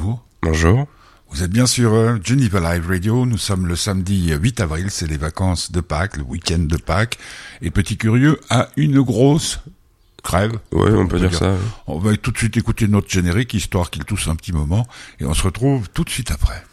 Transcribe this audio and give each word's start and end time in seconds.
bonjour. 0.00 0.22
Bonjour. 0.42 0.86
Vous 1.30 1.42
êtes 1.42 1.50
bien 1.50 1.66
sur 1.66 1.92
euh, 1.92 2.18
Geneva 2.22 2.74
Live 2.74 2.88
Radio. 2.88 3.26
Nous 3.26 3.38
sommes 3.38 3.66
le 3.66 3.76
samedi 3.76 4.32
8 4.32 4.60
avril, 4.60 4.86
c'est 4.90 5.06
les 5.06 5.16
vacances 5.16 5.70
de 5.70 5.80
Pâques, 5.80 6.16
le 6.16 6.22
week-end 6.24 6.58
de 6.58 6.76
Pâques. 6.76 7.18
Et 7.62 7.70
Petit 7.70 7.96
Curieux 7.96 8.40
a 8.50 8.68
une 8.76 9.00
grosse 9.02 9.60
crève. 10.22 10.58
Oui, 10.72 10.90
on, 10.92 11.06
peut, 11.06 11.20
dire, 11.20 11.34
ça. 11.34 11.54
On 11.86 11.98
va 11.98 12.16
tout 12.16 12.30
de 12.30 12.38
suite 12.38 12.56
écouter 12.56 12.88
notre 12.88 13.08
générique, 13.08 13.54
histoire 13.54 13.90
qu'il 13.90 14.04
tousse 14.04 14.28
un 14.28 14.36
petit 14.36 14.52
moment. 14.52 14.86
Et 15.20 15.24
on 15.24 15.34
se 15.34 15.42
retrouve 15.42 15.88
tout 15.90 16.04
de 16.04 16.10
suite 16.10 16.30
après. 16.30 16.64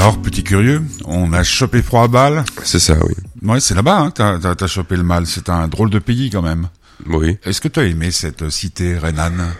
Alors, 0.00 0.16
petit 0.16 0.42
curieux, 0.42 0.80
on 1.04 1.34
a 1.34 1.42
chopé 1.42 1.82
froid 1.82 2.04
à 2.04 2.08
balle. 2.08 2.44
C'est 2.64 2.78
ça, 2.78 2.96
oui. 3.06 3.12
Ouais, 3.42 3.60
c'est 3.60 3.74
là-bas, 3.74 3.98
hein, 3.98 4.10
t'as, 4.10 4.38
t'as, 4.38 4.66
chopé 4.66 4.96
le 4.96 5.02
mal. 5.02 5.26
C'est 5.26 5.50
un 5.50 5.68
drôle 5.68 5.90
de 5.90 5.98
pays 5.98 6.30
quand 6.30 6.40
même. 6.40 6.68
Oui. 7.06 7.36
Est-ce 7.44 7.60
que 7.60 7.68
t'as 7.68 7.82
aimé 7.82 8.10
cette 8.10 8.48
cité 8.48 8.96
rhénane 8.96 9.52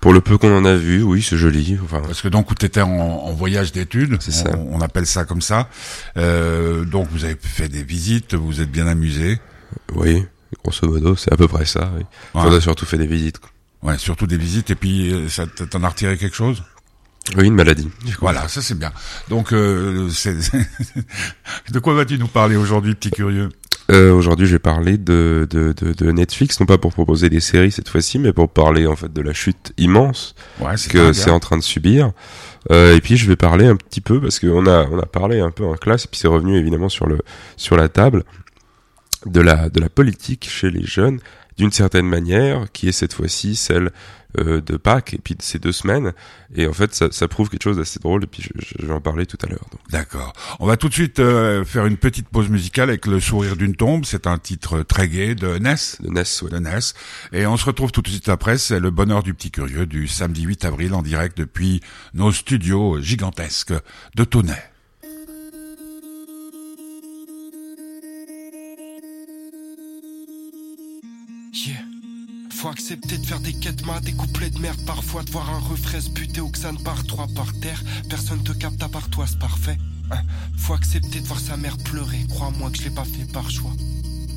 Pour 0.00 0.14
le 0.14 0.22
peu 0.22 0.38
qu'on 0.38 0.56
en 0.56 0.64
a 0.64 0.74
vu, 0.76 1.02
oui, 1.02 1.22
c'est 1.22 1.36
joli. 1.36 1.78
Enfin... 1.84 2.00
Parce 2.00 2.22
que 2.22 2.28
donc, 2.28 2.54
t'étais 2.58 2.80
en, 2.80 2.88
en 2.88 3.32
voyage 3.34 3.70
d'études, 3.70 4.16
c'est 4.20 4.32
ça. 4.32 4.48
On, 4.56 4.80
appelle 4.80 5.04
ça 5.04 5.26
comme 5.26 5.42
ça. 5.42 5.68
Euh, 6.16 6.86
donc, 6.86 7.08
vous 7.10 7.26
avez 7.26 7.36
fait 7.38 7.68
des 7.68 7.82
visites, 7.82 8.32
vous 8.32 8.46
vous 8.46 8.60
êtes 8.62 8.70
bien 8.70 8.86
amusé. 8.86 9.40
Oui, 9.94 10.24
grosso 10.64 10.88
modo, 10.88 11.16
c'est 11.16 11.34
à 11.34 11.36
peu 11.36 11.48
près 11.48 11.66
ça. 11.66 11.92
Oui. 11.98 12.00
Ouais. 12.34 12.48
On 12.48 12.50
a 12.54 12.62
surtout 12.62 12.86
fait 12.86 12.96
des 12.96 13.06
visites. 13.06 13.36
Ouais, 13.82 13.98
surtout 13.98 14.26
des 14.26 14.38
visites. 14.38 14.70
Et 14.70 14.74
puis, 14.74 15.12
euh, 15.12 15.28
ça 15.28 15.44
t'en 15.46 15.82
a 15.82 15.88
retiré 15.90 16.16
quelque 16.16 16.36
chose? 16.36 16.62
Oui, 17.36 17.46
une 17.46 17.54
maladie. 17.54 17.88
Voilà, 18.20 18.48
ça 18.48 18.62
c'est 18.62 18.78
bien. 18.78 18.92
Donc, 19.28 19.52
euh, 19.52 20.08
c'est 20.10 20.34
de 21.72 21.78
quoi 21.78 21.94
vas-tu 21.94 22.18
nous 22.18 22.28
parler 22.28 22.56
aujourd'hui, 22.56 22.94
petit 22.94 23.10
curieux 23.10 23.48
euh, 23.90 24.12
Aujourd'hui, 24.12 24.46
je 24.46 24.52
vais 24.52 24.58
parler 24.58 24.98
de, 24.98 25.46
de, 25.48 25.72
de, 25.72 25.92
de, 25.92 26.12
Netflix, 26.12 26.60
non 26.60 26.66
pas 26.66 26.78
pour 26.78 26.92
proposer 26.92 27.28
des 27.28 27.40
séries 27.40 27.72
cette 27.72 27.88
fois-ci, 27.88 28.18
mais 28.18 28.32
pour 28.32 28.48
parler 28.48 28.86
en 28.86 28.96
fait 28.96 29.12
de 29.12 29.20
la 29.20 29.32
chute 29.32 29.72
immense 29.78 30.34
ouais, 30.60 30.74
que 30.88 31.12
c'est 31.12 31.30
en 31.30 31.40
train 31.40 31.56
de 31.56 31.62
subir. 31.62 32.12
Euh, 32.70 32.96
et 32.96 33.00
puis, 33.00 33.16
je 33.16 33.26
vais 33.26 33.36
parler 33.36 33.66
un 33.66 33.76
petit 33.76 34.00
peu 34.00 34.20
parce 34.20 34.38
qu'on 34.38 34.66
a 34.66 34.86
on 34.90 34.98
a 34.98 35.06
parlé 35.06 35.40
un 35.40 35.50
peu 35.50 35.64
en 35.64 35.74
classe, 35.74 36.04
et 36.04 36.08
puis 36.08 36.20
c'est 36.20 36.28
revenu 36.28 36.56
évidemment 36.56 36.88
sur 36.88 37.06
le 37.06 37.18
sur 37.56 37.76
la 37.76 37.88
table 37.88 38.24
de 39.26 39.40
la 39.40 39.68
de 39.68 39.80
la 39.80 39.88
politique 39.88 40.48
chez 40.50 40.70
les 40.70 40.84
jeunes 40.84 41.20
d'une 41.60 41.72
certaine 41.72 42.06
manière, 42.06 42.72
qui 42.72 42.88
est 42.88 42.92
cette 42.92 43.12
fois-ci 43.12 43.54
celle 43.54 43.92
euh, 44.38 44.62
de 44.62 44.78
Pâques 44.78 45.12
et 45.12 45.18
puis 45.18 45.34
de 45.34 45.42
ces 45.42 45.58
deux 45.58 45.72
semaines. 45.72 46.14
Et 46.54 46.66
en 46.66 46.72
fait, 46.72 46.94
ça, 46.94 47.08
ça 47.10 47.28
prouve 47.28 47.50
quelque 47.50 47.64
chose 47.64 47.76
d'assez 47.76 48.00
drôle. 48.00 48.24
Et 48.24 48.26
puis, 48.26 48.42
je, 48.42 48.48
je, 48.78 48.86
vais 48.86 48.94
en 48.94 49.00
parler 49.02 49.26
tout 49.26 49.36
à 49.42 49.46
l'heure. 49.46 49.66
D'accord. 49.90 50.32
On 50.58 50.66
va 50.66 50.78
tout 50.78 50.88
de 50.88 50.94
suite 50.94 51.18
euh, 51.18 51.62
faire 51.66 51.84
une 51.84 51.98
petite 51.98 52.30
pause 52.30 52.48
musicale 52.48 52.88
avec 52.88 53.04
Le 53.04 53.20
Sourire 53.20 53.56
d'une 53.56 53.76
tombe. 53.76 54.06
C'est 54.06 54.26
un 54.26 54.38
titre 54.38 54.80
très 54.80 55.06
gai 55.10 55.34
de 55.34 55.58
Ness. 55.58 55.98
De 56.00 56.08
Ness, 56.08 56.40
oui. 56.40 56.50
De 56.50 56.60
Ness. 56.60 56.94
Et 57.34 57.44
on 57.44 57.58
se 57.58 57.66
retrouve 57.66 57.92
tout 57.92 58.00
de 58.00 58.08
suite 58.08 58.30
après. 58.30 58.56
C'est 58.56 58.80
le 58.80 58.90
bonheur 58.90 59.22
du 59.22 59.34
petit 59.34 59.50
curieux 59.50 59.84
du 59.84 60.08
samedi 60.08 60.44
8 60.44 60.64
avril 60.64 60.94
en 60.94 61.02
direct 61.02 61.36
depuis 61.36 61.82
nos 62.14 62.32
studios 62.32 63.02
gigantesques 63.02 63.74
de 64.14 64.24
Tonnet. 64.24 64.69
Faut 72.60 72.68
accepter 72.68 73.16
de 73.16 73.24
faire 73.24 73.40
des 73.40 73.54
quêtes 73.54 73.86
mat, 73.86 74.04
des 74.04 74.12
couplets 74.12 74.50
de 74.50 74.58
merde 74.58 74.84
parfois, 74.84 75.22
de 75.22 75.30
voir 75.30 75.48
un 75.48 75.60
refrain 75.60 75.98
se 75.98 76.10
buter 76.10 76.42
au 76.42 76.50
xan 76.50 76.74
par 76.74 77.06
trois 77.06 77.26
par 77.28 77.58
terre. 77.58 77.82
Personne 78.10 78.44
te 78.44 78.52
capte 78.52 78.82
à 78.82 78.88
part 78.90 79.08
toi, 79.08 79.26
c'est 79.26 79.38
parfait. 79.38 79.78
Hein. 80.10 80.20
Faut 80.58 80.74
accepter 80.74 81.22
de 81.22 81.26
voir 81.26 81.40
sa 81.40 81.56
mère 81.56 81.78
pleurer, 81.78 82.18
crois-moi 82.28 82.70
que 82.70 82.76
je 82.76 82.82
l'ai 82.82 82.90
pas 82.90 83.06
fait 83.06 83.24
par 83.32 83.50
choix. 83.50 83.72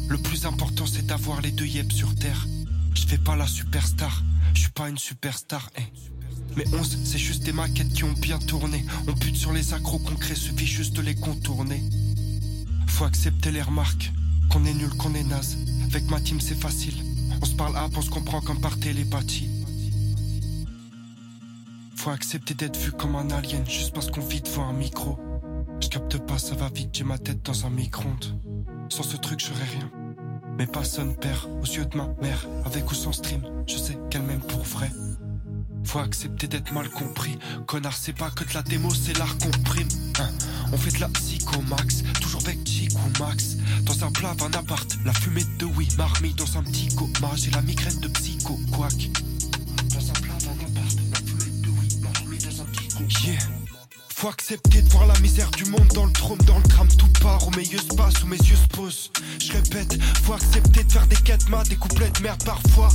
Le 0.07 0.17
plus 0.17 0.45
important 0.45 0.85
c'est 0.85 1.05
d'avoir 1.05 1.41
les 1.41 1.51
deux 1.51 1.65
yep 1.65 1.91
sur 1.91 2.15
terre. 2.15 2.47
Je 2.95 3.05
fais 3.05 3.17
pas 3.17 3.35
la 3.35 3.45
superstar, 3.45 4.23
je 4.53 4.61
suis 4.61 4.71
pas 4.71 4.87
une 4.87 4.97
superstar, 4.97 5.69
eh. 5.77 5.81
Mais 6.55 6.63
11, 6.73 6.99
c'est 7.03 7.17
juste 7.17 7.43
des 7.43 7.51
maquettes 7.51 7.91
qui 7.91 8.05
ont 8.05 8.13
bien 8.13 8.39
tourné. 8.39 8.85
On 9.05 9.13
pute 9.15 9.35
sur 9.35 9.51
les 9.51 9.73
accros 9.73 9.99
concrets, 9.99 10.35
suffit 10.35 10.65
juste 10.65 10.93
de 10.93 11.01
les 11.01 11.15
contourner. 11.15 11.83
Faut 12.87 13.03
accepter 13.03 13.51
les 13.51 13.63
remarques, 13.63 14.13
qu'on 14.49 14.63
est 14.63 14.73
nul, 14.73 14.91
qu'on 14.91 15.13
est 15.13 15.25
naze. 15.25 15.57
Avec 15.89 16.09
ma 16.09 16.21
team, 16.21 16.39
c'est 16.39 16.55
facile. 16.55 17.12
On 17.43 17.45
se 17.45 17.55
parle 17.55 17.75
up, 17.75 17.91
on 17.97 18.01
se 18.01 18.09
comprend 18.09 18.39
comme 18.39 18.61
par 18.61 18.79
télépathie. 18.79 19.49
Faut 21.97 22.09
accepter 22.09 22.53
d'être 22.53 22.79
vu 22.79 22.93
comme 22.93 23.17
un 23.17 23.29
alien 23.31 23.69
juste 23.69 23.93
parce 23.93 24.09
qu'on 24.09 24.21
vit 24.21 24.39
devant 24.39 24.69
un 24.69 24.71
micro. 24.71 25.19
Je 25.81 25.89
capte 25.89 26.19
pas, 26.19 26.37
ça 26.37 26.55
va 26.55 26.69
vite, 26.69 26.91
j'ai 26.93 27.03
ma 27.03 27.17
tête 27.17 27.45
dans 27.45 27.65
un 27.65 27.69
micro-ondes. 27.69 28.39
Sans 28.87 29.03
ce 29.03 29.17
truc, 29.17 29.41
j'aurais 29.41 29.69
rien. 29.77 29.91
Mais 30.57 30.67
pas 30.67 30.85
son 30.85 31.11
père, 31.15 31.49
aux 31.61 31.65
yeux 31.65 31.83
de 31.83 31.97
ma 31.97 32.07
mère, 32.21 32.47
avec 32.63 32.89
ou 32.89 32.95
sans 32.95 33.11
stream, 33.11 33.41
je 33.67 33.75
sais 33.75 33.97
qu'elle 34.09 34.21
m'aime 34.21 34.39
pour 34.39 34.63
vrai. 34.63 34.89
Faut 35.83 35.99
accepter 35.99 36.47
d'être 36.47 36.71
mal 36.71 36.89
compris. 36.89 37.37
Connard, 37.67 37.97
c'est 37.97 38.17
pas 38.17 38.31
que 38.31 38.45
de 38.45 38.53
la 38.53 38.61
démo, 38.61 38.89
c'est 38.93 39.17
l'art 39.19 39.37
comprime. 39.37 39.89
Hein. 40.21 40.29
On 40.71 40.77
fait 40.77 40.95
de 40.95 41.01
la 41.01 41.09
psychomax, 41.09 42.03
toujours 42.21 42.41
avec 42.45 42.65
Chic 42.65 42.93
ou 42.93 43.21
Max. 43.21 43.57
Dans 43.85 44.05
un 44.05 44.11
plat, 44.11 44.35
un 44.41 44.53
appart, 44.53 44.97
la 45.05 45.13
fumée 45.13 45.43
de 45.59 45.65
oui, 45.65 45.87
marmite 45.97 46.37
dans 46.37 46.57
un 46.57 46.63
petit 46.63 46.87
coma. 46.95 47.31
J'ai 47.35 47.51
la 47.51 47.61
migraine 47.61 47.99
de 47.99 48.07
psycho, 48.07 48.59
quack. 48.71 49.09
Dans 49.93 50.09
un 50.09 50.13
plat, 50.21 50.33
un 50.33 50.65
appart, 50.65 50.97
la 51.11 51.17
fumée 51.17 51.61
de 51.61 51.69
oui, 51.69 51.99
marmite 52.01 52.45
dans 52.45 52.61
un 52.61 52.65
petit 52.65 52.87
coma. 52.87 53.39
Faut 54.15 54.29
accepter 54.29 54.81
de 54.81 54.89
voir 54.89 55.05
la 55.05 55.19
misère 55.19 55.51
du 55.51 55.65
monde 55.65 55.87
dans 55.93 56.05
le 56.05 56.13
trône, 56.13 56.37
dans 56.45 56.57
le 56.57 56.63
drame, 56.63 56.87
tout 56.97 57.09
part, 57.21 57.45
où 57.45 57.51
mes 57.51 57.65
yeux 57.65 57.79
se 57.79 57.93
passent, 57.93 58.23
où 58.23 58.27
mes 58.27 58.37
yeux 58.37 58.55
se 58.55 58.67
posent. 58.67 59.11
Je 59.39 59.51
répète, 59.51 60.01
faut 60.23 60.33
accepter 60.33 60.83
de 60.85 60.91
faire 60.91 61.07
des 61.07 61.17
quêtes 61.17 61.49
mat, 61.49 61.67
des 61.67 61.75
couplets 61.75 62.09
de 62.09 62.21
merde 62.21 62.41
parfois. 62.45 62.89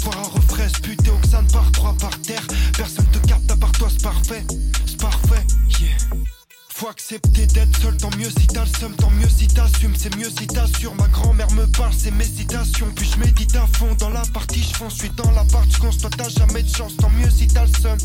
Voir 0.00 0.18
un 0.18 0.28
refrain 0.28 0.68
se 0.68 0.80
buter 0.80 1.12
xan 1.22 1.44
par 1.52 1.70
trois 1.70 1.96
par 1.98 2.20
terre. 2.22 2.44
Personne 2.76 3.06
te 3.12 3.18
capte 3.28 3.50
à 3.50 3.56
part 3.56 3.72
toi, 3.72 3.88
c'est 3.90 4.02
parfait, 4.02 4.44
c'est 4.86 5.00
parfait, 5.00 5.46
yeah. 5.80 6.41
Faut 6.82 6.88
accepter 6.88 7.46
d'être 7.46 7.80
seul, 7.80 7.96
tant 7.96 8.10
mieux 8.18 8.28
si 8.28 8.44
t'as 8.48 8.64
le 8.64 8.70
seum, 8.76 8.92
tant 8.96 9.10
mieux 9.10 9.28
si 9.28 9.46
t'assumes, 9.46 9.94
c'est 9.96 10.16
mieux 10.16 10.28
si 10.28 10.48
t'assures. 10.48 10.92
Ma 10.96 11.06
grand-mère 11.06 11.48
me 11.52 11.64
parle, 11.66 11.92
c'est 11.96 12.10
mes 12.10 12.24
citations. 12.24 12.88
Puis 12.96 13.08
je 13.08 13.20
médite 13.20 13.54
à 13.54 13.68
fond 13.68 13.94
dans 14.00 14.08
la 14.08 14.24
partie, 14.34 14.64
je 14.64 14.74
fonce, 14.74 14.94
suis 14.94 15.10
dans 15.10 15.30
la 15.30 15.44
part, 15.44 15.62
je 15.70 15.78
constate 15.78 16.16
t'as 16.16 16.28
jamais 16.28 16.64
de 16.64 16.68
chance, 16.68 16.96
tant 16.96 17.08
mieux 17.10 17.30
si 17.30 17.46
t'as 17.46 17.66
le 17.66 17.72
seum. 17.80 17.98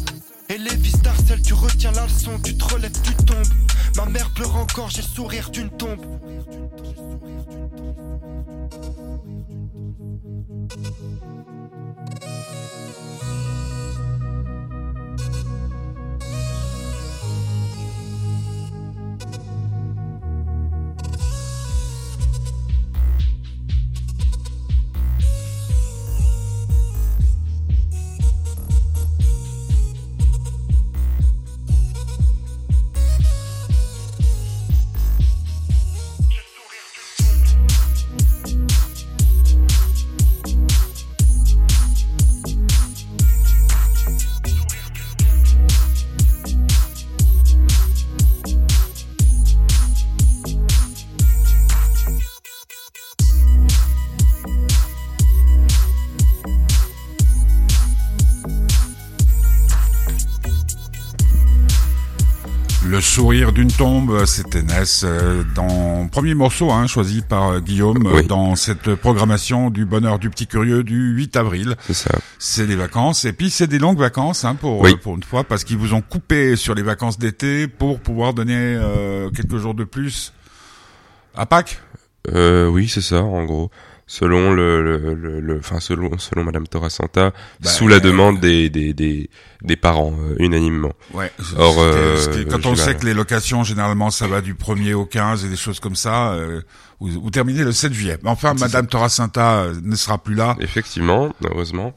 Et 0.50 0.60
les 0.60 0.76
vis 0.76 0.96
d'Arcel, 1.02 1.42
tu 1.42 1.56
retiens 1.56 1.92
la 1.94 2.06
leçon, 2.06 2.40
tu 2.44 2.56
te 2.56 2.72
relèves, 2.72 3.02
tu 3.02 3.16
tombes. 3.26 3.48
Ma 3.96 4.06
mère 4.06 4.30
pleure 4.30 4.56
encore, 4.56 4.92
j'ai 4.92 5.02
le 5.02 5.08
sourire 5.08 5.50
d'une 5.50 5.72
tombe. 5.72 6.06
Le 10.78 11.37
d'une 63.58 63.72
tombe, 63.72 64.24
c'était 64.26 64.62
Ness 64.62 65.02
euh, 65.04 65.44
dans 65.56 66.08
premier 66.10 66.36
morceau 66.36 66.70
hein, 66.72 66.86
choisi 66.86 67.24
par 67.28 67.54
euh, 67.54 67.60
Guillaume 67.60 68.08
Oui. 68.14 68.28
dans 68.28 68.56
cette 68.56 68.94
programmation 68.94 69.72
du 69.72 69.84
bonheur 69.84 70.20
du 70.20 70.30
petit 70.30 70.46
curieux 70.46 70.84
du 70.84 71.10
8 71.16 71.36
avril. 71.38 71.76
C'est 71.88 71.96
ça. 71.96 72.12
C'est 72.38 72.68
les 72.68 72.76
vacances 72.76 73.26
et 73.26 73.34
puis 73.34 73.50
c'est 73.50 73.66
des 73.66 73.80
longues 73.80 73.98
vacances 73.98 74.46
hein, 74.46 74.54
pour 74.54 74.82
Oui. 74.82 74.92
euh, 74.94 74.98
pour 74.98 75.16
une 75.16 75.24
fois 75.24 75.44
parce 75.44 75.64
qu'ils 75.64 75.78
vous 75.80 75.96
ont 75.96 76.02
coupé 76.04 76.56
sur 76.56 76.76
les 76.76 76.84
vacances 76.84 77.18
d'été 77.18 77.68
pour 77.68 78.00
pouvoir 78.00 78.36
donner 78.36 78.54
euh, 78.56 79.32
quelques 79.32 79.58
jours 79.58 79.74
de 79.74 79.86
plus 79.86 80.34
à 81.36 81.48
Pâques. 81.48 81.82
Euh, 82.32 82.68
oui, 82.68 82.88
c'est 82.88 83.02
ça, 83.02 83.24
en 83.24 83.44
gros. 83.46 83.72
Selon 84.10 84.54
le, 84.54 84.82
le, 84.82 85.14
le, 85.14 85.40
le- 85.42 85.60
enfin 85.60 85.80
selon 85.82 86.18
selon 86.18 86.44
Madame 86.46 86.66
Torra 86.68 86.90
Santa, 86.90 87.34
Bah, 87.60 87.70
sous 87.70 87.88
la 87.88 87.98
euh, 87.98 88.00
demande 88.00 88.40
des 88.40 88.70
des 88.70 88.94
des, 88.94 89.30
des 89.62 89.76
parents 89.76 90.16
euh, 90.20 90.36
unanimement. 90.40 90.94
Ouais. 91.14 91.32
Or, 91.58 91.76
euh, 91.80 92.46
quand 92.50 92.66
on 92.66 92.76
sait 92.76 92.96
que 92.96 93.06
les 93.06 93.14
locations, 93.14 93.64
généralement, 93.64 94.10
ça 94.10 94.28
va 94.28 94.42
du 94.42 94.54
1er 94.54 94.94
au 94.94 95.06
15 95.06 95.44
et 95.46 95.50
des 95.50 95.56
choses 95.58 95.80
comme 95.82 95.96
ça, 95.96 96.32
euh, 96.34 96.62
vous, 97.00 97.10
vous 97.22 97.30
terminez 97.30 97.64
le 97.64 97.72
7 97.74 97.92
juillet. 97.94 98.18
Mais 98.24 98.30
enfin, 98.30 98.54
Madame 98.54 98.88
Toracinta 98.88 99.60
euh, 99.64 99.74
ne 99.84 99.96
sera 99.96 100.18
plus 100.18 100.36
là. 100.36 100.56
Effectivement, 100.62 101.34
heureusement, 101.44 101.94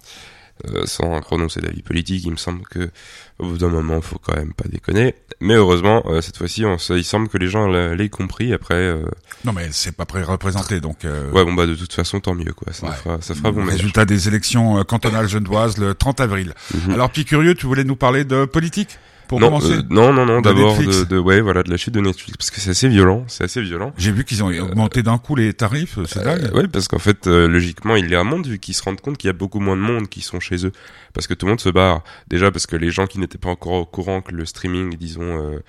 euh, 0.68 0.82
sans 0.86 1.20
prononcer 1.20 1.60
d'avis 1.60 1.82
politique, 1.82 2.24
il 2.24 2.32
me 2.32 2.36
semble 2.36 2.62
que 2.66 2.90
au 3.38 3.46
bout 3.46 3.58
d'un 3.58 3.68
moment, 3.68 4.00
faut 4.00 4.18
quand 4.18 4.36
même 4.36 4.52
pas 4.52 4.68
déconner. 4.68 5.14
Mais 5.42 5.54
heureusement, 5.54 6.02
euh, 6.06 6.20
cette 6.20 6.36
fois-ci, 6.36 6.64
il 6.90 7.04
semble 7.04 7.28
que 7.28 7.38
les 7.38 7.48
gens 7.48 7.66
l'a- 7.66 7.94
l'aient 7.94 8.10
compris. 8.10 8.52
Après, 8.52 8.74
euh, 8.74 9.02
Non, 9.44 9.52
mais 9.54 9.68
c'est 9.72 9.92
pas 9.96 10.04
pré 10.04 10.22
représenté, 10.22 10.80
donc. 10.80 11.04
euh, 11.06 11.30
ouais, 11.30 11.44
bon 11.46 11.54
bah 11.54 11.66
de 11.66 11.74
toute 11.74 11.92
façon, 11.94 12.20
tant 12.20 12.34
mieux 12.34 12.52
quoi. 12.52 12.72
Ça 12.74 12.86
Ouais. 12.88 12.92
fera, 12.94 13.18
ça 13.22 13.34
fera 13.34 13.50
bon. 13.50 13.64
Résultat 13.64 14.04
des 14.04 14.28
élections 14.28 14.78
euh, 14.78 14.82
cantonales 14.84 15.28
genevoises 15.28 15.78
le 15.78 15.94
30 15.94 16.20
avril. 16.20 16.52
Mhm. 16.74 16.92
Alors, 16.92 17.08
Petit 17.10 17.24
Curieux, 17.24 17.54
tu 17.54 17.64
voulais 17.66 17.84
nous 17.84 17.96
parler 17.96 18.24
de 18.24 18.44
politique? 18.44 18.98
Pour 19.30 19.38
non, 19.38 19.46
commencer 19.46 19.74
euh, 19.74 19.82
non, 19.90 20.12
non, 20.12 20.26
non. 20.26 20.40
D'abord 20.40 20.76
de, 20.76 21.04
de, 21.04 21.16
ouais, 21.16 21.40
voilà, 21.40 21.62
de 21.62 21.70
la 21.70 21.76
chute 21.76 21.94
de 21.94 22.00
Netflix 22.00 22.36
parce 22.36 22.50
que 22.50 22.60
c'est 22.60 22.70
assez 22.70 22.88
violent. 22.88 23.24
C'est 23.28 23.44
assez 23.44 23.62
violent. 23.62 23.92
J'ai 23.96 24.10
vu 24.10 24.24
qu'ils 24.24 24.42
ont 24.42 24.48
augmenté 24.48 25.04
d'un 25.04 25.18
coup 25.18 25.36
les 25.36 25.54
tarifs, 25.54 26.00
c'est 26.06 26.18
Euh, 26.18 26.24
dingue. 26.36 26.52
ouais, 26.52 26.66
parce 26.66 26.88
qu'en 26.88 26.98
fait, 26.98 27.28
euh, 27.28 27.46
logiquement, 27.46 27.94
ils 27.94 28.06
les 28.06 28.16
remontent 28.16 28.48
vu 28.48 28.58
qu'ils 28.58 28.74
se 28.74 28.82
rendent 28.82 29.00
compte 29.00 29.18
qu'il 29.18 29.28
y 29.28 29.30
a 29.30 29.32
beaucoup 29.32 29.60
moins 29.60 29.76
de 29.76 29.82
monde 29.82 30.08
qui 30.08 30.20
sont 30.20 30.40
chez 30.40 30.66
eux. 30.66 30.72
Parce 31.14 31.28
que 31.28 31.34
tout 31.34 31.46
le 31.46 31.50
monde 31.50 31.60
se 31.60 31.68
barre. 31.68 32.02
Déjà 32.26 32.50
parce 32.50 32.66
que 32.66 32.74
les 32.74 32.90
gens 32.90 33.06
qui 33.06 33.20
n'étaient 33.20 33.38
pas 33.38 33.50
encore 33.50 33.74
au 33.74 33.86
courant 33.86 34.20
que 34.20 34.32
le 34.32 34.44
streaming, 34.44 34.96
disons, 34.96 35.22
euh, 35.54 35.60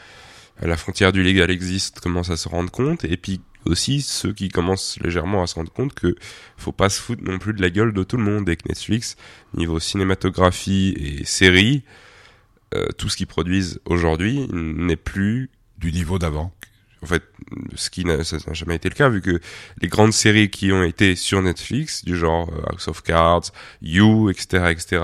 à 0.60 0.66
la 0.66 0.76
frontière 0.76 1.12
du 1.12 1.22
légal 1.22 1.52
existe, 1.52 2.00
commencent 2.00 2.32
à 2.32 2.38
se 2.38 2.50
rendre 2.50 2.72
compte. 2.72 3.06
Et 3.06 3.16
puis 3.16 3.42
aussi 3.66 4.02
ceux 4.02 4.34
qui 4.34 4.50
commencent 4.50 4.98
légèrement 5.04 5.44
à 5.44 5.46
se 5.48 5.54
rendre 5.54 5.72
compte 5.72 5.94
que 5.94 6.16
faut 6.58 6.72
pas 6.72 6.90
se 6.90 7.00
foutre 7.00 7.22
non 7.24 7.38
plus 7.38 7.54
de 7.54 7.62
la 7.62 7.70
gueule 7.70 7.94
de 7.94 8.02
tout 8.04 8.18
le 8.18 8.24
monde 8.24 8.50
et 8.50 8.56
que 8.56 8.68
Netflix, 8.68 9.18
niveau 9.56 9.80
cinématographie 9.80 10.96
et 10.98 11.26
séries, 11.26 11.84
euh, 12.76 12.88
tout 12.98 13.10
ce 13.10 13.18
qu'ils 13.18 13.28
produisent 13.28 13.80
aujourd'hui 13.86 14.48
n'est 14.52 14.96
plus 14.96 15.50
Du 15.78 15.92
niveau 15.92 16.20
d'avant. 16.20 16.54
en 17.02 17.08
fait, 17.08 17.24
ce 17.76 17.90
qui 17.90 18.06
n'a 18.06 18.24
ça 18.24 18.38
n'a 18.46 18.54
jamais 18.54 18.76
été 18.76 18.88
le 18.88 18.94
cas, 18.96 19.10
vu 19.10 19.22
que 19.22 19.40
les 19.82 19.88
grandes 19.88 20.14
séries 20.14 20.50
qui 20.52 20.72
ont 20.72 20.84
été 20.84 21.16
sur 21.16 21.42
Netflix, 21.42 22.06
du 22.06 22.16
genre 22.16 22.50
euh, 22.54 22.62
House 22.72 22.88
of 22.88 23.02
Cards, 23.02 23.52
You, 23.82 24.30
etc., 24.30 24.66
etc., 24.70 25.04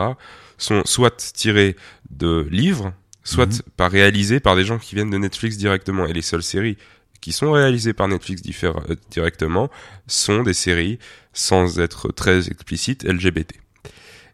sont 0.59 0.83
soit 0.85 1.17
tirées 1.33 1.75
de 2.11 2.47
livres, 2.51 2.93
soit 3.23 3.47
Mhm. 3.51 3.61
par 3.75 3.91
réalisées 3.91 4.39
par 4.39 4.55
des 4.55 4.65
gens 4.65 4.77
qui 4.79 4.95
viennent 4.95 5.09
de 5.09 5.17
Netflix 5.17 5.57
directement. 5.57 6.05
Et 6.05 6.13
les 6.13 6.21
seules 6.21 6.43
séries 6.43 6.77
qui 7.21 7.31
sont 7.31 7.51
réalisées 7.51 7.93
par 7.93 8.07
Netflix 8.07 8.41
euh, 8.63 8.73
directement 9.09 9.69
sont 10.07 10.43
des 10.43 10.53
séries, 10.53 10.99
sans 11.33 11.79
être 11.79 12.11
très 12.11 12.47
explicites, 12.49 13.03
LGBT. 13.03 13.53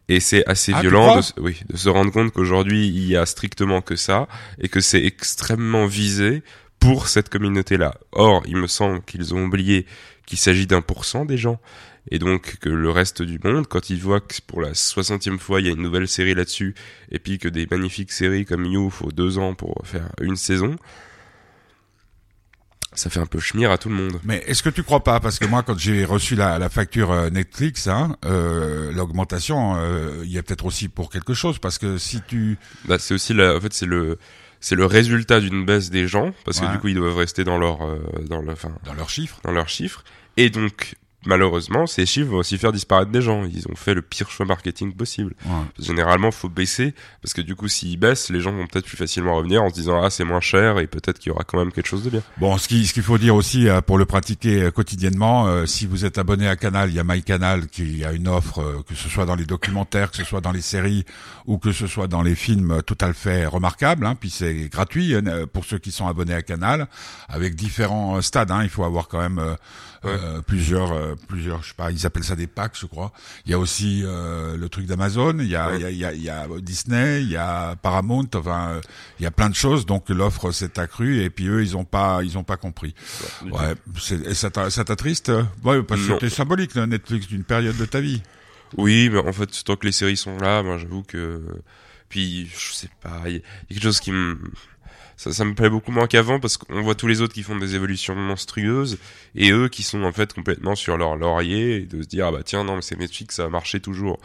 Et 0.08 0.20
c'est 0.20 0.44
assez 0.46 0.72
Ah, 0.74 0.80
violent 0.82 1.16
de, 1.16 1.22
se- 1.22 1.32
oui, 1.40 1.60
de 1.68 1.76
se 1.76 1.88
rendre 1.88 2.12
compte 2.12 2.32
qu'aujourd'hui, 2.32 2.86
il 2.88 3.06
y 3.06 3.16
a 3.16 3.24
strictement 3.24 3.80
que 3.80 3.96
ça, 3.96 4.28
et 4.60 4.68
que 4.68 4.80
c'est 4.80 5.02
extrêmement 5.04 5.86
visé 5.86 6.42
pour 6.78 7.08
cette 7.08 7.30
communauté-là. 7.30 7.94
Or, 8.12 8.42
il 8.46 8.56
me 8.56 8.66
semble 8.66 9.02
qu'ils 9.02 9.34
ont 9.34 9.44
oublié 9.44 9.86
qu'il 10.26 10.38
s'agit 10.38 10.66
d'un 10.66 10.82
pour 10.82 11.06
cent 11.06 11.24
des 11.24 11.38
gens, 11.38 11.58
et 12.10 12.18
donc 12.18 12.56
que 12.60 12.68
le 12.68 12.90
reste 12.90 13.22
du 13.22 13.38
monde, 13.42 13.66
quand 13.66 13.88
ils 13.88 13.98
voient 14.00 14.20
que 14.20 14.34
pour 14.46 14.60
la 14.60 14.74
soixantième 14.74 15.38
fois, 15.38 15.60
il 15.60 15.66
y 15.66 15.70
a 15.70 15.72
une 15.72 15.80
nouvelle 15.82 16.08
série 16.08 16.34
là-dessus, 16.34 16.74
et 17.10 17.18
puis 17.18 17.38
que 17.38 17.48
des 17.48 17.66
magnifiques 17.70 18.12
séries 18.12 18.44
comme 18.44 18.66
You, 18.66 18.90
faut 18.90 19.10
deux 19.10 19.38
ans 19.38 19.54
pour 19.54 19.80
faire 19.84 20.10
une 20.20 20.36
saison, 20.36 20.76
ça 22.94 23.10
fait 23.10 23.20
un 23.20 23.26
peu 23.26 23.40
schmir 23.40 23.70
à 23.70 23.78
tout 23.78 23.88
le 23.88 23.94
monde. 23.94 24.18
Mais 24.24 24.42
est-ce 24.46 24.62
que 24.62 24.70
tu 24.70 24.82
crois 24.82 25.02
pas? 25.04 25.20
Parce 25.20 25.38
que 25.38 25.44
moi, 25.46 25.62
quand 25.62 25.78
j'ai 25.78 26.04
reçu 26.04 26.34
la, 26.34 26.58
la 26.58 26.68
facture 26.68 27.10
euh, 27.12 27.30
Netflix, 27.30 27.86
hein, 27.88 28.16
euh, 28.24 28.92
l'augmentation, 28.92 29.76
euh, 29.76 30.22
il 30.24 30.32
y 30.32 30.38
a 30.38 30.42
peut-être 30.42 30.64
aussi 30.64 30.88
pour 30.88 31.10
quelque 31.10 31.34
chose. 31.34 31.58
Parce 31.58 31.78
que 31.78 31.98
si 31.98 32.20
tu... 32.26 32.58
Bah, 32.86 32.98
c'est 32.98 33.14
aussi 33.14 33.34
la, 33.34 33.56
en 33.56 33.60
fait, 33.60 33.72
c'est 33.72 33.86
le, 33.86 34.18
c'est 34.60 34.74
le 34.76 34.86
résultat 34.86 35.40
d'une 35.40 35.64
baisse 35.64 35.90
des 35.90 36.08
gens, 36.08 36.32
parce 36.44 36.60
que 36.60 36.72
du 36.72 36.78
coup, 36.78 36.88
ils 36.88 36.94
doivent 36.94 37.16
rester 37.16 37.44
dans 37.44 37.58
leur, 37.58 37.84
euh, 37.84 37.98
dans 38.28 38.40
le, 38.40 38.52
enfin, 38.52 38.70
Dans 38.84 38.94
leurs 38.94 39.10
chiffres. 39.10 39.38
dans 39.44 39.52
leurs 39.52 39.68
chiffres. 39.68 40.04
Et 40.36 40.50
donc, 40.50 40.94
malheureusement, 41.26 41.86
ces 41.86 42.06
chiffres 42.06 42.30
vont 42.30 42.38
aussi 42.38 42.58
faire 42.58 42.72
disparaître 42.72 43.10
des 43.10 43.22
gens. 43.22 43.44
Ils 43.44 43.66
ont 43.68 43.76
fait 43.76 43.94
le 43.94 44.02
pire 44.02 44.30
choix 44.30 44.46
marketing 44.46 44.92
possible. 44.94 45.34
Ouais. 45.46 45.52
Généralement, 45.78 46.30
faut 46.30 46.48
baisser, 46.48 46.94
parce 47.22 47.32
que 47.34 47.40
du 47.40 47.54
coup, 47.56 47.68
s'ils 47.68 47.98
baissent, 47.98 48.30
les 48.30 48.40
gens 48.40 48.52
vont 48.52 48.66
peut-être 48.66 48.86
plus 48.86 48.96
facilement 48.96 49.34
revenir 49.36 49.62
en 49.62 49.68
se 49.70 49.74
disant, 49.74 50.02
ah, 50.02 50.10
c'est 50.10 50.24
moins 50.24 50.40
cher, 50.40 50.78
et 50.78 50.86
peut-être 50.86 51.18
qu'il 51.18 51.30
y 51.30 51.32
aura 51.32 51.44
quand 51.44 51.58
même 51.58 51.72
quelque 51.72 51.86
chose 51.88 52.02
de 52.04 52.10
bien. 52.10 52.22
Bon, 52.38 52.56
ce 52.58 52.68
qui- 52.68 52.86
ce 52.86 52.92
qu'il 52.92 53.02
faut 53.02 53.18
dire 53.18 53.34
aussi 53.34 53.68
euh, 53.68 53.80
pour 53.80 53.98
le 53.98 54.04
pratiquer 54.06 54.62
euh, 54.64 54.70
quotidiennement, 54.70 55.46
euh, 55.46 55.66
si 55.66 55.86
vous 55.86 56.04
êtes 56.04 56.18
abonné 56.18 56.48
à 56.48 56.56
Canal, 56.56 56.90
il 56.90 56.94
y 56.96 56.98
a 57.00 57.04
MyCanal 57.04 57.66
qui 57.68 58.04
a 58.04 58.12
une 58.12 58.28
offre, 58.28 58.60
euh, 58.60 58.82
que 58.88 58.94
ce 58.94 59.08
soit 59.08 59.26
dans 59.26 59.34
les 59.36 59.46
documentaires, 59.46 60.10
que 60.10 60.16
ce 60.16 60.24
soit 60.24 60.40
dans 60.40 60.52
les 60.52 60.62
séries 60.62 61.04
ou 61.46 61.58
que 61.58 61.72
ce 61.72 61.86
soit 61.86 62.06
dans 62.06 62.22
les 62.22 62.34
films, 62.34 62.82
tout 62.86 62.98
à 63.00 63.12
fait 63.12 63.46
remarquable. 63.46 64.06
Hein, 64.06 64.14
puis 64.18 64.30
c'est 64.30 64.68
gratuit 64.68 65.14
pour 65.52 65.64
ceux 65.64 65.78
qui 65.78 65.90
sont 65.92 66.06
abonnés 66.06 66.34
à 66.34 66.42
Canal, 66.42 66.88
avec 67.28 67.54
différents 67.54 68.20
stades. 68.22 68.50
Hein, 68.50 68.60
il 68.62 68.68
faut 68.68 68.84
avoir 68.84 69.08
quand 69.08 69.20
même 69.20 69.38
euh, 69.38 69.54
euh, 70.06 70.40
plusieurs, 70.42 70.92
euh, 70.92 71.14
plusieurs, 71.28 71.62
je 71.62 71.68
sais 71.68 71.74
pas, 71.74 71.90
ils 71.90 72.06
appellent 72.06 72.24
ça 72.24 72.36
des 72.36 72.46
packs, 72.46 72.76
je 72.78 72.86
crois. 72.86 73.12
Il 73.46 73.50
y 73.50 73.54
a 73.54 73.58
aussi 73.58 74.02
euh, 74.04 74.56
le 74.56 74.68
truc 74.68 74.86
d'Amazon, 74.86 75.38
il 75.38 75.46
y 75.48 75.56
a, 75.56 75.70
Ouais. 75.70 75.76
il 75.92 75.98
y, 75.98 76.04
a, 76.04 76.12
y, 76.12 76.14
a, 76.14 76.14
y 76.14 76.28
a 76.30 76.46
Disney, 76.60 77.22
il 77.22 77.30
y 77.30 77.36
a 77.36 77.76
Paramount, 77.76 78.26
enfin, 78.34 78.80
il 79.18 79.22
y 79.22 79.26
a 79.26 79.30
plein 79.30 79.48
de 79.50 79.54
choses. 79.54 79.86
Donc 79.86 80.08
l'offre 80.08 80.50
s'est 80.52 80.78
accrue 80.78 81.20
et 81.22 81.30
puis 81.30 81.46
eux, 81.48 81.62
ils 81.62 81.76
ont 81.76 81.84
pas, 81.84 82.20
ils 82.22 82.36
ont 82.38 82.44
pas 82.44 82.56
compris. 82.56 82.94
Ouais, 83.44 83.74
c'est- 83.98 84.26
et 84.26 84.34
ça 84.34 84.50
t'a- 84.50 84.70
ça 84.70 84.84
t'attriste? 84.84 85.30
Ouais, 85.64 85.82
parce 85.82 86.00
que 86.02 86.08
Non. 86.08 86.14
c'était 86.20 86.34
symbolique, 86.34 86.74
le 86.74 86.86
Netflix, 86.86 87.26
d'une 87.26 87.44
période 87.44 87.76
de 87.76 87.84
ta 87.84 88.00
vie. 88.00 88.22
Oui, 88.76 89.08
mais 89.10 89.18
en 89.20 89.32
fait, 89.32 89.62
tant 89.64 89.76
que 89.76 89.86
les 89.86 89.92
séries 89.92 90.16
sont 90.16 90.36
là, 90.38 90.62
moi, 90.62 90.78
j'avoue 90.78 91.02
que, 91.02 91.40
puis, 92.08 92.46
je 92.46 92.72
sais 92.74 92.88
pas, 93.02 93.22
il 93.26 93.34
y, 93.34 93.36
a 93.36 93.40
quelque 93.68 93.82
chose 93.82 94.00
qui 94.00 94.10
me, 94.12 94.38
ça, 95.16 95.32
ça 95.32 95.44
me 95.44 95.54
plaît 95.54 95.70
beaucoup 95.70 95.92
moins 95.92 96.06
qu'avant 96.06 96.40
parce 96.40 96.56
qu'on 96.56 96.82
voit 96.82 96.94
tous 96.94 97.06
les 97.06 97.20
autres 97.20 97.34
qui 97.34 97.42
font 97.42 97.56
des 97.56 97.74
évolutions 97.74 98.14
monstrueuses 98.14 98.98
et 99.34 99.50
eux 99.50 99.68
qui 99.68 99.82
sont 99.82 100.02
en 100.02 100.12
fait 100.12 100.32
complètement 100.32 100.74
sur 100.74 100.96
leur 100.96 101.16
laurier 101.16 101.76
et 101.76 101.80
de 101.80 102.02
se 102.02 102.08
dire 102.08 102.26
ah 102.26 102.32
bah 102.32 102.42
tiens 102.44 102.64
non 102.64 102.76
mais 102.76 102.82
c'est 102.82 102.98
Netflix 102.98 103.36
ça 103.36 103.44
a 103.44 103.48
marché 103.48 103.80
toujours. 103.80 104.18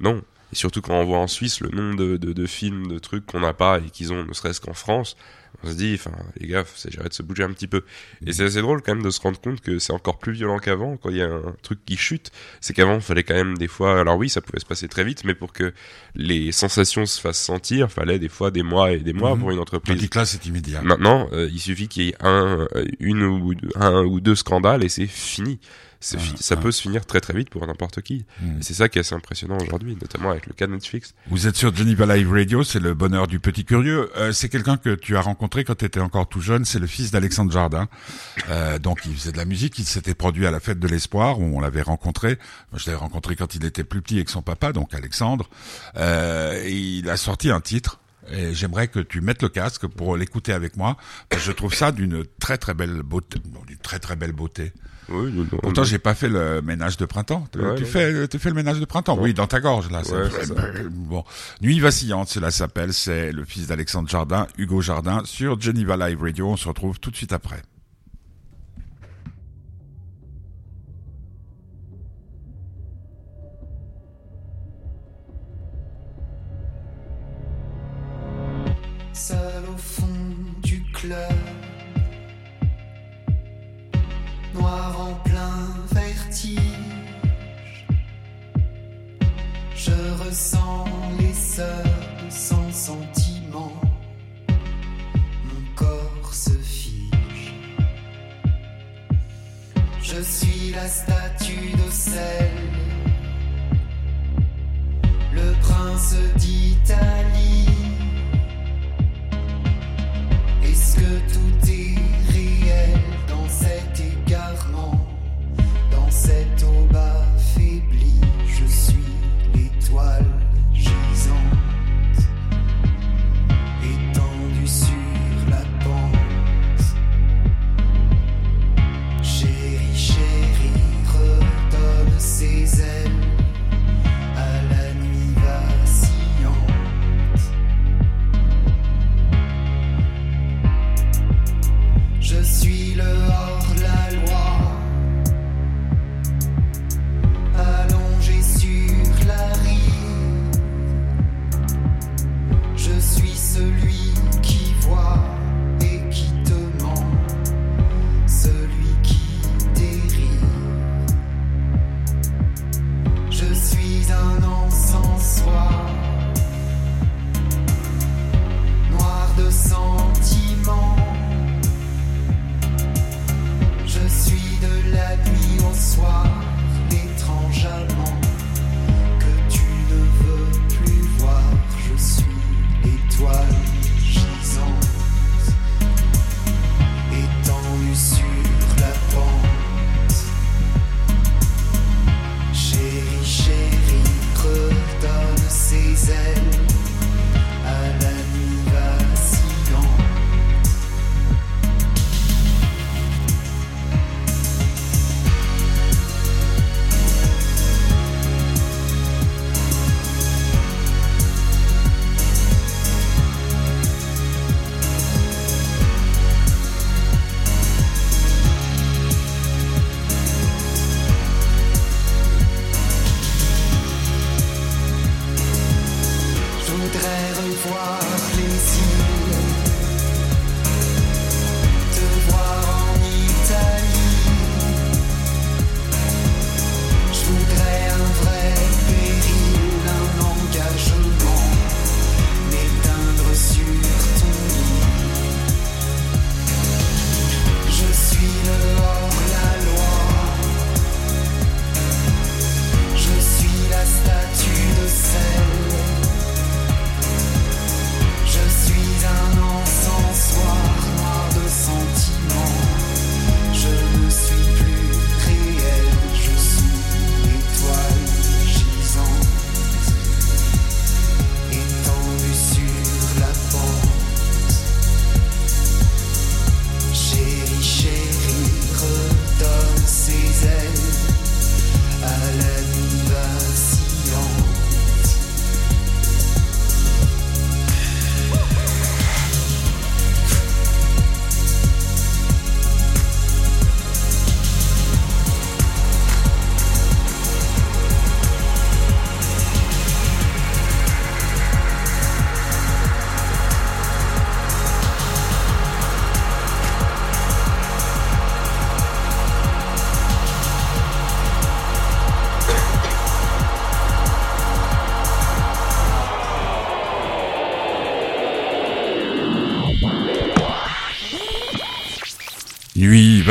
Non. 0.00 0.22
Et 0.52 0.56
surtout 0.56 0.82
quand 0.82 0.94
on 0.94 1.04
voit 1.04 1.18
en 1.18 1.26
Suisse 1.26 1.60
le 1.60 1.70
nombre 1.70 1.96
de, 1.96 2.16
de, 2.16 2.32
de 2.32 2.46
films, 2.46 2.86
de 2.86 2.98
trucs 2.98 3.26
qu'on 3.26 3.40
n'a 3.40 3.54
pas 3.54 3.78
et 3.78 3.90
qu'ils 3.90 4.12
ont 4.12 4.24
ne 4.24 4.32
serait-ce 4.32 4.60
qu'en 4.60 4.74
France, 4.74 5.16
on 5.62 5.68
se 5.70 5.74
dit, 5.76 5.94
enfin, 5.94 6.12
les 6.38 6.46
gars, 6.48 6.64
c'est 6.74 6.94
de 7.02 7.12
se 7.12 7.22
bouger 7.22 7.42
un 7.44 7.52
petit 7.52 7.66
peu. 7.66 7.84
Et 8.26 8.32
c'est 8.32 8.44
assez 8.44 8.60
drôle 8.60 8.82
quand 8.82 8.94
même 8.94 9.04
de 9.04 9.10
se 9.10 9.20
rendre 9.20 9.40
compte 9.40 9.60
que 9.60 9.78
c'est 9.78 9.92
encore 9.92 10.18
plus 10.18 10.32
violent 10.32 10.58
qu'avant 10.58 10.96
quand 10.96 11.10
il 11.10 11.16
y 11.16 11.22
a 11.22 11.28
un 11.30 11.54
truc 11.62 11.78
qui 11.84 11.96
chute. 11.96 12.30
C'est 12.60 12.74
qu'avant, 12.74 12.96
il 12.96 13.00
fallait 13.00 13.22
quand 13.22 13.34
même 13.34 13.56
des 13.56 13.68
fois, 13.68 14.00
alors 14.00 14.16
oui, 14.16 14.28
ça 14.28 14.40
pouvait 14.40 14.60
se 14.60 14.66
passer 14.66 14.88
très 14.88 15.04
vite, 15.04 15.24
mais 15.24 15.34
pour 15.34 15.52
que 15.52 15.72
les 16.14 16.52
sensations 16.52 17.06
se 17.06 17.20
fassent 17.20 17.40
sentir, 17.42 17.90
fallait 17.90 18.18
des 18.18 18.28
fois 18.28 18.50
des 18.50 18.62
mois 18.62 18.92
et 18.92 18.98
des 18.98 19.12
mois 19.12 19.34
Mhm. 19.34 19.40
pour 19.40 19.50
une 19.52 19.58
entreprise. 19.58 20.08
Que 20.08 20.18
là, 20.18 20.24
c'est 20.26 20.44
immédiat. 20.46 20.82
Maintenant, 20.82 21.28
euh, 21.32 21.48
il 21.52 21.60
suffit 21.60 21.88
qu'il 21.88 22.04
y 22.04 22.08
ait 22.10 22.16
un, 22.20 22.66
euh, 22.74 22.84
une 23.00 23.22
ou 23.22 23.52
un 23.76 24.02
ou 24.04 24.20
deux 24.20 24.34
scandales 24.34 24.84
et 24.84 24.88
c'est 24.88 25.06
fini. 25.06 25.58
Fi- 26.04 26.36
ça 26.36 26.54
ouais. 26.54 26.60
peut 26.60 26.72
se 26.72 26.82
finir 26.82 27.06
très 27.06 27.20
très 27.20 27.34
vite 27.34 27.50
pour 27.50 27.66
n'importe 27.66 28.02
qui. 28.02 28.24
Mm. 28.40 28.58
Et 28.58 28.62
c'est 28.62 28.74
ça 28.74 28.88
qui 28.88 28.98
est 28.98 29.00
assez 29.00 29.14
impressionnant 29.14 29.58
aujourd'hui, 29.58 29.96
notamment 30.00 30.30
avec 30.30 30.46
le 30.46 30.52
cas 30.52 30.66
de 30.66 30.72
Netflix. 30.72 31.14
Vous 31.30 31.46
êtes 31.46 31.56
sur 31.56 31.74
Geneva 31.74 32.06
Live 32.14 32.30
Radio, 32.30 32.62
c'est 32.62 32.80
le 32.80 32.94
bonheur 32.94 33.26
du 33.26 33.40
petit 33.40 33.64
curieux. 33.64 34.10
Euh, 34.16 34.32
c'est 34.32 34.48
quelqu'un 34.48 34.76
que 34.76 34.94
tu 34.94 35.16
as 35.16 35.20
rencontré 35.20 35.64
quand 35.64 35.76
tu 35.76 35.84
étais 35.84 36.00
encore 36.00 36.28
tout 36.28 36.40
jeune, 36.40 36.64
c'est 36.64 36.78
le 36.78 36.86
fils 36.86 37.10
d'Alexandre 37.10 37.52
Jardin. 37.52 37.88
Euh, 38.50 38.78
donc 38.78 39.00
il 39.06 39.14
faisait 39.14 39.32
de 39.32 39.38
la 39.38 39.44
musique, 39.44 39.78
il 39.78 39.86
s'était 39.86 40.14
produit 40.14 40.46
à 40.46 40.50
la 40.50 40.60
fête 40.60 40.78
de 40.78 40.88
l'espoir 40.88 41.40
où 41.40 41.44
on 41.56 41.60
l'avait 41.60 41.82
rencontré. 41.82 42.38
Moi, 42.72 42.78
je 42.78 42.86
l'avais 42.86 42.98
rencontré 42.98 43.36
quand 43.36 43.54
il 43.54 43.64
était 43.64 43.84
plus 43.84 44.02
petit 44.02 44.16
avec 44.16 44.28
son 44.28 44.42
papa, 44.42 44.72
donc 44.72 44.94
Alexandre. 44.94 45.48
Euh, 45.96 46.60
et 46.64 46.72
il 46.72 47.08
a 47.10 47.16
sorti 47.16 47.50
un 47.50 47.60
titre. 47.60 48.00
Et 48.32 48.54
j'aimerais 48.54 48.88
que 48.88 49.00
tu 49.00 49.20
mettes 49.20 49.42
le 49.42 49.48
casque 49.48 49.86
pour 49.86 50.16
l'écouter 50.16 50.52
avec 50.52 50.76
moi, 50.76 50.96
parce 51.28 51.42
que 51.42 51.48
je 51.48 51.52
trouve 51.52 51.74
ça 51.74 51.92
d'une 51.92 52.24
très 52.40 52.58
très 52.58 52.74
belle 52.74 53.02
beauté, 53.02 53.38
d'une 53.66 53.76
très 53.78 53.98
très 53.98 54.16
belle 54.16 54.32
beauté. 54.32 54.72
Oui, 55.10 55.30
Pourtant, 55.60 55.84
j'ai 55.84 55.98
pas 55.98 56.14
fait 56.14 56.30
le 56.30 56.62
ménage 56.62 56.96
de 56.96 57.04
printemps. 57.04 57.46
Tu- 57.52 57.58
Ouais, 57.58 57.74
tu 57.74 57.82
ouais. 57.82 57.88
fais, 57.88 58.26
tu 58.28 58.38
fais 58.38 58.48
le 58.48 58.54
ménage 58.54 58.80
de 58.80 58.86
printemps? 58.86 59.18
Oui, 59.20 59.34
dans 59.34 59.46
ta 59.46 59.60
gorge, 59.60 59.90
là. 59.90 59.98
Ouais, 59.98 60.30
ça- 60.30 60.44
ça. 60.46 60.54
bon. 60.90 61.22
Nuit 61.60 61.78
vacillante, 61.78 62.28
cela 62.28 62.50
s'appelle. 62.50 62.94
C'est 62.94 63.30
le 63.30 63.44
fils 63.44 63.66
d'Alexandre 63.66 64.08
Jardin, 64.08 64.46
Hugo 64.56 64.80
Jardin, 64.80 65.20
sur 65.26 65.60
Geneva 65.60 65.98
Live 65.98 66.22
Radio. 66.22 66.48
On 66.48 66.56
se 66.56 66.66
retrouve 66.66 66.98
tout 67.00 67.10
de 67.10 67.16
suite 67.16 67.34
après. 67.34 67.60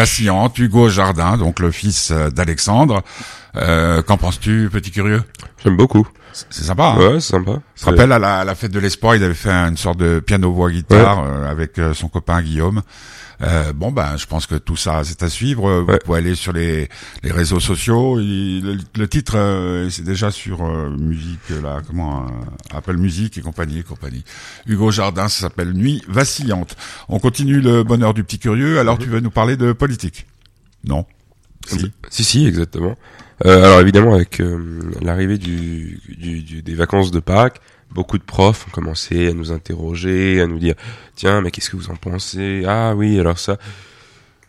Vacillante, 0.04 0.60
Hugo 0.60 0.90
Jardin, 0.90 1.38
donc 1.38 1.62
le 1.62 1.72
fils 1.72 2.12
euh, 2.12 2.30
d'Alexandre. 2.30 3.04
Euh, 3.56 4.02
Qu'en 4.02 4.18
penses-tu, 4.18 4.70
petit 4.70 4.92
curieux? 4.92 5.24
J'aime 5.64 5.78
beaucoup. 5.78 6.06
C'est 6.34 6.64
sympa. 6.64 6.96
Hein? 6.96 6.98
Ouais, 6.98 7.20
c'est 7.22 7.32
sympa. 7.32 7.60
Je 7.76 7.84
te 7.84 7.90
rappelle, 7.90 8.12
à 8.12 8.20
la, 8.20 8.40
à 8.40 8.44
la 8.44 8.54
fête 8.56 8.72
de 8.72 8.80
l'espoir, 8.80 9.16
il 9.16 9.24
avait 9.24 9.34
fait 9.34 9.50
une 9.50 9.78
sorte 9.78 9.98
de 10.00 10.20
piano-voix-guitare 10.20 11.24
euh, 11.24 11.50
avec 11.50 11.80
euh, 11.80 11.94
son 11.94 12.10
copain 12.10 12.42
Guillaume. 12.42 12.82
Euh, 13.42 13.74
bon, 13.74 13.92
ben, 13.92 14.16
je 14.18 14.26
pense 14.26 14.46
que 14.46 14.56
tout 14.56 14.76
ça, 14.76 15.02
c'est 15.04 15.24
à 15.24 15.30
suivre. 15.30 15.82
Vous 15.82 15.92
Ouais. 15.92 16.00
pouvez 16.04 16.20
aller 16.20 16.36
sur 16.36 16.54
les, 16.54 16.88
les 17.24 17.32
réseaux 17.32 17.60
sociaux. 17.60 18.20
Il- 18.20 18.62
le, 18.64 18.78
le 18.98 19.08
titre, 19.08 19.34
euh, 19.36 19.90
c'est 19.90 20.04
déjà 20.04 20.32
sur 20.32 20.64
euh, 20.64 20.90
musique, 20.90 21.40
euh, 21.52 21.62
là, 21.62 21.82
comment, 21.86 22.26
euh, 22.26 22.78
Apple 22.78 22.98
Music 22.98 23.38
et 23.38 23.42
compagnie, 23.42 23.80
et 23.80 23.84
compagnie. 23.84 24.24
Hugo 24.68 24.92
Jardin, 24.92 25.28
ça 25.28 25.42
s'appelle 25.42 25.74
Nuit 25.74 26.02
vacillante. 26.08 26.76
On 27.10 27.20
continue 27.20 27.60
le 27.60 27.84
bonheur 27.84 28.14
du 28.14 28.24
petit 28.24 28.40
curieux. 28.40 28.80
Alors, 28.80 28.98
tu 28.98 29.08
veux 29.10 29.20
nous 29.20 29.32
parler 29.32 29.58
de 29.58 29.74
politique? 29.74 30.26
Non? 30.86 31.06
Si. 31.66 31.92
Si, 32.10 32.24
si, 32.24 32.46
exactement. 32.46 32.96
Euh, 33.46 33.64
alors 33.66 33.80
évidemment, 33.82 34.14
avec 34.14 34.40
euh, 34.40 34.80
l'arrivée 35.02 35.38
du, 35.38 36.00
du, 36.18 36.44
du- 36.44 36.62
des 36.62 36.76
vacances 36.76 37.10
de 37.12 37.20
Pâques, 37.20 37.60
beaucoup 37.94 38.18
de 38.18 38.24
profs 38.24 38.68
ont 38.68 38.72
commencé 38.72 39.28
à 39.28 39.34
nous 39.34 39.52
interroger, 39.52 40.42
à 40.42 40.48
nous 40.48 40.60
dire 40.60 40.76
tiens, 41.16 41.42
mais 41.42 41.52
qu'est-ce 41.52 41.70
que 41.70 41.78
vous 41.78 41.90
en 41.90 41.96
pensez? 41.96 42.64
Ah 42.68 42.94
oui, 42.96 43.20
alors 43.20 43.40
ça. 43.40 43.58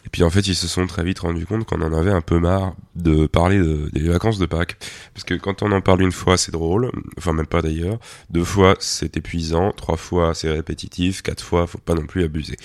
Et 0.06 0.10
puis 0.10 0.22
en 0.22 0.28
fait, 0.30 0.46
ils 0.46 0.54
se 0.54 0.68
sont 0.68 0.86
très 0.86 1.02
vite 1.02 1.20
rendus 1.20 1.46
compte 1.46 1.64
qu'on 1.64 1.80
en 1.80 1.92
avait 1.94 2.10
un 2.10 2.20
peu 2.20 2.38
marre 2.38 2.74
de 2.94 3.26
parler 3.26 3.58
de- 3.58 3.88
des 3.92 4.06
vacances 4.08 4.38
de 4.38 4.44
Pâques. 4.46 4.76
Parce 5.14 5.24
que 5.24 5.34
quand 5.34 5.62
on 5.62 5.72
en 5.72 5.80
parle 5.80 6.02
une 6.02 6.12
fois, 6.12 6.36
c'est 6.36 6.52
drôle. 6.52 6.90
Enfin, 7.16 7.32
même 7.32 7.46
pas 7.46 7.62
d'ailleurs. 7.62 7.98
Deux 8.30 8.44
fois, 8.44 8.76
c'est 8.80 9.16
épuisant. 9.16 9.72
Trois 9.72 9.96
fois, 9.96 10.34
c'est 10.34 10.50
répétitif. 10.50 11.22
Quatre 11.22 11.42
fois, 11.42 11.66
faut 11.66 11.78
pas 11.78 11.94
non 11.94 12.04
plus 12.06 12.22
abuser. 12.22 12.56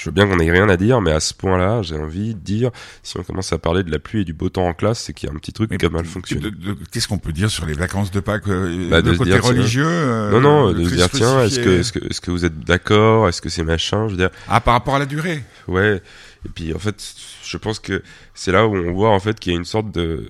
Je 0.00 0.06
veux 0.06 0.12
bien 0.12 0.26
qu'on 0.26 0.38
ait 0.38 0.50
rien 0.50 0.66
à 0.70 0.78
dire, 0.78 1.02
mais 1.02 1.12
à 1.12 1.20
ce 1.20 1.34
point-là, 1.34 1.82
j'ai 1.82 1.94
envie 1.94 2.34
de 2.34 2.40
dire, 2.40 2.70
si 3.02 3.18
on 3.18 3.22
commence 3.22 3.52
à 3.52 3.58
parler 3.58 3.82
de 3.82 3.90
la 3.90 3.98
pluie 3.98 4.22
et 4.22 4.24
du 4.24 4.32
beau 4.32 4.48
temps 4.48 4.66
en 4.66 4.72
classe, 4.72 5.00
c'est 5.00 5.12
qu'il 5.12 5.28
y 5.28 5.30
a 5.30 5.34
un 5.34 5.38
petit 5.38 5.52
truc 5.52 5.76
qui 5.76 5.84
a 5.84 5.90
mal 5.90 6.06
fonctionné. 6.06 6.48
Qu'est-ce 6.90 7.06
qu'on 7.06 7.18
peut 7.18 7.32
dire 7.32 7.50
sur 7.50 7.66
les 7.66 7.74
vacances 7.74 8.10
de 8.10 8.20
Pâques 8.20 8.48
euh, 8.48 8.88
Bah, 8.88 9.02
de 9.02 9.12
côté 9.12 9.32
dire, 9.32 9.44
religieux 9.44 9.84
euh, 9.86 10.30
non, 10.30 10.40
non, 10.40 10.72
de 10.72 10.84
se 10.84 10.94
dire, 10.94 11.10
tiens, 11.10 11.44
est-ce 11.44 11.60
que, 11.60 11.80
est-ce 11.80 11.92
que, 11.92 11.98
est-ce 11.98 12.22
que 12.22 12.30
vous 12.30 12.46
êtes 12.46 12.60
d'accord? 12.60 13.28
Est-ce 13.28 13.42
que 13.42 13.50
c'est 13.50 13.62
machin? 13.62 14.08
Je 14.08 14.12
veux 14.12 14.18
dire, 14.18 14.30
Ah, 14.48 14.62
par 14.62 14.72
rapport 14.72 14.94
à 14.94 14.98
la 14.98 15.06
durée 15.06 15.44
ouais. 15.68 16.00
Et 16.46 16.48
puis 16.48 16.72
en 16.72 16.78
fait, 16.78 16.96
je 17.44 17.56
pense 17.58 17.78
que 17.78 18.02
c'est 18.32 18.52
là 18.52 18.66
où 18.66 18.74
on 18.74 18.92
voit 18.92 19.10
en 19.10 19.20
fait 19.20 19.38
qu'il 19.38 19.52
y 19.52 19.54
a 19.54 19.58
une 19.58 19.66
sorte 19.66 19.90
de 19.92 20.28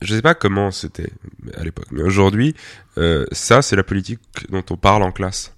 je 0.00 0.14
sais 0.14 0.22
pas 0.22 0.34
comment 0.34 0.70
c'était 0.70 1.10
à 1.56 1.62
l'époque, 1.62 1.86
mais 1.92 2.02
aujourd'hui, 2.02 2.54
euh, 2.98 3.24
ça 3.30 3.62
c'est 3.62 3.76
la 3.76 3.84
politique 3.84 4.18
dont 4.50 4.64
on 4.70 4.76
parle 4.76 5.02
en 5.02 5.12
classe. 5.12 5.51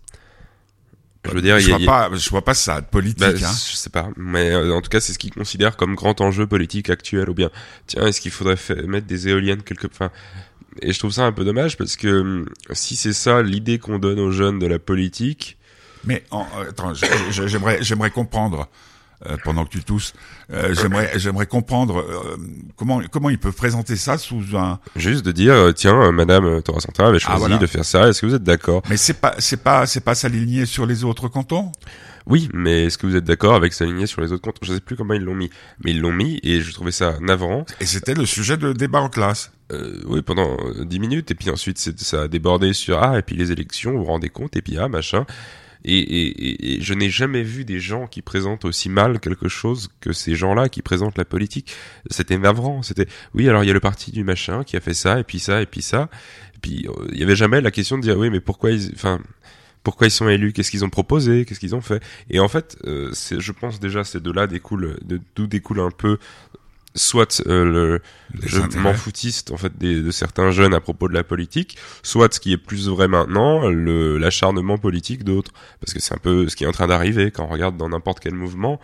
Je 1.24 1.30
veux 1.30 1.42
dire, 1.42 1.58
je, 1.58 1.70
vois 1.70 1.78
pas, 1.78 2.10
je 2.14 2.30
vois 2.30 2.44
pas 2.44 2.54
ça 2.54 2.82
politique. 2.82 3.18
Bah, 3.18 3.28
hein. 3.28 3.54
Je 3.70 3.76
sais 3.76 3.90
pas, 3.90 4.10
mais 4.16 4.50
euh, 4.50 4.74
en 4.74 4.82
tout 4.82 4.90
cas, 4.90 5.00
c'est 5.00 5.12
ce 5.12 5.18
qu'ils 5.18 5.32
considèrent 5.32 5.76
comme 5.76 5.94
grand 5.94 6.20
enjeu 6.20 6.46
politique 6.46 6.90
actuel. 6.90 7.30
Ou 7.30 7.34
bien, 7.34 7.50
tiens, 7.86 8.06
est-ce 8.06 8.20
qu'il 8.20 8.30
faudrait 8.30 8.56
mettre 8.86 9.06
des 9.06 9.28
éoliennes 9.28 9.62
quelque, 9.62 9.86
enfin, 9.86 10.10
et 10.82 10.92
je 10.92 10.98
trouve 10.98 11.12
ça 11.12 11.24
un 11.24 11.32
peu 11.32 11.44
dommage 11.44 11.76
parce 11.76 11.96
que 11.96 12.20
hum, 12.20 12.48
si 12.72 12.96
c'est 12.96 13.12
ça 13.12 13.42
l'idée 13.42 13.78
qu'on 13.78 13.98
donne 13.98 14.18
aux 14.18 14.30
jeunes 14.30 14.58
de 14.58 14.66
la 14.66 14.78
politique. 14.78 15.56
Mais 16.04 16.22
en, 16.30 16.46
euh, 16.58 16.68
attends, 16.68 16.92
j'aimerais, 17.30 17.78
j'aimerais 17.82 18.10
comprendre. 18.10 18.68
Euh, 19.26 19.36
pendant 19.42 19.64
que 19.64 19.70
tu 19.70 19.82
tousses. 19.82 20.12
Euh, 20.52 20.74
j'aimerais, 20.74 21.12
j'aimerais 21.16 21.46
comprendre 21.46 22.00
euh, 22.00 22.36
comment 22.76 23.00
comment 23.10 23.30
ils 23.30 23.38
peuvent 23.38 23.54
présenter 23.54 23.96
ça 23.96 24.18
sous 24.18 24.42
un. 24.54 24.78
Juste 24.96 25.24
de 25.24 25.32
dire 25.32 25.72
tiens, 25.74 26.12
Madame 26.12 26.60
Torah 26.62 26.80
Central 26.80 27.08
avait 27.08 27.18
ah, 27.24 27.38
choisi 27.38 27.58
de 27.58 27.66
faire 27.66 27.86
ça. 27.86 28.08
Est-ce 28.08 28.20
que 28.20 28.26
vous 28.26 28.34
êtes 28.34 28.42
d'accord? 28.42 28.82
Mais 28.90 28.98
c'est 28.98 29.14
pas 29.14 29.34
c'est 29.38 29.62
pas 29.62 29.86
c'est 29.86 30.02
pas 30.02 30.14
s'aligner 30.14 30.66
sur 30.66 30.84
les 30.84 31.04
autres 31.04 31.28
cantons? 31.28 31.72
Oui, 32.26 32.50
mais 32.52 32.84
est-ce 32.84 32.98
que 32.98 33.06
vous 33.06 33.16
êtes 33.16 33.24
d'accord 33.24 33.54
avec 33.54 33.72
s'aligner 33.72 34.06
sur 34.06 34.20
les 34.20 34.32
autres 34.32 34.42
cantons? 34.42 34.60
Je 34.62 34.74
sais 34.74 34.80
plus 34.80 34.96
comment 34.96 35.14
ils 35.14 35.22
l'ont 35.22 35.34
mis, 35.34 35.48
mais 35.82 35.92
ils 35.92 36.00
l'ont 36.00 36.12
mis 36.12 36.38
et 36.42 36.60
je 36.60 36.72
trouvais 36.72 36.92
ça 36.92 37.16
navrant. 37.20 37.64
Et 37.80 37.86
c'était 37.86 38.14
le 38.14 38.26
sujet 38.26 38.58
de 38.58 38.74
débat 38.74 39.00
en 39.00 39.08
classe. 39.08 39.52
Euh, 39.72 40.02
oui, 40.06 40.20
pendant 40.20 40.58
dix 40.84 41.00
minutes, 41.00 41.30
et 41.30 41.34
puis 41.34 41.48
ensuite 41.48 41.78
ça 41.78 42.22
a 42.22 42.28
débordé 42.28 42.74
sur 42.74 43.02
ah 43.02 43.18
et 43.18 43.22
puis 43.22 43.36
les 43.36 43.52
élections, 43.52 43.92
vous 43.92 43.98
vous 43.98 44.04
rendez 44.04 44.28
compte, 44.28 44.54
et 44.56 44.60
puis 44.60 44.76
ah 44.76 44.88
machin. 44.88 45.24
Et, 45.84 45.98
et, 45.98 46.76
et, 46.76 46.80
je 46.80 46.94
n'ai 46.94 47.10
jamais 47.10 47.42
vu 47.42 47.64
des 47.64 47.78
gens 47.78 48.06
qui 48.06 48.22
présentent 48.22 48.64
aussi 48.64 48.88
mal 48.88 49.20
quelque 49.20 49.48
chose 49.48 49.90
que 50.00 50.12
ces 50.12 50.34
gens-là 50.34 50.68
qui 50.68 50.82
présentent 50.82 51.18
la 51.18 51.24
politique. 51.24 51.74
C'était 52.10 52.38
navrant. 52.38 52.82
C'était 52.82 53.06
oui, 53.34 53.48
alors 53.48 53.64
il 53.64 53.66
y 53.66 53.70
a 53.70 53.74
le 53.74 53.80
parti 53.80 54.10
du 54.10 54.24
machin 54.24 54.64
qui 54.64 54.76
a 54.76 54.80
fait 54.80 54.94
ça 54.94 55.20
et 55.20 55.24
puis 55.24 55.38
ça 55.38 55.60
et 55.60 55.66
puis 55.66 55.82
ça. 55.82 56.08
Et 56.54 56.58
puis 56.60 56.86
euh, 56.88 57.08
il 57.12 57.18
y 57.18 57.22
avait 57.22 57.36
jamais 57.36 57.60
la 57.60 57.70
question 57.70 57.98
de 57.98 58.02
dire 58.02 58.18
oui, 58.18 58.30
mais 58.30 58.40
pourquoi 58.40 58.70
ils, 58.70 58.92
enfin. 58.94 59.20
Pourquoi 59.82 60.06
ils 60.06 60.10
sont 60.10 60.30
élus? 60.30 60.54
Qu'est-ce 60.54 60.70
qu'ils 60.70 60.82
ont 60.86 60.88
proposé? 60.88 61.44
Qu'est-ce 61.44 61.60
qu'ils 61.60 61.74
ont 61.74 61.82
fait? 61.82 62.02
Et 62.30 62.40
en 62.40 62.48
fait, 62.48 62.78
euh, 62.86 63.12
je 63.12 63.52
pense 63.52 63.80
déjà, 63.80 64.02
c'est 64.02 64.22
de 64.22 64.32
là 64.32 64.46
découle, 64.46 64.96
d'où 65.36 65.46
découle 65.46 65.80
un 65.80 65.90
peu 65.90 66.16
soit 66.94 67.42
euh, 67.46 67.64
le 67.64 68.02
je 68.42 68.60
m'en 68.78 68.94
foutiste 68.94 69.50
en 69.50 69.56
fait 69.56 69.76
des, 69.76 70.00
de 70.02 70.10
certains 70.10 70.50
jeunes 70.50 70.74
à 70.74 70.80
propos 70.80 71.08
de 71.08 71.14
la 71.14 71.24
politique, 71.24 71.76
soit 72.02 72.32
ce 72.32 72.40
qui 72.40 72.52
est 72.52 72.56
plus 72.56 72.88
vrai 72.88 73.08
maintenant, 73.08 73.68
le 73.68 74.18
l'acharnement 74.18 74.78
politique 74.78 75.24
d'autres, 75.24 75.52
parce 75.80 75.92
que 75.92 76.00
c'est 76.00 76.14
un 76.14 76.18
peu 76.18 76.48
ce 76.48 76.56
qui 76.56 76.64
est 76.64 76.66
en 76.66 76.72
train 76.72 76.86
d'arriver 76.86 77.30
quand 77.30 77.44
on 77.44 77.48
regarde 77.48 77.76
dans 77.76 77.88
n'importe 77.88 78.20
quel 78.20 78.34
mouvement. 78.34 78.80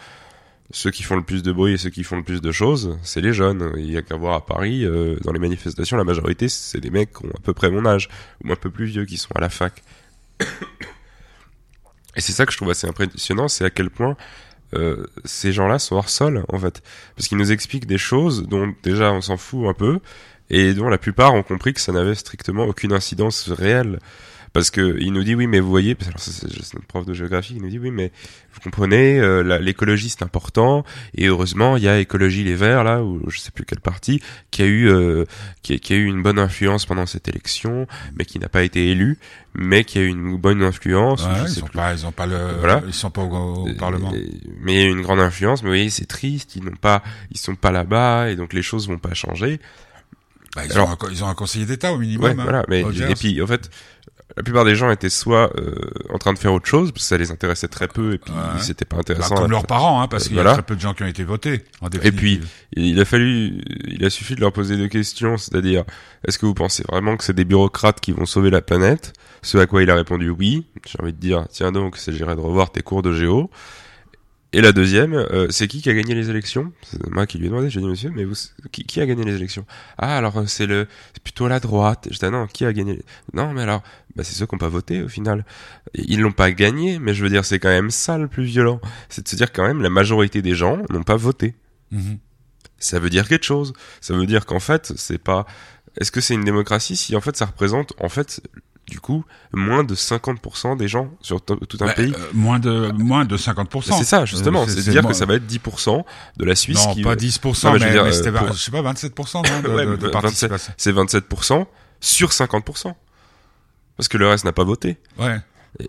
Ceux 0.73 0.93
qui 0.93 1.03
font 1.03 1.17
le 1.17 1.25
plus 1.25 1.43
de 1.43 1.51
bruit 1.51 1.73
et 1.73 1.77
ceux 1.79 1.91
qui 1.91 2.05
font 2.05 2.17
le 2.17 2.23
plus 2.23 2.41
de 2.41 2.53
choses, 2.53 2.97
c'est 3.03 3.21
les 3.21 3.33
jeunes. 3.33 3.73
Il 3.77 3.91
y 3.91 3.97
a 3.97 4.03
qu'à 4.03 4.15
voir 4.15 4.35
à 4.35 4.47
Paris, 4.47 4.85
euh, 4.85 5.17
dans 5.25 5.33
les 5.33 5.41
manifestations, 5.41 5.97
la 5.97 6.05
majorité, 6.05 6.49
c'est 6.49 6.79
des 6.79 6.91
mecs 6.91 7.13
qui 7.13 7.27
ont 7.27 7.31
à 7.31 7.41
peu 7.43 7.53
près 7.53 7.71
mon 7.71 7.85
âge, 7.85 8.09
ou 8.45 8.53
un 8.53 8.57
peu 8.57 8.71
plus 8.71 8.85
vieux, 8.85 9.05
qui 9.05 9.17
sont 9.17 9.33
à 9.35 9.41
la 9.41 9.49
fac. 9.49 9.83
et 10.41 12.21
c'est 12.21 12.31
ça 12.31 12.47
que 12.47 12.53
je 12.53 12.57
trouve 12.57 12.71
assez 12.71 12.87
impressionnant, 12.87 13.49
c'est 13.49 13.65
à 13.65 13.71
quel 13.71 13.91
point 13.91 14.17
euh, 14.75 15.07
ces 15.25 15.53
gens-là 15.53 15.79
sont 15.79 15.97
hors 15.97 16.09
sol 16.09 16.45
en 16.49 16.59
fait, 16.59 16.83
parce 17.17 17.29
qu'ils 17.29 17.39
nous 17.39 17.53
expliquent 17.53 17.87
des 17.87 17.99
choses 17.99 18.47
dont 18.47 18.73
déjà 18.83 19.13
on 19.13 19.21
s'en 19.21 19.37
fout 19.37 19.67
un 19.69 19.75
peu 19.75 20.01
et 20.49 20.75
dont 20.75 20.89
la 20.89 20.99
plupart 20.99 21.35
ont 21.35 21.43
compris 21.43 21.75
que 21.75 21.81
ça 21.81 21.93
n'avait 21.93 22.15
strictement 22.15 22.65
aucune 22.65 22.93
incidence 22.93 23.49
réelle 23.49 23.99
parce 24.53 24.71
que 24.71 24.97
il 25.01 25.13
nous 25.13 25.23
dit 25.23 25.35
oui 25.35 25.47
mais 25.47 25.61
vous 25.61 25.71
voyez 25.71 25.97
c'est 26.17 26.75
notre 26.75 26.87
prof 26.87 27.07
de 27.07 27.15
géographie 27.15 27.55
il 27.57 27.63
nous 27.63 27.69
dit 27.69 27.79
oui 27.79 27.91
mais 27.91 28.11
vous 28.53 28.61
comprenez 28.61 29.21
euh, 29.21 29.59
l'écologie 29.61 30.09
c'est 30.09 30.23
important. 30.23 30.85
Et 31.15 31.27
heureusement 31.27 31.77
il 31.77 31.85
y 31.85 31.89
a 31.89 31.99
écologie 31.99 32.43
les 32.43 32.55
verts 32.55 32.85
là 32.85 33.03
ou 33.03 33.23
je 33.29 33.39
sais 33.39 33.51
plus 33.51 33.65
quelle 33.65 33.81
partie 33.81 34.21
qui 34.51 34.63
a 34.63 34.67
eu 34.67 34.89
euh, 34.89 35.25
qui, 35.63 35.75
a, 35.75 35.79
qui, 35.79 35.93
a, 35.93 35.97
eu 35.97 36.07
une 36.07 36.23
bonne 36.23 36.39
influence 36.39 36.87
pendant 36.87 37.07
cette 37.07 37.29
élection 37.29 37.87
mais 38.17 38.25
qui 38.25 38.39
n'a 38.39 38.49
pas 38.49 38.63
été 38.63 38.91
élu 38.91 39.19
mais 39.55 39.85
qui 39.85 39.99
a 39.99 40.03
eu 40.03 40.09
une 40.09 40.37
bonne 40.37 40.63
influence 40.63 41.25
ouais, 41.25 41.43
ils, 41.43 41.49
sont 41.49 41.67
pas, 41.67 41.93
ils 41.93 42.07
ont 42.07 42.13
pas 42.13 42.27
le 42.27 42.39
voilà. 42.59 42.83
ils 42.87 42.95
sont 42.95 43.11
pas 43.11 43.23
au, 43.23 43.69
parlement. 43.79 44.13
Mais 44.61 44.75
il 44.75 44.81
y 44.81 44.83
a 44.83 44.87
eu 44.87 44.93
une 44.93 45.03
grande 45.03 45.21
influence 45.21 45.63
mais 45.63 45.69
vous 45.69 45.75
voyez 45.75 45.91
c'est 45.91 46.07
triste 46.07 46.57
ils 46.57 46.65
n'ont 46.65 46.73
pas 46.73 47.03
ils 47.31 47.39
sont 47.39 47.55
pas 47.55 47.71
là-bas 47.71 48.31
et 48.31 48.37
donc 48.37 48.53
les 48.53 48.63
choses 48.63 48.89
vont 48.89 48.99
pas 48.99 49.15
changer 49.15 49.61
bah, 50.55 50.63
ils, 50.65 50.79
ont 50.79 50.89
un, 50.89 50.97
ils, 51.11 51.23
ont 51.25 51.29
un, 51.29 51.35
conseiller 51.35 51.67
d'État 51.67 51.93
au 51.93 51.99
minimum. 51.99 52.25
Ouais, 52.25 52.31
hein, 52.33 52.43
voilà, 52.43 52.65
mais 52.69 52.81
et 52.81 53.15
puis 53.15 53.41
en 53.41 53.47
fait, 53.47 53.71
la 54.37 54.43
plupart 54.43 54.65
des 54.65 54.75
gens 54.75 54.91
étaient 54.91 55.11
soit 55.11 55.53
euh, 55.57 55.75
en 56.09 56.19
train 56.19 56.33
de 56.33 56.39
faire 56.39 56.53
autre 56.53 56.67
chose 56.67 56.93
parce 56.93 57.05
que 57.05 57.09
ça 57.09 57.19
les 57.19 57.31
intéressait 57.31 57.69
très 57.69 57.89
peu 57.89 58.15
et 58.15 58.19
puis 58.19 58.33
c'était 58.59 58.85
pas 58.85 58.97
intéressant. 58.97 59.35
Bah, 59.35 59.43
comme 59.43 59.51
leurs 59.51 59.67
parents, 59.67 60.01
hein, 60.01 60.09
parce 60.09 60.29
qu'il 60.29 60.37
y 60.37 60.41
a 60.41 60.53
très 60.53 60.63
peu 60.63 60.77
de 60.77 60.81
gens 60.81 60.95
qui 60.95 61.03
ont 61.03 61.07
été 61.07 61.25
votés. 61.25 61.65
En 61.81 61.89
et 61.89 62.13
puis 62.13 62.41
il 62.73 63.01
a 63.01 63.05
fallu, 63.05 63.63
il 63.87 64.05
a 64.05 64.11
suffi 64.11 64.35
de 64.35 64.41
leur 64.41 64.53
poser 64.53 64.77
deux 64.77 64.89
questions, 64.89 65.37
c'est-à-dire 65.37 65.85
est-ce 66.27 66.39
que 66.39 66.47
vous 66.47 66.55
pensez 66.55 66.85
vraiment 66.89 67.17
que 67.17 67.25
c'est 67.25 67.35
des 67.35 67.45
bureaucrates 67.45 68.01
qui 68.01 68.13
vont 68.13 68.27
sauver 68.27 68.51
la 68.51 68.61
planète? 68.61 69.13
Ce 69.43 69.57
à 69.59 69.67
quoi 69.67 69.83
il 69.83 69.91
a 69.91 69.95
répondu 69.95 70.31
oui. 70.31 70.67
J'ai 70.87 71.01
envie 71.03 71.13
de 71.13 71.19
dire 71.19 71.47
tiens 71.51 71.73
donc, 71.73 71.97
c'est 71.97 72.13
de 72.13 72.25
revoir 72.25 72.73
tes 72.73 72.83
cours 72.83 73.03
de 73.03 73.13
géo. 73.13 73.51
Et 74.53 74.61
la 74.61 74.73
deuxième, 74.73 75.15
euh, 75.15 75.47
c'est 75.51 75.69
qui 75.69 75.81
qui 75.81 75.91
a 75.91 75.95
gagné 75.95 76.15
les 76.15 76.29
élections? 76.29 76.73
C'est 76.83 77.09
moi 77.09 77.27
qui 77.27 77.39
lui 77.39 77.47
ai 77.47 77.49
demandé, 77.51 77.71
j'ai 77.71 77.81
dit 77.81 77.87
monsieur, 77.87 78.11
mais 78.11 78.25
vous, 78.25 78.35
qui, 78.73 78.85
qui, 78.85 79.01
a 79.01 79.07
gagné 79.07 79.25
les 79.25 79.37
élections? 79.37 79.65
Ah 79.97 80.17
alors 80.17 80.39
euh, 80.39 80.45
c'est 80.47 80.67
le, 80.67 80.89
c'est 81.15 81.23
plutôt 81.23 81.47
la 81.47 81.61
droite. 81.61 82.09
J'étais 82.11 82.27
ah 82.27 82.31
non, 82.31 82.49
qui 82.49 82.65
a 82.65 82.73
gagné 82.73 83.01
Non 83.33 83.53
mais 83.53 83.63
alors, 83.63 83.83
bah 84.17 84.25
c'est 84.25 84.35
ceux 84.35 84.47
qui 84.47 84.55
n'ont 84.57 84.59
pas 84.59 84.69
voté 84.69 85.03
au 85.03 85.09
final. 85.09 85.45
Ils 85.95 86.21
l'ont 86.21 86.33
pas 86.33 86.51
gagné, 86.51 86.99
mais 86.99 87.15
je 87.15 87.23
veux 87.23 87.31
dire 87.31 87.45
c'est 87.45 87.61
quand 87.61 87.69
même 87.69 87.91
ça 87.91 88.19
le 88.19 88.27
plus 88.27 88.43
violent, 88.43 88.81
c'est 89.09 89.23
de 89.23 89.29
se 89.29 89.37
dire 89.37 89.53
quand 89.53 89.65
même 89.65 89.83
la 89.83 89.91
majorité 89.91 90.43
des 90.43 90.57
gens 90.57 90.79
n'ont 90.91 91.05
pas 91.05 91.17
voté. 91.17 91.55
Mhm. 91.93 92.19
Ça 92.79 92.99
veut 92.99 93.11
dire 93.11 93.29
quelque 93.29 93.47
chose. 93.47 93.73
Ça 94.01 94.15
veut 94.15 94.27
dire 94.27 94.47
qu'en 94.47 94.61
fait 94.61 94.93
c'est 94.97 95.19
pas. 95.19 95.47
Est-ce 95.97 96.11
que 96.11 96.21
c'est 96.21 96.35
une 96.35 96.45
démocratie 96.45 96.97
si 96.97 97.15
en 97.15 97.21
fait 97.21 97.37
ça 97.37 97.47
représente 97.47 97.93
en 98.01 98.09
fait 98.09 98.43
du 98.89 99.01
coup, 99.01 99.25
moins 99.53 99.85
de 99.85 99.95
50% 99.95 100.77
des 100.77 100.89
gens 100.89 101.11
sur 101.21 101.41
tout 101.41 101.57
un 101.81 101.93
pays. 101.93 102.13
Euh, 102.13 102.31
moins 102.35 102.59
de 102.59 102.93
moins 102.93 103.25
de 103.25 103.37
50%. 103.37 103.97
C'est 103.99 104.05
ça 104.05 104.25
justement, 104.25 104.63
euh, 104.63 104.67
c'est 104.67 104.89
à 104.89 104.93
dire 104.93 105.07
que 105.07 105.15
ça 105.15 105.27
va 105.27 105.35
être 105.35 105.47
10% 105.47 106.05
de 106.37 106.45
la 106.45 106.57
Suisse 106.57 106.85
non, 106.87 106.95
qui 106.95 107.03
pas 107.03 107.15
10%, 107.15 107.79
mais, 107.79 108.03
mais, 108.03 108.13
c'était 108.13 108.31
je 108.53 108.59
sais 108.59 108.71
pas 108.71 108.83
27% 108.83 109.35
non, 109.35 109.87
de, 109.91 109.97
de, 109.97 110.09
participation. 110.09 110.73
C'est 110.77 110.93
27% 110.93 111.67
sur 112.01 112.31
50%. 112.31 112.95
Parce 113.97 114.09
que 114.09 114.19
le 114.19 114.29
reste 114.29 114.45
n'a 114.45 114.53
pas 114.53 114.65
voté. 114.65 114.99
Ouais. 115.19 115.39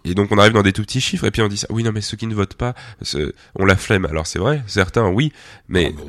Et 0.04 0.14
donc 0.14 0.32
on 0.32 0.38
arrive 0.38 0.54
dans 0.54 0.62
des 0.62 0.74
tout 0.74 0.84
petits 0.84 1.02
chiffres 1.02 1.26
et 1.26 1.32
puis 1.32 1.42
on 1.42 1.48
dit 1.48 1.58
ça. 1.58 1.68
Oui 1.72 1.84
non 1.84 1.92
mais 1.92 2.02
ceux 2.02 2.18
qui 2.18 2.28
ne 2.28 2.36
votent 2.36 2.56
pas, 2.56 2.76
on 3.56 3.66
la 3.66 3.76
flemme. 3.76 4.06
Alors 4.06 4.28
c'est 4.28 4.40
vrai, 4.40 4.62
certains 4.68 5.08
oui, 5.08 5.34
mais 5.68 5.96
ah, 5.98 6.02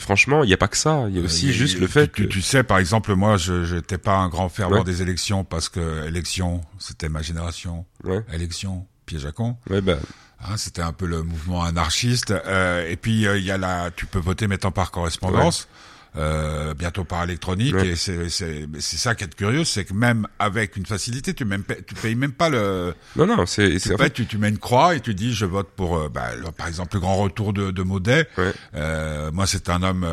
franchement, 0.00 0.42
il 0.42 0.48
n'y 0.48 0.54
a 0.54 0.56
pas 0.56 0.68
que 0.68 0.76
ça. 0.76 1.06
Il 1.08 1.16
y 1.16 1.20
a 1.20 1.22
aussi 1.22 1.52
juste 1.52 1.78
le 1.78 1.86
fait 1.86 2.10
que... 2.10 2.22
Tu, 2.22 2.42
sais, 2.42 2.62
par 2.62 2.78
exemple, 2.78 3.14
moi, 3.14 3.36
je 3.36 3.74
n'étais 3.74 3.98
pas 3.98 4.16
un 4.16 4.28
grand 4.28 4.48
fervent 4.48 4.82
des 4.82 5.02
élections 5.02 5.44
parce 5.44 5.68
que 5.68 6.06
élection, 6.06 6.62
c'était 6.78 7.08
ma 7.08 7.22
génération. 7.22 7.84
Ouais. 8.04 8.24
Élection, 8.32 8.86
piège 9.06 9.26
à 9.26 9.32
con. 9.32 9.56
Ouais, 9.68 9.80
bah... 9.80 9.98
Hein, 10.42 10.56
c'était 10.56 10.80
un 10.80 10.94
peu 10.94 11.04
le 11.04 11.22
mouvement 11.22 11.62
anarchiste. 11.62 12.30
Euh, 12.30 12.88
et 12.88 12.96
puis, 12.96 13.26
euh, 13.26 13.38
il 13.38 13.44
y 13.44 13.50
a 13.50 13.58
la... 13.58 13.90
Tu 13.90 14.06
peux 14.06 14.18
voter 14.18 14.46
maintenant 14.46 14.70
par 14.70 14.90
correspondance. 14.90 15.68
Euh, 16.16 16.74
bientôt 16.74 17.04
par 17.04 17.22
électronique 17.22 17.76
et 17.76 17.94
c'est 17.94 18.28
c'est 18.30 18.66
c'est 18.80 18.96
ça 18.96 19.14
qui 19.14 19.22
est 19.22 19.32
curieux 19.32 19.62
c'est 19.62 19.84
que 19.84 19.94
même 19.94 20.26
avec 20.40 20.76
une 20.76 20.84
facilité 20.84 21.34
tu 21.34 21.44
même 21.44 21.62
tu 21.86 21.94
payes 21.94 22.16
même 22.16 22.32
pas 22.32 22.48
le 22.48 22.94
non 23.14 23.26
non 23.26 23.46
c'est 23.46 23.78
c'est 23.78 23.94
en 23.94 23.98
fait 23.98 24.10
tu, 24.10 24.26
tu 24.26 24.36
mets 24.36 24.48
une 24.48 24.58
croix 24.58 24.96
et 24.96 25.00
tu 25.00 25.14
dis 25.14 25.32
je 25.32 25.44
vote 25.46 25.68
pour 25.76 25.96
euh, 25.96 26.08
bah, 26.08 26.30
par 26.58 26.66
exemple 26.66 26.94
le 26.96 27.00
grand 27.00 27.14
retour 27.14 27.52
de 27.52 27.70
de 27.70 27.82
Maudet. 27.84 28.26
Euh, 28.74 29.30
moi 29.30 29.46
c'est 29.46 29.68
un 29.68 29.84
homme 29.84 30.04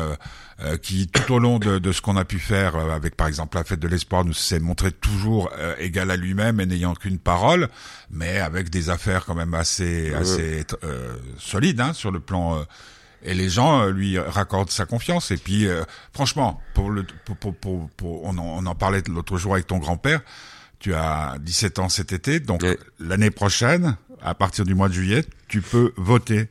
euh, 0.60 0.76
qui 0.76 1.08
tout 1.08 1.32
au 1.34 1.40
long 1.40 1.58
de, 1.58 1.80
de 1.80 1.90
ce 1.90 2.00
qu'on 2.00 2.16
a 2.16 2.24
pu 2.24 2.38
faire 2.38 2.76
avec 2.76 3.16
par 3.16 3.26
exemple 3.26 3.56
la 3.56 3.64
fête 3.64 3.80
de 3.80 3.88
l'espoir 3.88 4.24
nous 4.24 4.32
s'est 4.32 4.60
montré 4.60 4.92
toujours 4.92 5.50
égal 5.80 6.12
à 6.12 6.16
lui-même 6.16 6.60
et 6.60 6.66
n'ayant 6.66 6.94
qu'une 6.94 7.18
parole 7.18 7.68
mais 8.08 8.38
avec 8.38 8.70
des 8.70 8.88
affaires 8.88 9.24
quand 9.24 9.34
même 9.34 9.54
assez 9.54 10.14
assez 10.14 10.64
solides 11.38 11.80
hein, 11.80 11.92
sur 11.92 12.12
le 12.12 12.20
plan 12.20 12.64
et 13.22 13.34
les 13.34 13.48
gens 13.48 13.82
euh, 13.82 13.90
lui 13.90 14.18
raccordent 14.18 14.70
sa 14.70 14.86
confiance. 14.86 15.30
Et 15.30 15.36
puis, 15.36 15.66
euh, 15.66 15.82
franchement, 16.12 16.60
pour 16.74 16.90
le, 16.90 17.04
pour, 17.24 17.54
pour, 17.54 17.88
pour, 17.90 18.24
on, 18.24 18.38
en, 18.38 18.62
on 18.62 18.66
en 18.66 18.74
parlait 18.74 19.02
l'autre 19.08 19.36
jour 19.38 19.54
avec 19.54 19.66
ton 19.66 19.78
grand-père. 19.78 20.20
Tu 20.78 20.94
as 20.94 21.36
17 21.40 21.80
ans 21.80 21.88
cet 21.88 22.12
été, 22.12 22.38
donc 22.38 22.64
l'année 23.00 23.32
prochaine, 23.32 23.96
à 24.22 24.34
partir 24.34 24.64
du 24.64 24.76
mois 24.76 24.88
de 24.88 24.94
juillet, 24.94 25.24
tu 25.48 25.60
peux 25.60 25.92
voter. 25.96 26.48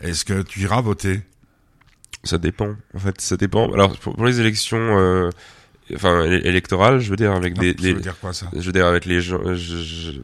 Est-ce 0.00 0.24
que 0.24 0.42
tu 0.42 0.60
iras 0.60 0.80
voter? 0.80 1.22
Ça 2.24 2.38
dépend. 2.38 2.76
En 2.94 2.98
fait, 3.00 3.20
ça 3.20 3.36
dépend. 3.36 3.72
Alors 3.72 3.98
pour, 3.98 4.24
les 4.24 4.40
élections. 4.40 4.78
Euh, 4.78 5.30
enfin 5.94 6.24
électorales, 6.24 7.00
je 7.00 7.10
veux 7.10 7.16
dire 7.16 7.32
avec 7.32 7.58
des, 7.58 7.74
Je 7.78 7.94
veux 7.94 8.00
dire 8.00 8.18
quoi 8.20 8.32
ça? 8.32 8.46
Je 8.52 8.60
veux 8.60 8.72
dire 8.72 8.86
avec 8.86 9.04
les 9.04 9.20
gens. 9.20 9.40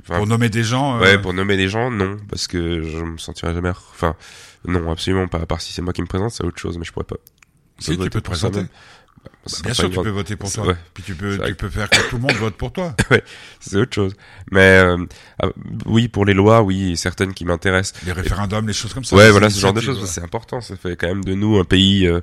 pour 0.05 0.27
nommer 0.27 0.49
des 0.49 0.63
gens. 0.63 0.97
Euh... 0.97 1.01
Ouais, 1.01 1.19
pour 1.19 1.33
nommer 1.33 1.57
des 1.57 1.69
gens, 1.69 1.91
non, 1.91 2.17
parce 2.29 2.47
que 2.47 2.83
je 2.83 2.99
me 2.99 3.19
sentirais 3.19 3.55
jamais. 3.55 3.71
Enfin, 3.71 4.17
non, 4.67 4.91
absolument 4.91 5.29
pas. 5.29 5.39
À 5.39 5.47
part 5.47 5.61
si 5.61 5.73
c'est 5.73 5.83
moi 5.83 5.93
qui 5.93 6.03
me 6.03 6.07
présente, 6.07 6.31
c'est 6.31 6.45
autre 6.45 6.59
chose, 6.59 6.79
mais 6.79 6.85
je 6.85 6.93
pourrais 6.93 7.07
pas. 7.07 7.17
Si 7.79 7.97
tu 7.97 7.97
peux 7.97 8.09
te 8.09 8.19
présenter. 8.19 8.63
Bien 9.65 9.75
sûr, 9.75 9.85
tu 9.89 9.95
grande- 9.95 10.05
peux 10.05 10.11
voter 10.11 10.37
pour 10.37 10.51
toi. 10.53 10.67
ouais. 10.69 10.75
Puis 10.95 11.03
tu 11.03 11.15
peux, 11.15 11.39
tu 11.39 11.55
peux 11.55 11.69
faire 11.69 11.89
que 11.91 12.09
tout 12.09 12.17
le 12.17 12.23
monde 12.23 12.33
vote 12.33 12.55
pour 12.57 12.73
toi. 12.73 12.95
c'est 13.61 13.77
autre 13.77 13.95
chose. 13.95 14.15
Mais 14.51 14.79
euh, 14.79 14.97
ah, 15.43 15.49
oui, 15.87 16.09
pour 16.09 16.25
les 16.25 16.35
lois, 16.35 16.63
oui, 16.63 16.97
certaines 16.97 17.35
qui 17.35 17.45
m'intéressent. 17.45 18.01
Les 18.05 18.13
référendums, 18.13 18.67
les 18.67 18.73
choses 18.73 18.93
comme 18.95 19.05
ça. 19.05 19.17
Ouais, 19.17 19.31
voilà, 19.31 19.51
ce 19.51 19.61
genre 19.61 19.73
de 19.73 19.81
choses, 19.81 20.05
c'est 20.09 20.23
important. 20.23 20.61
Ça 20.61 20.77
fait 20.77 20.97
quand 20.97 21.09
même 21.09 21.25
de 21.25 21.35
nous 21.35 21.59
un 21.59 21.65
pays 21.65 22.07
euh, 22.07 22.21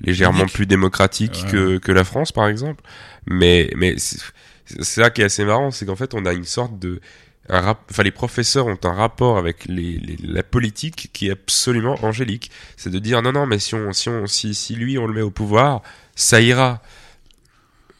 légèrement 0.00 0.40
Unique. 0.40 0.52
plus 0.54 0.66
démocratique 0.66 1.42
Ouais. 1.46 1.50
que, 1.52 1.78
que 1.78 1.92
la 1.92 2.04
France, 2.04 2.32
par 2.32 2.48
exemple. 2.48 2.82
Mais, 3.26 3.70
mais 3.76 3.94
c'est 3.98 4.18
c'est 4.66 4.84
ça 4.84 5.08
qui 5.10 5.22
est 5.22 5.24
assez 5.24 5.44
marrant, 5.46 5.70
c'est 5.70 5.86
qu'en 5.86 5.96
fait, 5.96 6.12
on 6.12 6.26
a 6.26 6.32
une 6.34 6.44
sorte 6.44 6.78
de, 6.78 7.00
un 7.48 7.60
rap... 7.62 7.80
enfin, 7.90 8.02
les 8.02 8.10
professeurs 8.10 8.66
ont 8.66 8.76
un 8.84 8.92
rapport 8.92 9.38
avec 9.38 9.64
les, 9.64 9.98
les- 9.98 10.18
la 10.22 10.42
politique 10.42 11.08
qui 11.14 11.28
est 11.28 11.30
absolument 11.30 11.96
angélique. 12.04 12.50
C'est 12.76 12.90
de 12.90 12.98
dire 12.98 13.22
non, 13.22 13.32
non, 13.32 13.46
mais 13.46 13.58
si 13.58 13.74
on, 13.74 13.94
si 13.94 14.10
on, 14.10 14.26
si, 14.26 14.52
si 14.54 14.74
lui 14.74 14.98
on 14.98 15.06
le 15.06 15.14
met 15.14 15.22
au 15.22 15.30
pouvoir, 15.30 15.80
ça 16.18 16.40
ira. 16.40 16.82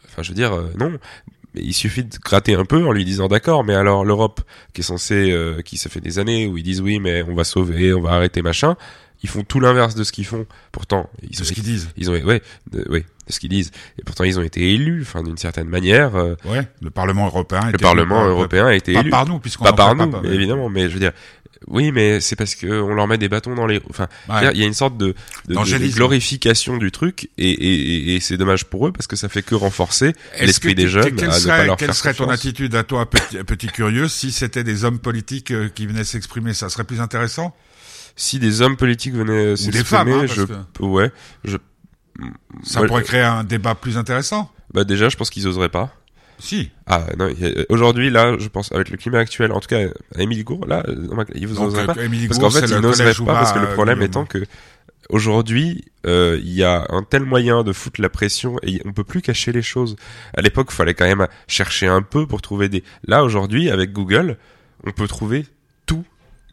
Enfin, 0.07 0.23
je 0.23 0.31
veux 0.31 0.35
dire, 0.35 0.53
euh, 0.53 0.71
non. 0.79 0.99
Mais 1.55 1.63
il 1.63 1.73
suffit 1.73 2.05
de 2.05 2.19
gratter 2.19 2.55
un 2.55 2.65
peu 2.65 2.85
en 2.85 2.93
lui 2.93 3.05
disant 3.05 3.29
d'accord, 3.29 3.65
mais 3.65 3.75
alors 3.75 4.05
l'Europe 4.05 4.41
qui 4.75 4.83
est 4.83 4.85
censée, 4.85 5.31
euh, 5.31 5.63
qui 5.63 5.79
ça 5.79 5.89
fait 5.89 6.01
des 6.01 6.19
années 6.19 6.47
où 6.47 6.59
ils 6.59 6.63
disent 6.63 6.83
oui, 6.83 6.99
mais 6.99 7.23
on 7.23 7.35
va 7.35 7.45
sauver, 7.45 7.95
on 7.95 8.03
va 8.03 8.11
arrêter 8.11 8.43
machin, 8.43 8.77
ils 9.23 9.29
font 9.29 9.43
tout 9.43 9.61
l'inverse 9.61 9.95
de 9.95 10.05
ce 10.05 10.13
qu'ils 10.13 10.27
font. 10.27 10.47
Pourtant, 10.73 11.11
ils 11.29 11.41
ont, 11.41 11.45
ce 11.45 11.53
qu'ils 11.53 11.63
disent. 11.65 11.89
ils 11.97 12.09
ont, 12.11 12.13
ouais, 12.15 12.43
de, 12.71 12.87
ouais, 12.89 13.05
de 13.27 13.33
ce 13.33 13.41
qu'ils 13.41 13.51
disent. 13.51 13.71
Et 13.99 14.03
pourtant, 14.05 14.25
ils 14.25 14.39
ont 14.39 14.43
été 14.43 14.73
élus, 14.75 15.03
enfin 15.03 15.23
d'une 15.23 15.37
certaine 15.39 15.69
manière. 15.69 16.15
euh, 16.17 16.35
Ouais, 16.45 16.67
le 16.81 16.91
Parlement 16.91 17.27
européen. 17.27 17.61
le 17.65 17.69
était 17.71 17.79
Parlement 17.83 18.23
élu 18.23 18.31
européen 18.31 18.67
a 18.67 18.75
été 18.75 18.93
Pas 18.93 19.01
élu. 19.01 19.11
par 19.11 19.27
nous, 19.27 19.39
puisqu'on 19.41 19.65
Pas 19.65 19.73
par 19.73 19.91
fait 19.97 20.07
nous, 20.07 20.11
pas- 20.11 20.23
évidemment. 20.29 20.69
Mais 20.69 20.89
je 20.89 20.95
veux 20.95 21.01
dire, 21.01 21.13
oui, 21.67 21.91
mais 21.91 22.21
c'est 22.21 22.37
parce 22.37 22.55
que 22.55 22.69
on 22.81 22.95
leur 22.95 23.09
met 23.09 23.19
des 23.19 23.29
bâtons 23.29 23.57
dans 23.57 23.67
les. 23.67 23.81
Enfin, 23.91 24.07
Ouais. 24.29 24.51
il 24.55 24.61
y 24.61 24.63
a 24.63 24.67
une 24.67 24.73
sorte 24.75 24.97
de, 24.97 25.07
de- 25.49 25.55
de, 25.55 25.79
de 25.79 25.93
glorification 25.95 26.77
du 26.77 26.93
truc, 26.93 27.29
et, 27.37 27.51
et, 27.51 28.13
et, 28.13 28.15
et 28.15 28.21
c'est 28.21 28.37
dommage 28.37 28.65
pour 28.67 28.87
eux 28.87 28.93
parce 28.93 29.09
que 29.09 29.17
ça 29.17 29.29
fait 29.29 29.43
que 29.43 29.57
renforcer 29.57 30.13
l'esprit 30.41 30.77
des 30.77 30.87
jeunes 30.87 31.17
Quelle 31.17 31.29
à 31.31 31.39
ne 31.41 31.45
pas 31.47 31.65
leur 31.65 31.77
quelle 31.77 31.89
faire 31.89 31.95
serait 31.97 32.15
ton 32.15 32.29
attitude 32.31 32.77
à 32.77 32.85
toi, 32.85 33.11
petit, 33.11 33.39
petit 33.43 33.67
curieux, 33.67 34.07
si 34.07 34.31
c'était 34.31 34.63
des 34.63 34.85
hommes 34.85 35.01
politiques 35.01 35.51
euh, 35.51 35.69
qui 35.69 35.87
venaient 35.87 36.05
s'exprimer 36.05 36.55
Ça 36.55 36.69
serait 36.69 36.85
plus 36.85 37.01
intéressant? 37.01 37.53
Si 38.21 38.39
des 38.39 38.61
hommes 38.63 38.77
politiques 38.77 39.15
venaient 39.15 39.53
Ou 39.53 39.71
des 39.71 39.85
femmes, 39.85 40.09
s'exprimer, 40.09 40.49
hein, 40.51 40.67
je, 40.81 40.85
ouais, 40.85 41.13
je, 41.45 41.57
Ça 42.65 42.81
Ouais, 42.83 42.89
pourrait 42.89 43.05
créer 43.05 43.23
un 43.23 43.45
débat 43.45 43.75
plus 43.75 43.97
intéressant 43.97 44.51
bah 44.75 44.85
déjà, 44.85 45.09
je 45.09 45.17
pense 45.17 45.31
qu'ils 45.31 45.47
oseraient 45.49 45.71
pas. 45.71 45.95
Si. 46.39 46.71
Ah 46.87 47.07
non, 47.19 47.27
a- 47.29 47.65
aujourd'hui 47.73 48.11
là, 48.11 48.37
je 48.39 48.49
pense 48.49 48.71
avec 48.73 48.91
le 48.91 48.97
climat 48.99 49.19
actuel, 49.21 49.51
en 49.53 49.61
tout 49.61 49.69
cas, 49.69 49.79
à 50.15 50.21
Émilie 50.23 50.45
Gour, 50.45 50.67
là, 50.67 50.83
euh, 50.89 51.25
ils 51.35 51.47
vous 51.49 51.61
oseraient 51.63 51.87
pas. 51.87 51.95
euh, 51.97 52.05
Émilie 52.05 52.29
Parce 52.29 52.39
Gour, 52.39 52.51
qu'en 52.51 52.55
fait, 52.61 52.67
ils 52.67 52.81
n'oseraient 52.81 53.15
pas 53.15 53.33
parce 53.33 53.53
que 53.55 53.59
le 53.61 53.69
euh, 53.69 53.73
problème 53.73 54.03
étant 54.03 54.27
que 54.27 54.45
aujourd'hui, 55.09 55.87
euh, 56.07 56.39
il 56.43 56.53
y 56.53 56.65
a 56.65 56.87
un 56.91 57.03
tel 57.03 57.23
moyen 57.25 57.63
de 57.63 57.73
foutre 57.73 58.01
la 58.01 58.09
pression 58.09 58.57
et 58.63 58.81
on 58.85 58.93
peut 58.93 59.05
plus 59.05 59.23
cacher 59.23 59.53
les 59.53 59.63
choses. 59.63 59.97
À 60.37 60.43
l'époque, 60.43 60.69
il 60.71 60.75
fallait 60.75 60.95
quand 60.95 61.07
même 61.07 61.27
chercher 61.47 61.87
un 61.87 62.03
peu 62.03 62.27
pour 62.27 62.43
trouver 62.43 62.69
des. 62.69 62.85
Là 63.07 63.25
aujourd'hui, 63.25 63.71
avec 63.71 63.93
Google, 63.93 64.37
on 64.85 64.91
peut 64.91 65.09
trouver 65.09 65.47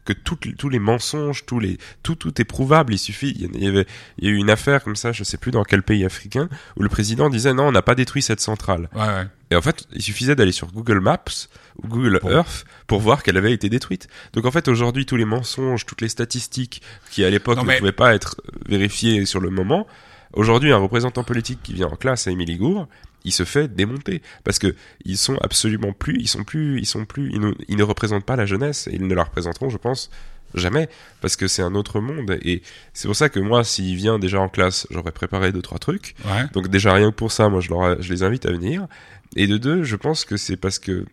que 0.06 0.12
tous 0.12 0.68
les 0.68 0.78
mensonges, 0.78 1.44
tous 1.44 1.60
les 1.60 1.78
tout 2.02 2.14
tout 2.14 2.40
est 2.40 2.44
prouvable. 2.44 2.94
Il 2.94 2.98
suffit. 2.98 3.36
Il 3.38 3.62
y 3.62 3.68
avait 3.68 3.86
il 4.18 4.24
y 4.24 4.28
a 4.28 4.30
eu 4.30 4.36
une 4.36 4.50
affaire 4.50 4.82
comme 4.82 4.96
ça, 4.96 5.12
je 5.12 5.24
sais 5.24 5.36
plus 5.36 5.50
dans 5.50 5.64
quel 5.64 5.82
pays 5.82 6.04
africain, 6.04 6.48
où 6.76 6.82
le 6.82 6.88
président 6.88 7.28
disait 7.28 7.52
non, 7.52 7.68
on 7.68 7.72
n'a 7.72 7.82
pas 7.82 7.94
détruit 7.94 8.22
cette 8.22 8.40
centrale. 8.40 8.88
Ouais, 8.94 9.00
ouais. 9.00 9.26
Et 9.50 9.56
en 9.56 9.62
fait, 9.62 9.86
il 9.92 10.02
suffisait 10.02 10.34
d'aller 10.34 10.52
sur 10.52 10.72
Google 10.72 11.00
Maps 11.00 11.48
ou 11.82 11.86
Google 11.86 12.20
Earth 12.24 12.64
pour 12.86 13.00
voir 13.00 13.22
qu'elle 13.22 13.36
avait 13.36 13.52
été 13.52 13.68
détruite. 13.68 14.08
Donc 14.32 14.44
en 14.44 14.50
fait, 14.50 14.66
aujourd'hui, 14.68 15.06
tous 15.06 15.16
les 15.16 15.24
mensonges, 15.24 15.86
toutes 15.86 16.00
les 16.00 16.08
statistiques 16.08 16.82
qui 17.10 17.24
à 17.24 17.30
l'époque 17.30 17.62
ne 17.62 17.78
pouvaient 17.78 17.92
pas 17.92 18.14
être 18.14 18.40
vérifiées 18.66 19.24
sur 19.24 19.40
le 19.40 19.50
moment, 19.50 19.86
aujourd'hui, 20.32 20.72
un 20.72 20.78
représentant 20.78 21.22
politique 21.22 21.60
qui 21.62 21.74
vient 21.74 21.88
en 21.88 21.96
classe 21.96 22.26
à 22.26 22.32
Émilie 22.32 22.56
Gour, 22.56 22.88
il 23.26 23.32
se 23.32 23.44
fait 23.44 23.68
démonter 23.68 24.22
parce 24.44 24.58
que 24.58 24.74
ils 25.04 25.18
sont 25.18 25.36
absolument 25.42 25.92
plus, 25.92 26.16
ils 26.18 26.28
sont 26.28 26.44
plus, 26.44 26.78
ils 26.78 26.86
sont 26.86 27.04
plus, 27.04 27.30
ils 27.32 27.40
ne, 27.40 27.52
ils 27.68 27.76
ne 27.76 27.82
représentent 27.82 28.24
pas 28.24 28.36
la 28.36 28.46
jeunesse 28.46 28.86
et 28.86 28.94
ils 28.94 29.06
ne 29.06 29.14
la 29.14 29.24
représenteront, 29.24 29.68
je 29.68 29.76
pense, 29.76 30.10
jamais 30.54 30.88
parce 31.20 31.36
que 31.36 31.48
c'est 31.48 31.62
un 31.62 31.74
autre 31.74 32.00
monde 32.00 32.38
et 32.42 32.62
c'est 32.94 33.08
pour 33.08 33.16
ça 33.16 33.28
que 33.28 33.40
moi, 33.40 33.64
s'il 33.64 33.96
vient 33.96 34.18
déjà 34.18 34.40
en 34.40 34.48
classe, 34.48 34.86
j'aurais 34.90 35.12
préparé 35.12 35.52
deux 35.52 35.60
trois 35.60 35.78
trucs. 35.78 36.14
Ouais. 36.24 36.44
Donc 36.52 36.68
déjà 36.68 36.94
rien 36.94 37.10
que 37.10 37.16
pour 37.16 37.32
ça, 37.32 37.48
moi 37.48 37.60
je, 37.60 37.68
leur, 37.68 38.00
je 38.00 38.12
les 38.12 38.22
invite 38.22 38.46
à 38.46 38.52
venir. 38.52 38.86
Et 39.34 39.48
de 39.48 39.58
deux, 39.58 39.82
je 39.82 39.96
pense 39.96 40.24
que 40.24 40.36
c'est 40.36 40.56
parce 40.56 40.78
que 40.78 41.04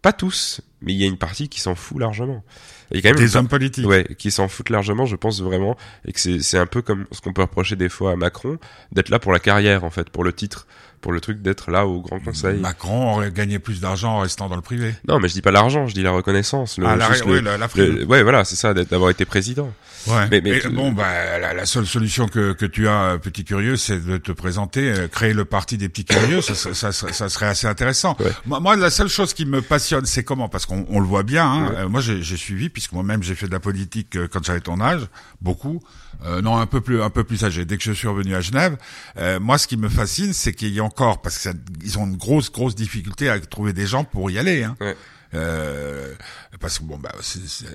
pas 0.00 0.12
tous, 0.12 0.60
mais 0.82 0.92
il 0.92 1.00
y 1.00 1.04
a 1.04 1.06
une 1.06 1.18
partie 1.18 1.48
qui 1.48 1.60
s'en 1.60 1.74
fout 1.74 1.98
largement. 1.98 2.44
Quand 2.92 3.02
même 3.02 3.16
Des 3.16 3.36
hommes 3.36 3.48
politiques. 3.48 3.86
ouais, 3.86 4.06
qui 4.16 4.30
s'en 4.30 4.46
foutent 4.46 4.70
largement, 4.70 5.06
je 5.06 5.16
pense 5.16 5.40
vraiment, 5.42 5.76
et 6.06 6.12
que 6.12 6.20
c'est 6.20 6.40
c'est 6.40 6.58
un 6.58 6.66
peu 6.66 6.82
comme 6.82 7.04
ce 7.10 7.20
qu'on 7.20 7.32
peut 7.32 7.42
reprocher 7.42 7.74
des 7.74 7.88
fois 7.88 8.12
à 8.12 8.16
Macron, 8.16 8.58
d'être 8.92 9.08
là 9.08 9.18
pour 9.18 9.32
la 9.32 9.40
carrière 9.40 9.82
en 9.82 9.90
fait, 9.90 10.08
pour 10.10 10.22
le 10.22 10.32
titre, 10.32 10.68
pour 11.00 11.10
le 11.12 11.20
truc 11.20 11.42
d'être 11.42 11.70
là 11.72 11.84
au 11.86 12.00
Grand 12.00 12.20
Conseil. 12.20 12.58
Macron 12.60 13.12
aurait 13.14 13.32
gagné 13.32 13.58
plus 13.58 13.80
d'argent 13.80 14.18
en 14.18 14.20
restant 14.20 14.48
dans 14.48 14.54
le 14.56 14.62
privé. 14.62 14.94
Non, 15.08 15.18
mais 15.18 15.28
je 15.28 15.34
dis 15.34 15.42
pas 15.42 15.50
l'argent, 15.50 15.88
je 15.88 15.94
dis 15.94 16.02
la 16.02 16.12
reconnaissance. 16.12 16.78
Le, 16.78 16.86
ah, 16.86 16.94
la, 16.96 17.10
ouais, 17.10 17.16
le- 17.26 17.40
la, 17.40 17.58
la 17.58 17.66
le- 17.66 17.68
prime. 17.68 18.08
ouais, 18.08 18.22
voilà, 18.22 18.44
c'est 18.44 18.56
ça, 18.56 18.72
d'avoir 18.72 19.10
été 19.10 19.24
président. 19.24 19.72
Ouais. 20.06 20.28
mais- 20.30 20.60
bon, 20.70 20.92
bah, 20.92 21.38
la, 21.40 21.52
la 21.54 21.66
seule 21.66 21.86
solution 21.86 22.28
que, 22.28 22.52
que 22.52 22.66
tu 22.66 22.86
as, 22.86 23.02
euh, 23.14 23.18
petit 23.18 23.44
curieux, 23.44 23.76
c'est 23.76 23.98
de 24.04 24.16
te 24.18 24.30
présenter, 24.30 24.92
euh, 24.92 25.08
créer 25.08 25.32
le 25.32 25.44
parti 25.44 25.76
des 25.78 25.88
petits 25.88 26.04
curieux. 26.04 26.40
ça, 26.40 26.54
ça, 26.54 26.72
ça, 26.74 26.92
serait- 26.92 27.12
ça 27.12 27.28
serait 27.28 27.46
assez 27.46 27.66
intéressant. 27.66 28.16
Ouais. 28.20 28.30
Moi, 28.46 28.60
moi, 28.60 28.76
la 28.76 28.90
seule 28.90 29.08
chose 29.08 29.34
qui 29.34 29.44
me 29.46 29.60
passionne, 29.62 30.06
c'est 30.06 30.22
comment, 30.22 30.48
parce 30.48 30.64
qu'on 30.66 30.84
on 30.88 31.00
le 31.00 31.06
voit 31.06 31.22
bien. 31.22 31.46
Hein, 31.46 31.68
Ouais. 31.70 31.76
euh, 31.78 31.88
moi, 31.88 32.00
j'ai 32.00 32.22
j'ai 32.22 32.36
suivi, 32.36 32.68
puisque 32.68 32.92
moi-même 32.92 33.22
j'ai 33.22 33.34
fait 33.34 33.46
de 33.46 33.52
la 33.52 33.60
politique 33.60 34.16
euh, 34.16 34.28
quand 34.30 34.44
j'avais 34.44 34.60
ton 34.60 34.80
âge, 34.80 35.06
beaucoup. 35.40 35.80
Euh, 36.24 36.40
non, 36.42 36.56
un 36.56 36.66
peu 36.66 36.80
plus, 36.80 37.02
un 37.02 37.10
peu 37.10 37.24
plus 37.24 37.44
âgé. 37.44 37.64
Dès 37.64 37.76
que 37.76 37.84
je 37.84 37.92
suis 37.92 38.08
revenu 38.08 38.34
à 38.34 38.40
Genève, 38.40 38.76
euh, 39.18 39.38
moi, 39.40 39.58
ce 39.58 39.66
qui 39.66 39.76
me 39.76 39.88
fascine, 39.88 40.32
c'est 40.32 40.52
qu'il 40.52 40.72
y 40.74 40.80
a 40.80 40.84
encore, 40.84 41.20
parce 41.22 41.38
qu'ils 41.38 41.98
ont 41.98 42.06
une 42.06 42.16
grosse, 42.16 42.50
grosse 42.50 42.74
difficulté 42.74 43.28
à 43.28 43.38
trouver 43.40 43.72
des 43.72 43.86
gens 43.86 44.04
pour 44.04 44.30
y 44.30 44.38
aller. 44.38 44.64
Hein. 44.64 44.76
Ouais. 44.80 44.96
Euh, 45.34 46.14
parce 46.60 46.78
que 46.78 46.84
bon, 46.84 46.98
bah, 46.98 47.12
c'est- 47.20 47.46
c'est- 47.46 47.66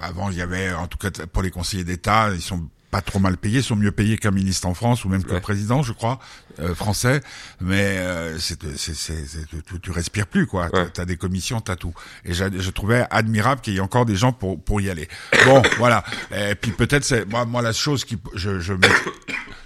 avant 0.00 0.30
il 0.30 0.36
y 0.38 0.42
avait, 0.42 0.72
en 0.72 0.86
tout 0.88 0.98
cas 0.98 1.10
pour 1.32 1.42
les 1.42 1.50
conseillers 1.50 1.84
d'État, 1.84 2.30
ils 2.34 2.40
sont 2.42 2.68
pas 2.94 3.00
trop 3.02 3.18
mal 3.18 3.36
payés, 3.36 3.60
sont 3.60 3.74
mieux 3.74 3.90
payés 3.90 4.18
qu'un 4.18 4.30
ministre 4.30 4.68
en 4.68 4.74
France 4.74 5.04
ou 5.04 5.08
même 5.08 5.24
qu'un 5.24 5.34
Ouais. 5.34 5.40
président, 5.40 5.82
je 5.82 5.92
crois, 5.92 6.20
euh, 6.60 6.76
français. 6.76 7.20
Mais 7.60 7.98
euh, 7.98 8.38
c'est, 8.38 8.62
c'est, 8.76 8.94
c'est, 8.94 9.26
c'est- 9.26 9.46
tu, 9.66 9.80
tu 9.80 9.90
respires 9.90 10.28
plus 10.28 10.46
quoi. 10.46 10.70
T'as, 10.70 10.82
Ouais. 10.84 10.90
t'as 10.92 11.04
des 11.04 11.16
commissions, 11.16 11.60
t'as 11.60 11.74
tout. 11.74 11.92
Et 12.24 12.32
je 12.34 12.70
trouvais 12.70 13.04
admirable 13.10 13.60
qu'il 13.62 13.74
y 13.74 13.78
ait 13.78 13.80
encore 13.80 14.06
des 14.06 14.14
gens 14.14 14.32
pour 14.32 14.62
pour 14.62 14.80
y 14.80 14.90
aller. 14.90 15.08
Bon, 15.44 15.60
voilà. 15.78 16.04
Et 16.36 16.54
puis 16.54 16.70
peut-être 16.70 17.02
c'est 17.02 17.24
moi, 17.28 17.44
moi 17.46 17.62
la 17.62 17.72
chose 17.72 18.04
qui, 18.04 18.16
je, 18.34 18.60
je 18.60 18.74
m'ex- 18.74 19.02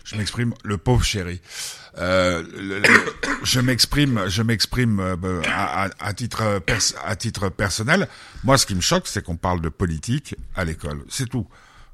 je 0.04 0.16
m'exprime, 0.16 0.54
le 0.64 0.78
pauvre 0.78 1.04
chéri. 1.04 1.42
Euh, 1.98 2.42
le- 2.56 2.78
le- 2.78 3.14
je 3.42 3.60
m'exprime, 3.60 4.22
je 4.28 4.40
m'exprime 4.42 5.00
euh, 5.00 5.42
à, 5.52 5.84
à- 5.84 5.90
à 6.00 6.14
titre 6.14 6.60
pers- 6.64 6.94
à 7.04 7.14
titre 7.14 7.50
personnel. 7.50 8.08
Moi, 8.44 8.56
ce 8.56 8.64
qui 8.64 8.74
me 8.74 8.80
choque, 8.80 9.06
c'est 9.06 9.22
qu'on 9.22 9.36
parle 9.36 9.60
de 9.60 9.68
politique 9.68 10.34
à 10.56 10.64
l'école. 10.64 11.02
C'est 11.10 11.28
tout. 11.28 11.46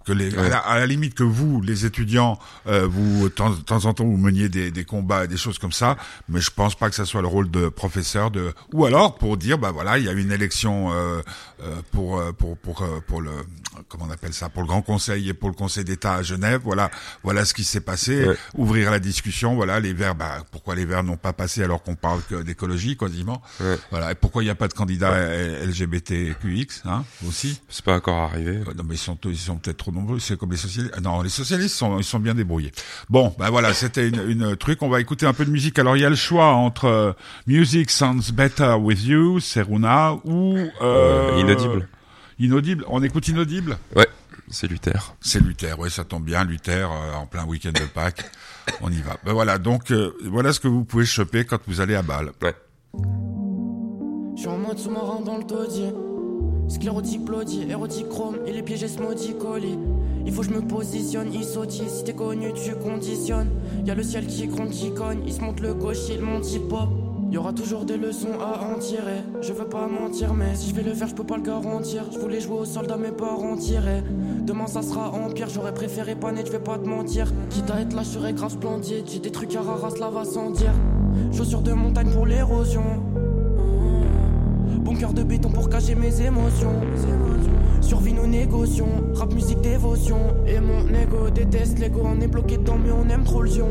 Que 0.05 0.12
les, 0.12 0.37
à, 0.37 0.49
la, 0.49 0.59
à 0.59 0.79
la 0.79 0.87
limite 0.87 1.14
que 1.14 1.23
vous, 1.23 1.62
les 1.62 1.87
étudiants, 1.87 2.38
euh, 2.67 2.87
vous 2.87 3.25
de 3.25 3.29
temps, 3.29 3.55
en 3.71 3.95
temps 3.95 4.05
vous 4.05 4.17
meniez 4.19 4.49
des, 4.49 4.71
des 4.71 4.85
combats, 4.85 5.25
et 5.25 5.29
des 5.29 5.38
choses 5.38 5.59
comme 5.59 5.73
ça, 5.73 5.97
mais 6.29 6.40
je 6.40 6.51
pense 6.51 6.75
pas 6.75 6.90
que 6.90 6.95
ça 6.95 7.07
soit 7.07 7.23
le 7.23 7.27
rôle 7.29 7.51
de 7.51 7.69
professeur 7.69 8.31
de, 8.31 8.53
ou 8.73 8.85
alors 8.85 9.17
pour 9.17 9.37
dire 9.37 9.59
bah 9.59 9.71
voilà, 9.73 9.99
il 9.99 10.05
y 10.05 10.09
a 10.09 10.12
une 10.12 10.31
élection 10.31 10.93
euh, 10.93 11.23
euh, 11.62 11.81
pour 11.93 12.19
euh, 12.19 12.33
pour 12.33 12.59
pour 12.59 12.83
euh, 12.83 13.01
pour 13.07 13.23
le 13.23 13.31
comment 13.88 14.05
on 14.09 14.11
appelle 14.11 14.35
ça, 14.35 14.49
pour 14.49 14.62
le 14.62 14.69
Grand 14.69 14.83
Conseil 14.83 15.29
et 15.29 15.35
pour 15.35 15.49
le 15.49 15.55
Conseil 15.55 15.85
d'État 15.85 16.14
à 16.14 16.23
Genève. 16.23 16.61
Voilà, 16.64 16.90
voilà 17.23 17.45
ce 17.45 17.55
qui 17.55 17.64
s'est 17.64 17.81
passé. 17.81 18.27
Ouais. 18.29 18.37
Ouvrir 18.55 18.90
la 18.90 18.99
discussion. 18.99 19.55
Voilà, 19.55 19.81
les 19.81 19.93
Verts. 19.93 20.14
Bah 20.14 20.45
pourquoi 20.53 20.75
les 20.75 20.85
Verts 20.85 21.03
n'ont 21.03 21.17
pas 21.17 21.33
passé 21.33 21.62
alors 21.62 21.83
qu'on 21.83 21.95
parle 21.95 22.21
que 22.29 22.43
d'écologie 22.43 22.97
quasiment. 22.97 23.40
Ouais. 23.61 23.79
Voilà. 23.90 24.12
Et 24.12 24.14
pourquoi 24.14 24.43
il 24.43 24.47
n'y 24.47 24.51
a 24.51 24.55
pas 24.55 24.69
de 24.69 24.75
candidat 24.75 25.12
LGBTQX 25.64 26.83
hein, 26.85 27.05
aussi. 27.27 27.61
C'est 27.69 27.85
pas 27.85 27.97
encore 27.97 28.21
arrivé. 28.23 28.61
Non 28.77 28.85
mais 28.87 28.95
ils 28.95 28.99
sont 28.99 29.19
ils 29.25 29.38
sont 29.38 29.57
peut-être 29.57 29.79
trop 29.79 29.93
nombreux, 29.94 30.18
c'est 30.18 30.37
comme 30.37 30.50
les 30.50 30.57
socialistes. 30.59 30.92
Ah 30.96 31.00
Non, 31.00 31.22
les 31.22 31.28
socialistes 31.30 31.74
sont 31.76 31.98
ils 31.98 32.04
sont 32.04 32.18
bien 32.18 32.35
débrouillés. 32.35 32.72
Bon, 33.09 33.35
ben 33.38 33.48
voilà, 33.50 33.72
c'était 33.72 34.09
une, 34.09 34.20
une 34.28 34.57
truc. 34.57 34.83
On 34.83 34.88
va 34.88 35.00
écouter 35.00 35.24
un 35.26 35.33
peu 35.33 35.44
de 35.46 35.50
musique. 35.50 35.78
Alors 35.78 35.96
il 35.96 36.00
y 36.02 36.04
a 36.04 36.11
le 36.11 36.16
choix 36.16 36.48
entre 36.48 36.85
euh, 36.87 37.12
Music 37.46 37.90
Sounds 37.90 38.33
Better 38.33 38.74
with 38.80 39.02
You, 39.04 39.40
Seruna 39.40 40.14
ou 40.24 40.57
euh, 40.57 40.70
Euh, 40.83 41.40
inaudible. 41.40 41.88
Inaudible. 42.38 42.85
On 42.88 43.02
écoute 43.02 43.28
Inaudible? 43.28 43.78
Ouais, 43.94 44.09
c'est 44.50 44.66
Luther. 44.66 45.14
C'est 45.20 45.40
Luther. 45.40 45.78
Ouais, 45.78 45.88
ça 45.90 46.04
tombe 46.04 46.24
bien, 46.24 46.44
Luther 46.44 46.90
euh, 46.90 47.14
en 47.14 47.26
plein 47.26 47.44
week-end 47.44 47.72
de 47.72 47.87
Pâques. 47.94 48.24
On 48.80 48.90
y 48.90 49.00
va. 49.00 49.16
Ben 49.24 49.33
voilà. 49.33 49.59
Donc 49.59 49.90
euh, 49.90 50.12
voilà 50.24 50.52
ce 50.52 50.59
que 50.61 50.68
vous 50.68 50.85
pouvez 50.85 51.04
choper 51.07 51.44
quand 51.44 51.59
vous 51.68 51.80
allez 51.80 51.94
à 51.94 52.02
Bâle. 52.02 52.33
Ouais. 52.42 52.54
Je 54.37 54.40
suis 54.40 54.48
en 54.48 54.59
mode 54.59 54.78
sous-marin 54.78 55.20
dans 55.24 55.38
le 55.38 55.44
taudier. 55.44 55.92
Sclérotique, 56.68 57.24
blody, 57.24 57.62
érotique, 57.68 58.09
chrome, 58.09 58.37
et 58.46 58.53
les 58.53 58.62
pièges 58.62 58.87
smody, 58.87 59.35
colis. 59.35 59.79
Il 60.27 60.33
faut 60.33 60.40
que 60.40 60.48
je 60.48 60.55
me 60.55 60.62
positionne, 60.62 61.29
il 61.33 61.44
sautille. 61.44 61.88
Si 61.88 62.05
t'es 62.05 62.14
connu, 62.14 62.53
tu 62.55 62.74
conditionnes. 62.74 63.50
Y'a 63.85 63.94
le 63.94 64.03
ciel 64.03 64.27
qui 64.27 64.46
gronde, 64.46 64.70
qui 64.70 64.92
cogne. 64.92 65.20
Il 65.27 65.33
se 65.33 65.40
monte 65.40 65.61
le 65.61 65.74
gauche, 65.74 66.09
il 66.11 66.20
monte, 66.20 66.50
il 66.53 66.62
pop. 66.62 66.88
Y 67.31 67.37
aura 67.37 67.53
toujours 67.53 67.85
des 67.85 67.96
leçons 67.96 68.38
à 68.40 68.64
en 68.64 68.79
tirer. 68.79 69.22
Je 69.42 69.53
veux 69.53 69.64
pas 69.64 69.88
mentir, 69.88 70.35
mais 70.35 70.55
si 70.55 70.70
je 70.70 70.74
vais 70.74 70.83
le 70.83 70.94
faire, 70.94 71.09
je 71.09 71.14
peux 71.14 71.24
pas 71.24 71.37
le 71.37 71.42
garantir. 71.42 72.05
Je 72.12 72.18
voulais 72.18 72.40
jouer 72.40 72.59
au 72.59 72.64
soldat, 72.64 72.96
mes 72.96 73.11
parents 73.11 73.57
tiraient. 73.57 74.05
Demain 74.42 74.66
ça 74.66 74.83
sera 74.83 75.11
en 75.11 75.31
pire, 75.31 75.48
j'aurais 75.48 75.74
préféré 75.74 76.14
pas 76.14 76.31
net, 76.31 76.46
je 76.46 76.53
vais 76.53 76.61
pas 76.61 76.79
te 76.79 76.87
mentir. 76.87 77.33
Quitte 77.50 77.70
à 77.70 77.81
être 77.81 77.94
là, 77.94 78.03
je 78.03 78.09
serais 78.09 78.33
grave 78.33 78.53
splendide. 78.53 79.05
J'ai 79.11 79.18
des 79.18 79.33
trucs 79.33 79.57
à 79.57 79.62
raras, 79.62 79.96
là 79.98 80.11
va 80.11 80.24
sans 80.24 80.50
dire. 80.50 80.74
Chaussures 81.33 81.62
de 81.62 81.72
montagne 81.72 82.11
pour 82.12 82.24
l'érosion. 82.24 83.03
Bon 84.85 84.94
cœur 84.94 85.14
de 85.14 85.23
béton 85.23 85.49
pour 85.49 85.70
cacher 85.70 85.94
mes 85.94 86.20
émotions. 86.20 86.75
Survie 87.81 88.12
nos 88.12 88.27
négocions, 88.27 88.87
rap 89.14 89.33
musique 89.33 89.62
dévotion. 89.62 90.18
Et 90.47 90.61
mon 90.61 90.87
ego 90.94 91.31
déteste 91.35 91.79
l'ego, 91.79 92.03
on 92.05 92.20
est 92.20 92.29
bloqué 92.29 92.59
dedans 92.59 92.77
mais 92.85 92.90
on 92.92 93.09
aime 93.09 93.25
trop 93.25 93.40
le 93.40 93.49
zion. 93.49 93.66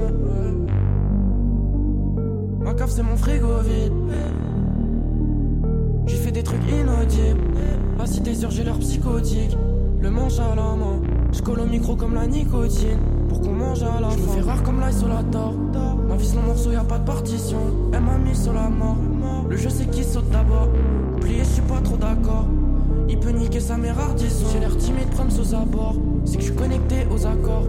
Ma 2.60 2.74
cave 2.74 2.90
c'est 2.90 3.04
mon 3.04 3.16
frigo 3.16 3.60
vide. 3.62 3.94
J'ai 6.08 6.18
fait 6.18 6.32
des 6.32 6.44
trucs 6.44 6.64
inaudibles. 6.68 7.42
La 8.00 8.08
cité 8.08 8.34
sur 8.34 8.50
j'ai 8.50 8.64
l'air 8.64 8.80
psychotique. 8.80 9.56
Le 10.02 10.10
manche 10.10 10.40
à 10.40 10.56
la 10.56 10.76
main. 10.76 11.00
Je 11.32 11.42
colle 11.42 11.60
au 11.60 11.66
micro 11.66 11.96
comme 11.96 12.16
la 12.16 12.26
nicotine. 12.26 12.98
Pour 13.30 13.40
qu'on 13.42 13.54
mange 13.54 13.84
à 13.84 14.02
la 14.02 14.10
Je 14.10 14.18
me 14.18 14.28
fais 14.28 14.42
rare 14.42 14.64
comme 14.64 14.82
l'isolator. 14.82 15.54
Ma 16.10 16.16
vie 16.16 16.26
c'est 16.26 16.36
mon 16.38 16.48
morceau, 16.48 16.72
y 16.72 16.76
a 16.76 16.84
pas 16.84 16.98
de 16.98 17.06
partition. 17.06 17.60
Elle 17.94 18.02
m'a 18.02 18.18
mis 18.18 18.36
sur 18.36 18.54
la 18.54 18.68
mort. 18.70 18.98
Le 19.48 19.58
jeu 19.58 19.70
c'est 19.70 19.90
qui 19.92 20.04
saute 20.04 20.30
d'abord. 20.32 20.70
Je 21.26 21.44
suis 21.44 21.62
pas 21.62 21.80
trop 21.82 21.98
d'accord. 21.98 22.48
Il 23.10 23.20
peut 23.20 23.30
niquer 23.30 23.60
sa 23.60 23.78
mère 23.78 23.96
disons. 24.16 24.48
J'ai 24.52 24.60
l'air 24.60 24.76
timide, 24.78 25.10
prendre 25.10 25.32
sous 25.32 25.54
abord. 25.56 25.96
C'est 26.26 26.36
que 26.38 26.42
je 26.42 26.48
suis 26.48 26.56
connecté 26.56 27.08
aux 27.12 27.26
accords. 27.26 27.68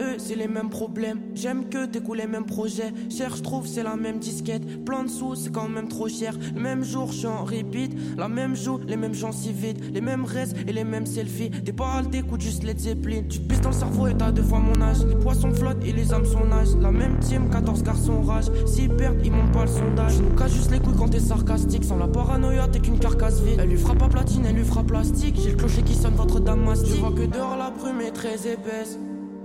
Eux, 0.00 0.16
c'est 0.18 0.36
les 0.36 0.48
mêmes 0.48 0.70
problèmes. 0.70 1.20
J'aime 1.34 1.68
que 1.68 1.86
t'écoutes 1.86 2.18
les 2.18 2.26
mêmes 2.26 2.46
projets. 2.46 2.92
Cher, 3.10 3.34
je 3.36 3.42
trouve, 3.42 3.66
c'est 3.66 3.82
la 3.82 3.96
même 3.96 4.18
disquette. 4.18 4.84
Plein 4.84 5.04
de 5.04 5.08
sous, 5.08 5.34
c'est 5.34 5.52
quand 5.52 5.68
même 5.68 5.88
trop 5.88 6.08
cher. 6.08 6.34
Le 6.54 6.60
même 6.60 6.84
jour, 6.84 7.12
je 7.12 7.26
en 7.26 7.44
repeat. 7.44 7.92
La 8.16 8.28
même 8.28 8.56
joue, 8.56 8.78
les 8.86 8.96
mêmes 8.96 9.14
gens 9.14 9.32
si 9.32 9.52
vides. 9.52 9.92
Les 9.92 10.00
mêmes 10.00 10.24
restes 10.24 10.56
et 10.66 10.72
les 10.72 10.84
mêmes 10.84 11.06
selfies. 11.06 11.50
Des 11.50 11.72
paroles, 11.72 12.08
t'écoutes 12.10 12.40
juste 12.40 12.64
les 12.64 12.76
Zeppelin. 12.76 13.22
Tu 13.28 13.40
te 13.40 13.48
pisses 13.48 13.60
dans 13.60 13.70
le 13.70 13.74
cerveau 13.74 14.06
et 14.06 14.14
t'as 14.16 14.32
deux 14.32 14.42
fois 14.42 14.60
mon 14.60 14.80
âge. 14.82 15.04
Les 15.04 15.16
poissons 15.16 15.52
flottent 15.52 15.84
et 15.84 15.92
les 15.92 16.12
âmes 16.12 16.24
sont 16.24 16.44
nage. 16.44 16.68
La 16.80 16.90
même 16.90 17.18
team, 17.20 17.50
14 17.50 17.82
garçons 17.82 18.22
rage. 18.22 18.46
S'ils 18.66 18.88
perdent, 18.88 19.20
ils 19.24 19.32
montent 19.32 19.52
pas 19.52 19.64
le 19.64 19.70
sondage. 19.70 20.14
Je 20.16 20.22
nous 20.22 20.34
cache 20.36 20.52
juste 20.52 20.70
les 20.70 20.78
couilles 20.78 20.96
quand 20.96 21.08
t'es 21.08 21.20
sarcastique. 21.20 21.84
Sans 21.84 21.96
la 21.96 22.08
paranoïa, 22.08 22.68
t'es 22.68 22.80
qu'une 22.80 22.98
carcasse 22.98 23.40
vide. 23.42 23.58
Elle 23.60 23.68
lui 23.68 23.78
fera 23.78 23.94
pas 23.94 24.08
platine, 24.08 24.44
elle 24.46 24.56
lui 24.56 24.64
fera 24.64 24.82
plastique. 24.82 25.36
J'ai 25.42 25.50
le 25.50 25.56
clocher 25.56 25.82
qui 25.82 25.94
sonne, 25.94 26.14
votre 26.14 26.40
dame 26.40 26.64
mastique. 26.64 26.94
Tu 26.94 27.00
vois 27.00 27.12
que 27.12 27.26
dehors, 27.26 27.56
la 27.56 27.70
brume 27.70 28.00
est 28.00 28.12
très 28.12 28.48
épaisse. 28.48 28.98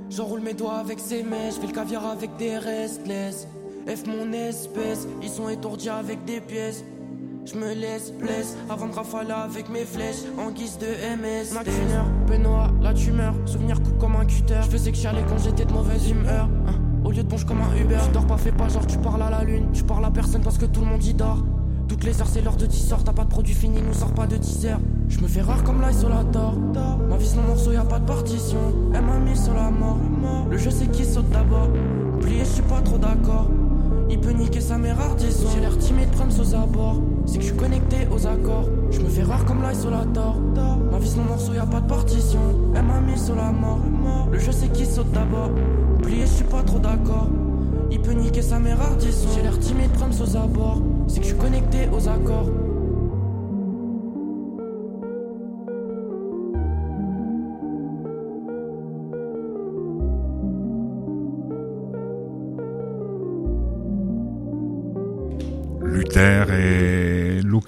J'enroule 0.09 0.41
mes 0.41 0.53
doigts 0.53 0.77
avec 0.77 0.99
ses 0.99 1.21
mèches, 1.23 1.55
fais 1.55 1.67
le 1.67 1.73
caviar 1.73 2.05
avec 2.05 2.35
des 2.37 2.57
restless. 2.57 3.47
F 3.87 4.05
mon 4.07 4.31
espèce, 4.33 5.07
ils 5.21 5.29
sont 5.29 5.49
étourdis 5.49 5.89
avec 5.89 6.23
des 6.25 6.39
pièces. 6.41 6.83
Je 7.45 7.55
me 7.55 7.73
laisse 7.73 8.11
blesse 8.11 8.57
avant 8.69 8.87
de 8.87 8.93
rafaler 8.93 9.31
avec 9.31 9.69
mes 9.69 9.85
flèches 9.85 10.23
en 10.37 10.51
guise 10.51 10.77
de 10.77 10.85
MS. 10.85 11.53
Ma 11.53 11.63
tuneur, 11.63 12.05
Benoît, 12.27 12.69
la 12.81 12.93
tumeur, 12.93 13.33
souvenir 13.45 13.81
coupe 13.81 13.97
comme 13.99 14.15
un 14.17 14.25
cutter. 14.25 14.59
Je 14.63 14.69
faisais 14.69 14.91
que 14.91 14.97
chialer 14.97 15.21
quand 15.29 15.37
j'étais 15.37 15.63
de 15.65 15.71
mauvaise 15.71 16.09
humeur. 16.09 16.49
hein. 16.67 16.73
Au 17.05 17.11
lieu 17.11 17.23
de 17.23 17.29
bonge 17.29 17.45
comme 17.45 17.61
un 17.61 17.73
Uber, 17.77 17.97
tu 18.05 18.11
dors 18.11 18.27
pas, 18.27 18.35
fais 18.37 18.51
pas 18.51 18.67
genre 18.67 18.85
tu 18.85 18.97
parles 18.97 19.21
à 19.21 19.29
la 19.29 19.43
lune. 19.45 19.67
Tu 19.73 19.83
parles 19.83 20.03
à 20.03 20.11
personne 20.11 20.41
parce 20.41 20.57
que 20.57 20.65
tout 20.65 20.81
le 20.81 20.87
monde 20.87 21.03
y 21.05 21.13
dort. 21.13 21.43
Toutes 21.87 22.03
les 22.03 22.19
heures 22.19 22.27
c'est 22.27 22.41
l'heure 22.41 22.57
de 22.57 22.65
10 22.65 22.91
heures, 22.91 23.03
t'as 23.05 23.13
pas 23.13 23.23
de 23.23 23.29
produit 23.29 23.53
fini, 23.53 23.81
nous 23.81 23.93
sort 23.93 24.13
pas 24.13 24.27
de 24.27 24.35
10 24.35 24.65
heures. 24.65 24.81
Je 25.09 25.19
me 25.21 25.27
fais 25.27 25.41
rare 25.41 25.63
comme 25.63 25.81
l'isolator. 25.81 26.53
Ma 27.09 27.17
vie 27.17 27.25
c'est 27.25 27.37
mon 27.37 27.47
morceau, 27.47 27.71
y 27.71 27.77
a 27.77 27.83
pas 27.83 27.99
de 27.99 28.05
partition. 28.05 28.59
Elle 28.93 29.01
m'a 29.01 29.17
mis 29.17 29.37
sur 29.37 29.53
la 29.53 29.69
mort. 29.69 29.97
Le 30.49 30.57
jeu 30.57 30.69
c'est 30.69 30.91
qui 30.91 31.05
saute 31.05 31.29
d'abord. 31.29 31.69
Plié, 32.21 32.39
je 32.39 32.45
suis 32.45 32.63
pas 32.63 32.81
trop 32.81 32.97
d'accord. 32.97 33.47
Il 34.09 34.19
peut 34.19 34.31
niquer 34.31 34.61
sa 34.61 34.77
mère 34.77 34.97
disons. 35.17 35.47
J'ai 35.53 35.61
l'air 35.61 35.77
timide, 35.77 36.09
prendre 36.11 36.31
sous 36.31 36.55
abord. 36.55 37.01
C'est 37.25 37.37
que 37.37 37.43
je 37.43 37.47
suis 37.49 37.57
connecté 37.57 38.07
aux 38.11 38.25
accords. 38.25 38.69
Je 38.91 38.99
me 38.99 39.09
fais 39.09 39.23
rare 39.23 39.45
comme 39.45 39.63
l'isolator. 39.67 40.35
Ma 40.91 40.99
vie 40.99 41.09
c'est 41.09 41.17
mon 41.17 41.25
morceau, 41.25 41.53
y 41.53 41.57
a 41.57 41.65
pas 41.65 41.81
de 41.81 41.87
partition. 41.87 42.39
Elle 42.75 42.83
m'a 42.83 42.99
mis 42.99 43.17
sur 43.17 43.35
la 43.35 43.51
mort. 43.51 43.79
Le 44.31 44.39
jeu 44.39 44.51
c'est 44.51 44.71
qui 44.71 44.85
saute 44.85 45.11
d'abord. 45.11 45.51
Plié, 46.01 46.21
je 46.21 46.31
suis 46.31 46.45
pas 46.45 46.63
trop 46.63 46.79
d'accord. 46.79 47.27
Il 47.91 48.01
peut 48.01 48.11
niquer 48.11 48.41
sa 48.41 48.59
mère 48.59 48.77
disons. 48.99 49.29
J'ai 49.35 49.41
l'air 49.41 49.57
timide, 49.59 49.91
prendre 49.91 50.13
sous 50.13 50.35
abord. 50.35 50.81
C'est 51.07 51.19
que 51.19 51.25
je 51.25 51.29
suis 51.29 51.39
connecté 51.39 51.87
aux 51.91 52.07
accords. 52.07 52.49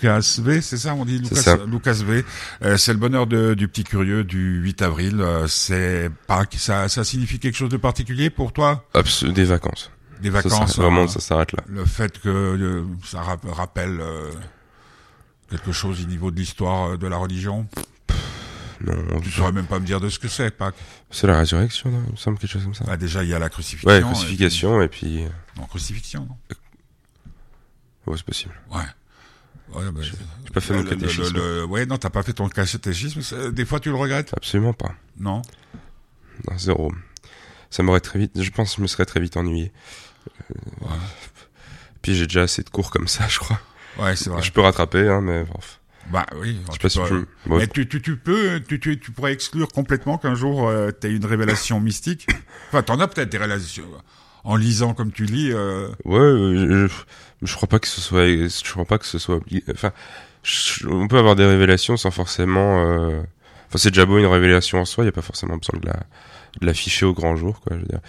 Lucas 0.01 0.39
V, 0.41 0.61
c'est 0.61 0.77
ça 0.77 0.93
on 0.95 1.05
dit 1.05 1.19
Lucas, 1.19 1.35
ça. 1.41 1.57
Lucas 1.65 2.01
V. 2.05 2.23
Euh, 2.63 2.77
c'est 2.77 2.93
le 2.93 2.99
bonheur 2.99 3.27
de- 3.27 3.53
du 3.53 3.67
petit 3.67 3.83
curieux 3.83 4.23
du 4.23 4.59
8 4.61 4.81
avril. 4.81 5.19
Euh, 5.21 5.47
c'est 5.47 6.09
pas 6.27 6.43
ça, 6.57 6.87
ça 6.89 7.03
signifie 7.03 7.39
quelque 7.39 7.55
chose 7.57 7.69
de 7.69 7.77
particulier 7.77 8.29
pour 8.29 8.53
toi? 8.53 8.85
Abs- 8.93 9.23
des 9.25 9.45
vacances. 9.45 9.91
Des 10.21 10.29
vacances 10.29 10.73
ça- 10.75 10.81
vraiment, 10.81 11.03
euh, 11.03 11.07
ça 11.07 11.19
s'arrête 11.19 11.51
là. 11.53 11.63
Le 11.67 11.85
fait 11.85 12.19
que 12.19 12.29
euh, 12.29 12.83
ça 13.05 13.21
rap- 13.21 13.45
rappelle 13.49 14.01
quelque 15.49 15.71
chose 15.71 16.03
au 16.03 16.07
niveau 16.07 16.29
de 16.31 16.37
l'histoire 16.37 16.97
de 16.97 17.07
la 17.07 17.17
religion? 17.17 17.67
Non, 18.81 19.19
Tu 19.21 19.29
saurais 19.31 19.51
même 19.51 19.65
pas 19.65 19.77
me 19.79 19.85
dire 19.85 19.99
de 19.99 20.07
ce 20.07 20.17
que 20.19 20.29
c'est, 20.29 20.51
Pâques. 20.51 20.75
c'est 21.11 21.27
la 21.27 21.37
résurrection, 21.39 21.89
non? 21.91 22.01
Il 22.07 22.11
me 22.13 22.17
semble 22.17 22.37
quelque 22.37 22.51
chose 22.51 22.63
comme 22.63 22.73
ça. 22.73 22.85
Ah, 22.87 22.95
déjà 22.95 23.23
il 23.23 23.29
y 23.29 23.33
a 23.33 23.39
la 23.39 23.49
crucifixion. 23.49 23.89
Ouais, 23.89 23.99
et 23.99 24.01
crucifixion 24.01 24.81
et 24.81 24.87
puis, 24.87 24.99
puis- 24.99 25.25
Non, 25.57 25.65
crucifixion. 25.67 26.21
Non 26.29 26.37
ouais, 28.07 28.17
c'est 28.17 28.25
possible. 28.25 28.53
ouais. 28.73 28.83
Ouais, 29.73 29.91
bah, 29.91 30.01
J'ai 30.01 30.13
pas 30.53 30.61
fait 30.61 30.73
mon 30.73 30.81
le- 30.83 30.89
catéchisme. 30.89 31.35
le- 31.35 31.59
le- 31.59 31.65
ouais, 31.65 31.85
non, 31.85 31.97
t'as 31.97 32.09
pas 32.09 32.23
fait 32.23 32.33
ton 32.33 32.47
catéchisme. 32.49 33.21
Des 33.51 33.65
fois, 33.65 33.79
tu 33.79 33.89
le 33.89 33.95
regrettes? 33.95 34.33
Absolument 34.35 34.73
pas. 34.73 34.93
Non? 35.19 35.41
Non, 36.49 36.57
zéro. 36.57 36.91
Ça 37.69 37.83
m'aurait 37.83 37.99
très 37.99 38.17
vite, 38.17 38.41
je 38.41 38.49
pense 38.49 38.71
que 38.71 38.77
je 38.77 38.81
me 38.81 38.87
serais 38.87 39.05
très 39.05 39.19
vite 39.19 39.37
ennuyé. 39.37 39.71
Ouais, 40.81 40.87
Puis 42.01 42.15
j'ai 42.15 42.25
déjà 42.25 42.41
assez 42.43 42.63
de 42.63 42.69
cours 42.69 42.89
comme 42.91 43.07
ça, 43.07 43.27
je 43.29 43.39
crois. 43.39 43.59
ouais 43.99 44.15
c'est 44.15 44.29
vrai. 44.29 44.41
Je 44.41 44.51
peux 44.51 44.61
rattraper, 44.61 45.07
hein, 45.07 45.21
mais 45.21 45.43
bon, 45.43 45.53
Bah 46.11 46.25
oui. 46.37 46.57
je 46.67 46.71
sais 46.71 46.77
tu 46.77 46.79
pas 46.79 46.89
si 46.89 46.99
peux- 46.99 47.07
tu... 47.43 47.49
bon, 47.49 47.57
Mais 47.57 47.67
tu, 47.67 47.87
tu, 47.87 48.01
tu 48.01 48.17
peux, 48.17 48.59
tu, 48.67 48.79
tu, 48.79 48.99
tu 48.99 49.11
pourrais 49.11 49.33
exclure 49.33 49.67
complètement 49.67 50.17
qu'un 50.17 50.33
jour 50.35 50.67
euh, 50.67 50.91
t'aies 50.91 51.11
une 51.11 51.25
révélation 51.25 51.79
mystique. 51.79 52.27
Enfin, 52.69 52.81
t'en 52.81 52.99
as 52.99 53.07
peut-être 53.07 53.29
des 53.29 53.37
révélations 53.37 53.83
en 54.43 54.55
lisant 54.55 54.93
comme 54.93 55.11
tu 55.11 55.25
lis. 55.25 55.51
Euh, 55.51 55.89
Ouais, 56.05 56.19
euh, 56.19 56.87
je, 56.87 56.93
je 57.45 57.55
crois 57.55 57.67
pas 57.69 57.79
que 57.79 57.87
ce 57.87 58.01
soit, 58.01 58.25
je 58.27 58.71
crois 58.71 58.85
pas 58.85 58.97
que 58.97 59.05
ce 59.05 59.17
soit. 59.19 59.39
Enfin, 59.71 59.91
je- 60.43 60.87
on 60.87 61.07
peut 61.07 61.17
avoir 61.17 61.35
des 61.35 61.45
révélations 61.45 61.97
sans 61.97 62.11
forcément. 62.11 62.85
euh, 62.85 63.21
Enfin, 63.67 63.77
c'est 63.77 63.91
déjà 63.91 64.05
beau 64.07 64.17
une 64.17 64.25
révélation 64.25 64.79
en 64.79 64.85
soi. 64.85 65.03
Il 65.03 65.07
y 65.07 65.09
a 65.09 65.11
pas 65.13 65.21
forcément 65.21 65.55
besoin 65.57 65.79
de 65.79 65.85
la 65.87 65.99
de 66.59 66.65
l'afficher 66.65 67.05
au 67.05 67.13
grand 67.13 67.35
jour, 67.35 67.59
quoi. 67.61 67.75
Je 67.75 67.81
veux 67.81 67.87
dire. 67.87 67.99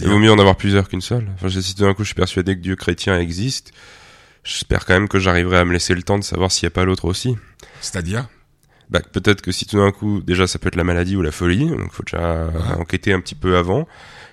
Il 0.00 0.08
vaut 0.08 0.18
mieux 0.18 0.32
en 0.32 0.38
avoir 0.38 0.56
plusieurs 0.56 0.88
qu'une 0.88 1.02
seule. 1.02 1.28
Enfin, 1.34 1.50
si 1.50 1.74
tout 1.74 1.82
d'un 1.82 1.92
coup 1.92 2.02
je 2.02 2.08
suis 2.08 2.14
persuadé 2.14 2.56
que 2.56 2.62
Dieu 2.62 2.74
chrétien 2.74 3.18
existe, 3.20 3.72
j'espère 4.42 4.86
quand 4.86 4.94
même 4.94 5.08
que 5.08 5.18
j'arriverai 5.18 5.58
à 5.58 5.64
me 5.66 5.72
laisser 5.74 5.94
le 5.94 6.02
temps 6.02 6.18
de 6.18 6.24
savoir 6.24 6.50
s'il 6.50 6.64
y 6.64 6.66
a 6.68 6.70
pas 6.70 6.84
l'autre 6.86 7.04
aussi. 7.04 7.36
C'est-à-dire. 7.82 8.28
Bah, 8.90 9.00
peut-être 9.12 9.40
que 9.40 9.52
si 9.52 9.66
tout 9.66 9.76
d'un 9.78 9.92
coup, 9.92 10.20
déjà, 10.20 10.46
ça 10.46 10.58
peut 10.58 10.66
être 10.68 10.76
la 10.76 10.84
maladie 10.84 11.14
ou 11.16 11.22
la 11.22 11.30
folie, 11.30 11.68
donc 11.68 11.92
faut 11.92 12.02
déjà 12.02 12.50
enquêter 12.78 13.12
un 13.12 13.20
petit 13.20 13.34
peu 13.36 13.56
avant. 13.56 13.86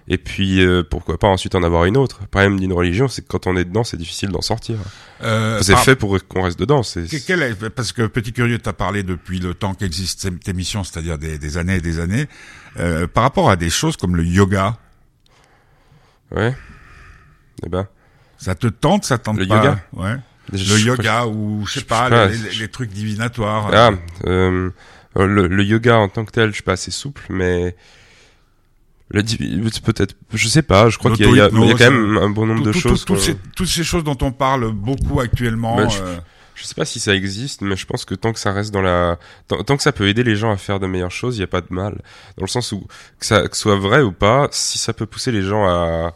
Et 0.10 0.18
puis, 0.18 0.62
euh, 0.66 0.84
pourquoi 0.90 1.18
pas 1.20 1.28
ensuite 1.28 1.54
en 1.54 1.62
avoir 1.64 1.84
une 1.84 1.98
autre. 1.98 2.20
Le 2.22 2.28
problème 2.28 2.58
d'une 2.60 2.72
religion, 2.72 3.10
c'est 3.10 3.22
que 3.24 3.28
quand 3.28 3.46
on 3.46 3.58
est 3.58 3.66
dedans, 3.66 3.84
c'est 3.84 3.98
difficile 3.98 4.30
d'en 4.30 4.40
sortir. 4.42 4.78
Euh, 5.22 5.60
C'est 5.62 5.74
par- 5.74 5.84
fait 5.84 5.96
pour 5.98 6.18
qu'on 6.30 6.44
reste 6.44 6.58
dedans. 6.58 6.82
C'est 6.82 7.04
que- 7.08 7.18
quel 7.28 7.42
est- 7.44 7.70
parce 7.70 7.92
que 7.92 8.08
Petit 8.08 8.32
Curieux 8.32 8.58
t'a 8.58 8.72
parlé 8.72 9.04
depuis 9.04 9.40
le 9.40 9.54
temps 9.54 9.74
qu'existe 9.74 10.22
cette 10.22 10.48
émission, 10.48 10.86
c'est-à-dire 10.86 11.18
des, 11.18 11.38
des 11.38 11.58
années 11.58 11.76
et 11.76 11.82
des 11.82 12.00
années, 12.00 12.26
euh, 12.80 13.06
par 13.06 13.24
rapport 13.24 13.50
à 13.50 13.58
des 13.58 13.70
choses 13.70 13.98
comme 13.98 14.16
le 14.16 14.24
yoga. 14.24 14.78
ouais. 16.32 16.56
Eh 17.66 17.70
ben, 17.70 17.88
Ça 18.38 18.56
te 18.56 18.68
tente, 18.68 19.04
ça 19.04 19.18
te 19.18 19.24
tente 19.26 19.38
Le 19.40 19.48
pas 19.48 19.58
yoga? 19.58 19.80
Ouais. 19.94 20.16
Le 20.52 20.80
yoga 20.80 21.26
ou 21.28 21.66
je 21.66 21.80
sais 21.80 21.86
pas, 21.86 22.28
les, 22.28 22.68
trucs 22.70 22.90
divinatoires. 22.92 23.70
Ah, 23.74 23.92
euh, 24.26 24.70
le, 25.16 25.48
le 25.48 25.64
yoga 25.64 25.98
en 25.98 26.10
tant 26.10 26.26
que 26.26 26.32
tel, 26.32 26.50
je 26.50 26.56
suis 26.56 26.64
pas 26.64 26.74
assez 26.74 26.92
souple, 26.92 27.24
mais 27.30 27.76
le 29.10 29.22
peut-être, 29.82 30.16
je 30.34 30.48
sais 30.48 30.62
pas. 30.62 30.90
Je 30.90 30.98
crois 30.98 31.12
qu'il 31.16 31.26
y, 31.30 31.38
y 31.38 31.42
a 31.42 31.50
quand 31.50 31.78
même 31.92 32.18
un 32.18 32.30
bon 32.30 32.46
nombre 32.46 32.62
Tout- 32.62 32.68
de 32.68 32.72
tout- 32.74 32.80
choses. 32.80 33.06
tout- 33.06 33.18
ces, 33.18 33.36
toutes 33.56 33.68
ces 33.68 33.84
choses 33.84 34.04
dont 34.04 34.18
on 34.22 34.32
parle 34.32 34.72
beaucoup 34.72 35.20
actuellement. 35.20 35.88
Je- 35.90 36.02
euh, 36.04 36.18
Je 36.56 36.64
sais 36.66 36.74
pas 36.76 36.86
si 36.86 37.00
ça 37.00 37.14
existe, 37.14 37.62
mais 37.62 37.76
je 37.76 37.86
pense 37.86 38.04
que 38.04 38.16
tant 38.16 38.34
que 38.34 38.40
ça 38.40 38.52
reste 38.52 38.74
dans 38.74 38.82
la, 38.82 39.20
tant, 39.48 39.62
tant 39.64 39.78
que 39.78 39.84
ça 39.84 39.92
peut 39.92 40.08
aider 40.10 40.24
les 40.24 40.36
gens 40.36 40.52
à 40.52 40.58
faire 40.58 40.80
de 40.80 40.88
meilleures 40.88 41.12
choses, 41.12 41.38
il 41.38 41.42
y 41.42 41.44
a 41.44 41.48
pas 41.48 41.62
de 41.62 41.68
mal. 41.70 42.02
Dans 42.38 42.46
le 42.46 42.48
sens 42.50 42.72
où 42.72 42.80
que 43.20 43.26
ça 43.28 43.48
que 43.48 43.56
ce 43.56 43.62
soit 43.62 43.76
vrai 43.78 44.02
ou 44.02 44.12
pas, 44.12 44.48
si 44.52 44.80
ça 44.80 44.92
peut 44.92 45.06
pousser 45.06 45.32
les 45.32 45.44
gens 45.44 45.66
à 45.68 46.16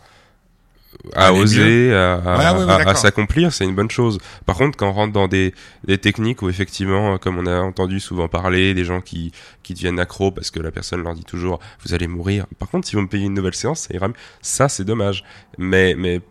à 1.15 1.33
oser, 1.33 1.93
à, 1.93 2.13
à- 2.15 2.53
ouais, 2.55 2.63
ouais, 2.65 2.71
à- 2.71 2.75
à 2.75 2.77
d'accord. 2.79 2.97
s'accomplir, 2.97 3.53
c'est 3.53 3.65
une 3.65 3.75
bonne 3.75 3.89
chose. 3.91 4.19
Par 4.45 4.55
contre, 4.55 4.77
quand 4.77 4.89
on 4.89 4.93
rentre 4.93 5.13
dans 5.13 5.27
des, 5.27 5.53
des 5.85 5.97
techniques 5.97 6.41
où 6.41 6.49
effectivement, 6.49 7.17
comme 7.17 7.37
on 7.37 7.45
a 7.45 7.59
entendu 7.61 7.99
souvent 7.99 8.27
parler, 8.27 8.73
des 8.73 8.85
gens 8.85 9.01
qui, 9.01 9.31
qui 9.63 9.73
deviennent 9.73 9.99
accros 9.99 10.31
parce 10.31 10.51
que 10.51 10.59
la 10.59 10.71
personne 10.71 11.03
leur 11.03 11.13
dit 11.15 11.23
toujours 11.23 11.59
vous 11.85 11.93
allez 11.93 12.07
mourir. 12.07 12.45
Par 12.59 12.69
contre, 12.69 12.87
si 12.87 12.95
vous 12.95 13.01
me 13.01 13.07
payez 13.07 13.25
une 13.25 13.33
nouvelle 13.33 13.55
séance, 13.55 13.81
ça 13.81 13.93
ira 13.93 14.07
mieux. 14.07 14.13
Ça, 14.41 14.69
c'est 14.69 14.85
dommage. 14.85 15.23
Mais, 15.57 15.95
mais 15.97 16.21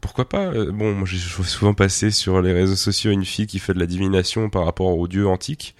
pourquoi 0.00 0.28
pas 0.28 0.46
euh, 0.46 0.70
Bon, 0.70 0.92
moi, 0.92 1.06
je 1.06 1.16
vois 1.36 1.46
souvent 1.46 1.72
passer 1.74 2.10
sur 2.10 2.42
les 2.42 2.52
réseaux 2.52 2.76
sociaux 2.76 3.10
une 3.10 3.24
fille 3.24 3.46
qui 3.46 3.58
fait 3.58 3.74
de 3.74 3.78
la 3.80 3.86
divination 3.86 4.50
par 4.50 4.64
rapport 4.64 4.98
aux 4.98 5.08
dieux 5.08 5.26
antiques. 5.26 5.74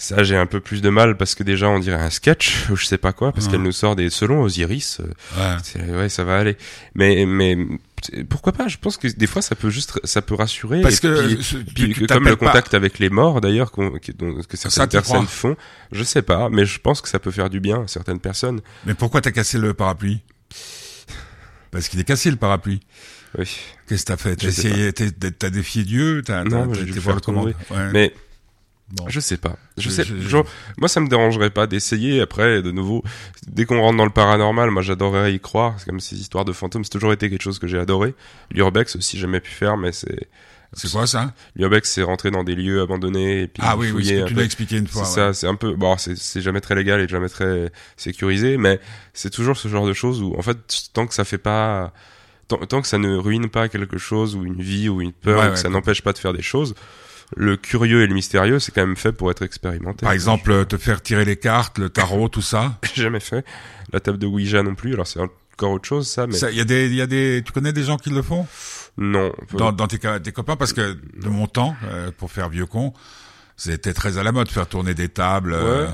Ça, 0.00 0.22
j'ai 0.22 0.36
un 0.36 0.46
peu 0.46 0.60
plus 0.60 0.80
de 0.80 0.88
mal 0.90 1.16
parce 1.16 1.34
que 1.34 1.42
déjà, 1.42 1.68
on 1.68 1.80
dirait 1.80 2.00
un 2.00 2.08
sketch 2.10 2.66
ou 2.70 2.76
je 2.76 2.86
sais 2.86 2.98
pas 2.98 3.12
quoi, 3.12 3.32
parce 3.32 3.48
qu'elle 3.48 3.62
nous 3.62 3.72
sort 3.72 3.96
des 3.96 4.10
selon 4.10 4.42
Osiris. 4.42 5.00
euh, 5.00 5.56
Ouais. 5.84 5.92
ouais, 5.96 6.08
ça 6.08 6.22
va 6.24 6.38
aller. 6.38 6.56
Mais, 6.94 7.26
mais 7.26 7.58
pourquoi 8.30 8.52
pas? 8.52 8.68
Je 8.68 8.76
pense 8.78 8.96
que 8.96 9.08
des 9.08 9.26
fois, 9.26 9.42
ça 9.42 9.56
peut 9.56 9.70
juste, 9.70 9.98
ça 10.04 10.22
peut 10.22 10.36
rassurer. 10.36 10.82
Parce 10.82 11.00
que 11.00 11.26
puis- 11.34 11.42
ce- 11.44 11.56
puis 11.56 11.74
tu- 11.74 11.88
que 11.94 11.98
tu 12.00 12.06
comme 12.06 12.24
le 12.28 12.36
pas- 12.36 12.46
contact 12.46 12.74
avec 12.74 13.00
les 13.00 13.10
morts 13.10 13.40
d'ailleurs 13.40 13.72
qu'on- 13.72 13.90
que, 13.98 14.12
certaines 14.56 14.88
personnes 14.88 15.26
font, 15.26 15.56
je 15.90 16.04
sais 16.04 16.22
pas, 16.22 16.48
mais 16.48 16.64
je 16.64 16.78
pense 16.78 17.00
que 17.00 17.08
ça 17.08 17.18
peut 17.18 17.32
faire 17.32 17.50
du 17.50 17.58
bien 17.58 17.82
à 17.82 17.88
certaines 17.88 18.20
personnes. 18.20 18.60
Mais 18.86 18.94
pourquoi 18.94 19.20
t'as 19.20 19.32
cassé 19.32 19.58
le 19.58 19.74
parapluie? 19.74 20.20
Parce 21.70 21.88
qu'il 21.88 22.00
est 22.00 22.04
cassé 22.04 22.30
le 22.30 22.36
parapluie. 22.36 22.80
Oui. 23.36 23.46
Qu'est-ce 23.88 24.02
que 24.04 24.06
t'as 24.12 24.16
fait? 24.16 24.36
T'as 24.36 24.48
essayé, 24.48 24.92
t'as 24.92 25.50
défié 25.50 25.82
Dieu? 25.84 26.22
T'as 26.24 26.44
Non, 26.44 26.72
j'ai 26.72 26.80
t'as 26.80 26.84
dû 26.86 26.90
été 26.92 27.00
voir 27.00 27.20
comment? 27.20 27.42
Ouais. 27.44 27.54
Mais 27.92 28.14
Bon. 28.90 29.04
je 29.08 29.20
sais 29.20 29.36
pas. 29.36 29.56
Je, 29.76 29.82
Je- 29.82 29.90
sais. 29.90 30.04
je- 30.04 30.16
je- 30.16 30.28
genre, 30.28 30.46
moi, 30.78 30.88
ça 30.88 31.00
me 31.00 31.08
dérangerait 31.08 31.50
pas 31.50 31.66
d'essayer. 31.66 32.20
Après, 32.22 32.62
de 32.62 32.70
nouveau, 32.70 33.04
dès 33.46 33.66
qu'on 33.66 33.80
rentre 33.80 33.98
dans 33.98 34.04
le 34.06 34.10
paranormal, 34.10 34.70
moi, 34.70 34.80
j'adorerais 34.82 35.34
y 35.34 35.40
croire. 35.40 35.74
C'est 35.78 35.84
comme 35.86 36.00
ces 36.00 36.16
histoires 36.18 36.44
de 36.46 36.52
fantômes. 36.52 36.84
C'est 36.84 36.90
toujours 36.90 37.12
été 37.12 37.28
quelque 37.28 37.42
chose 37.42 37.58
que 37.58 37.66
j'ai 37.66 37.78
adoré. 37.78 38.14
L'urbex 38.50 38.96
aussi, 38.96 39.16
j'ai 39.18 39.22
jamais 39.22 39.40
pu 39.40 39.50
faire, 39.50 39.76
mais 39.76 39.92
c'est 39.92 40.28
C'est 40.72 40.90
quoi 40.90 41.06
ça? 41.06 41.32
L'urbex, 41.54 41.90
c'est 41.90 42.02
rentrer 42.02 42.30
dans 42.30 42.44
des 42.44 42.54
lieux 42.54 42.80
abandonnés 42.80 43.42
et 43.42 43.46
puis 43.48 43.62
Ah 43.64 43.76
oui, 43.76 43.90
oui, 43.90 44.04
ce 44.06 44.12
que 44.22 44.28
tu 44.28 44.34
l'as 44.34 44.44
expliqué 44.44 44.76
une 44.78 44.86
fois. 44.86 45.04
C'est 45.04 45.20
ouais. 45.20 45.26
ça, 45.28 45.34
c'est 45.34 45.46
un 45.46 45.54
peu 45.54 45.74
bon, 45.74 45.96
c'est 45.98 46.16
c'est 46.16 46.40
jamais 46.42 46.60
très 46.62 46.74
légal 46.74 47.00
et 47.00 47.08
jamais 47.08 47.28
très 47.30 47.70
sécurisé, 47.96 48.56
mais 48.58 48.78
c'est 49.14 49.30
toujours 49.30 49.56
ce 49.56 49.68
genre 49.68 49.86
de 49.86 49.92
choses 49.94 50.22
où 50.22 50.34
en 50.38 50.42
fait 50.42 50.56
tant 50.94 51.06
que 51.06 51.14
ça 51.14 51.24
fait 51.24 51.38
pas 51.38 51.92
tant, 52.48 52.58
tant 52.58 52.80
que 52.82 52.86
ça 52.88 52.98
ne 52.98 53.16
ruine 53.16 53.48
pas 53.48 53.68
quelque 53.68 53.98
chose 53.98 54.34
ou 54.36 54.44
une 54.44 54.60
vie 54.62 54.88
ou 54.90 55.00
une 55.00 55.12
peur, 55.12 55.38
Ouais, 55.38 55.44
ou 55.44 55.48
que 55.48 55.54
ouais, 55.54 55.56
ça 55.56 55.68
n'empêche 55.70 56.02
pas 56.02 56.12
de 56.12 56.18
faire 56.18 56.32
des 56.34 56.42
choses, 56.42 56.74
le 57.36 57.56
curieux 57.56 58.02
et 58.02 58.06
le 58.06 58.14
mystérieux, 58.14 58.58
c'est 58.58 58.72
quand 58.74 58.86
même 58.86 58.96
fait 58.96 59.12
pour 59.12 59.30
être 59.30 59.42
expérimenté. 59.42 60.04
Par 60.04 60.12
exemple, 60.12 60.64
te 60.66 60.76
faire 60.78 61.02
tirer 61.02 61.24
les 61.24 61.36
cartes, 61.36 61.78
le 61.78 61.90
tarot, 61.90 62.28
tout 62.28 62.42
ça. 62.42 62.78
jamais 62.94 63.20
fait 63.20 63.44
la 63.92 64.00
table 64.00 64.18
de 64.18 64.26
Ouija 64.26 64.62
non 64.62 64.74
plus, 64.74 64.94
alors 64.94 65.06
c'est 65.06 65.20
encore 65.20 65.72
autre 65.72 65.88
chose 65.88 66.06
ça, 66.08 66.26
mais 66.26 66.34
Ça, 66.34 66.50
Il 66.50 66.56
y 66.56 66.60
a 66.60 66.64
des, 66.64 66.86
il 66.86 66.94
y 66.94 67.00
a 67.02 67.06
des, 67.06 67.42
tu 67.44 67.52
connais 67.52 67.72
des 67.72 67.82
gens 67.84 67.96
qui 67.96 68.10
le 68.10 68.22
font? 68.22 68.46
Non. 68.96 69.32
dans, 69.52 69.72
dans 69.72 69.86
tes, 69.86 69.98
tes 69.98 70.32
copains 70.32 70.56
parce 70.56 70.72
que 70.72 70.96
de 71.20 71.28
mon 71.28 71.46
temps, 71.46 71.76
euh, 71.84 72.10
pour 72.16 72.30
faire 72.32 72.48
vieux 72.48 72.66
con, 72.66 72.92
c'était 73.56 73.92
très 73.92 74.18
à 74.18 74.22
la 74.22 74.32
mode 74.32 74.48
faire 74.50 74.66
tourner 74.66 74.94
des 74.94 75.08
tables. 75.08 75.52
euh, 75.52 75.86
Ouais. 75.86 75.92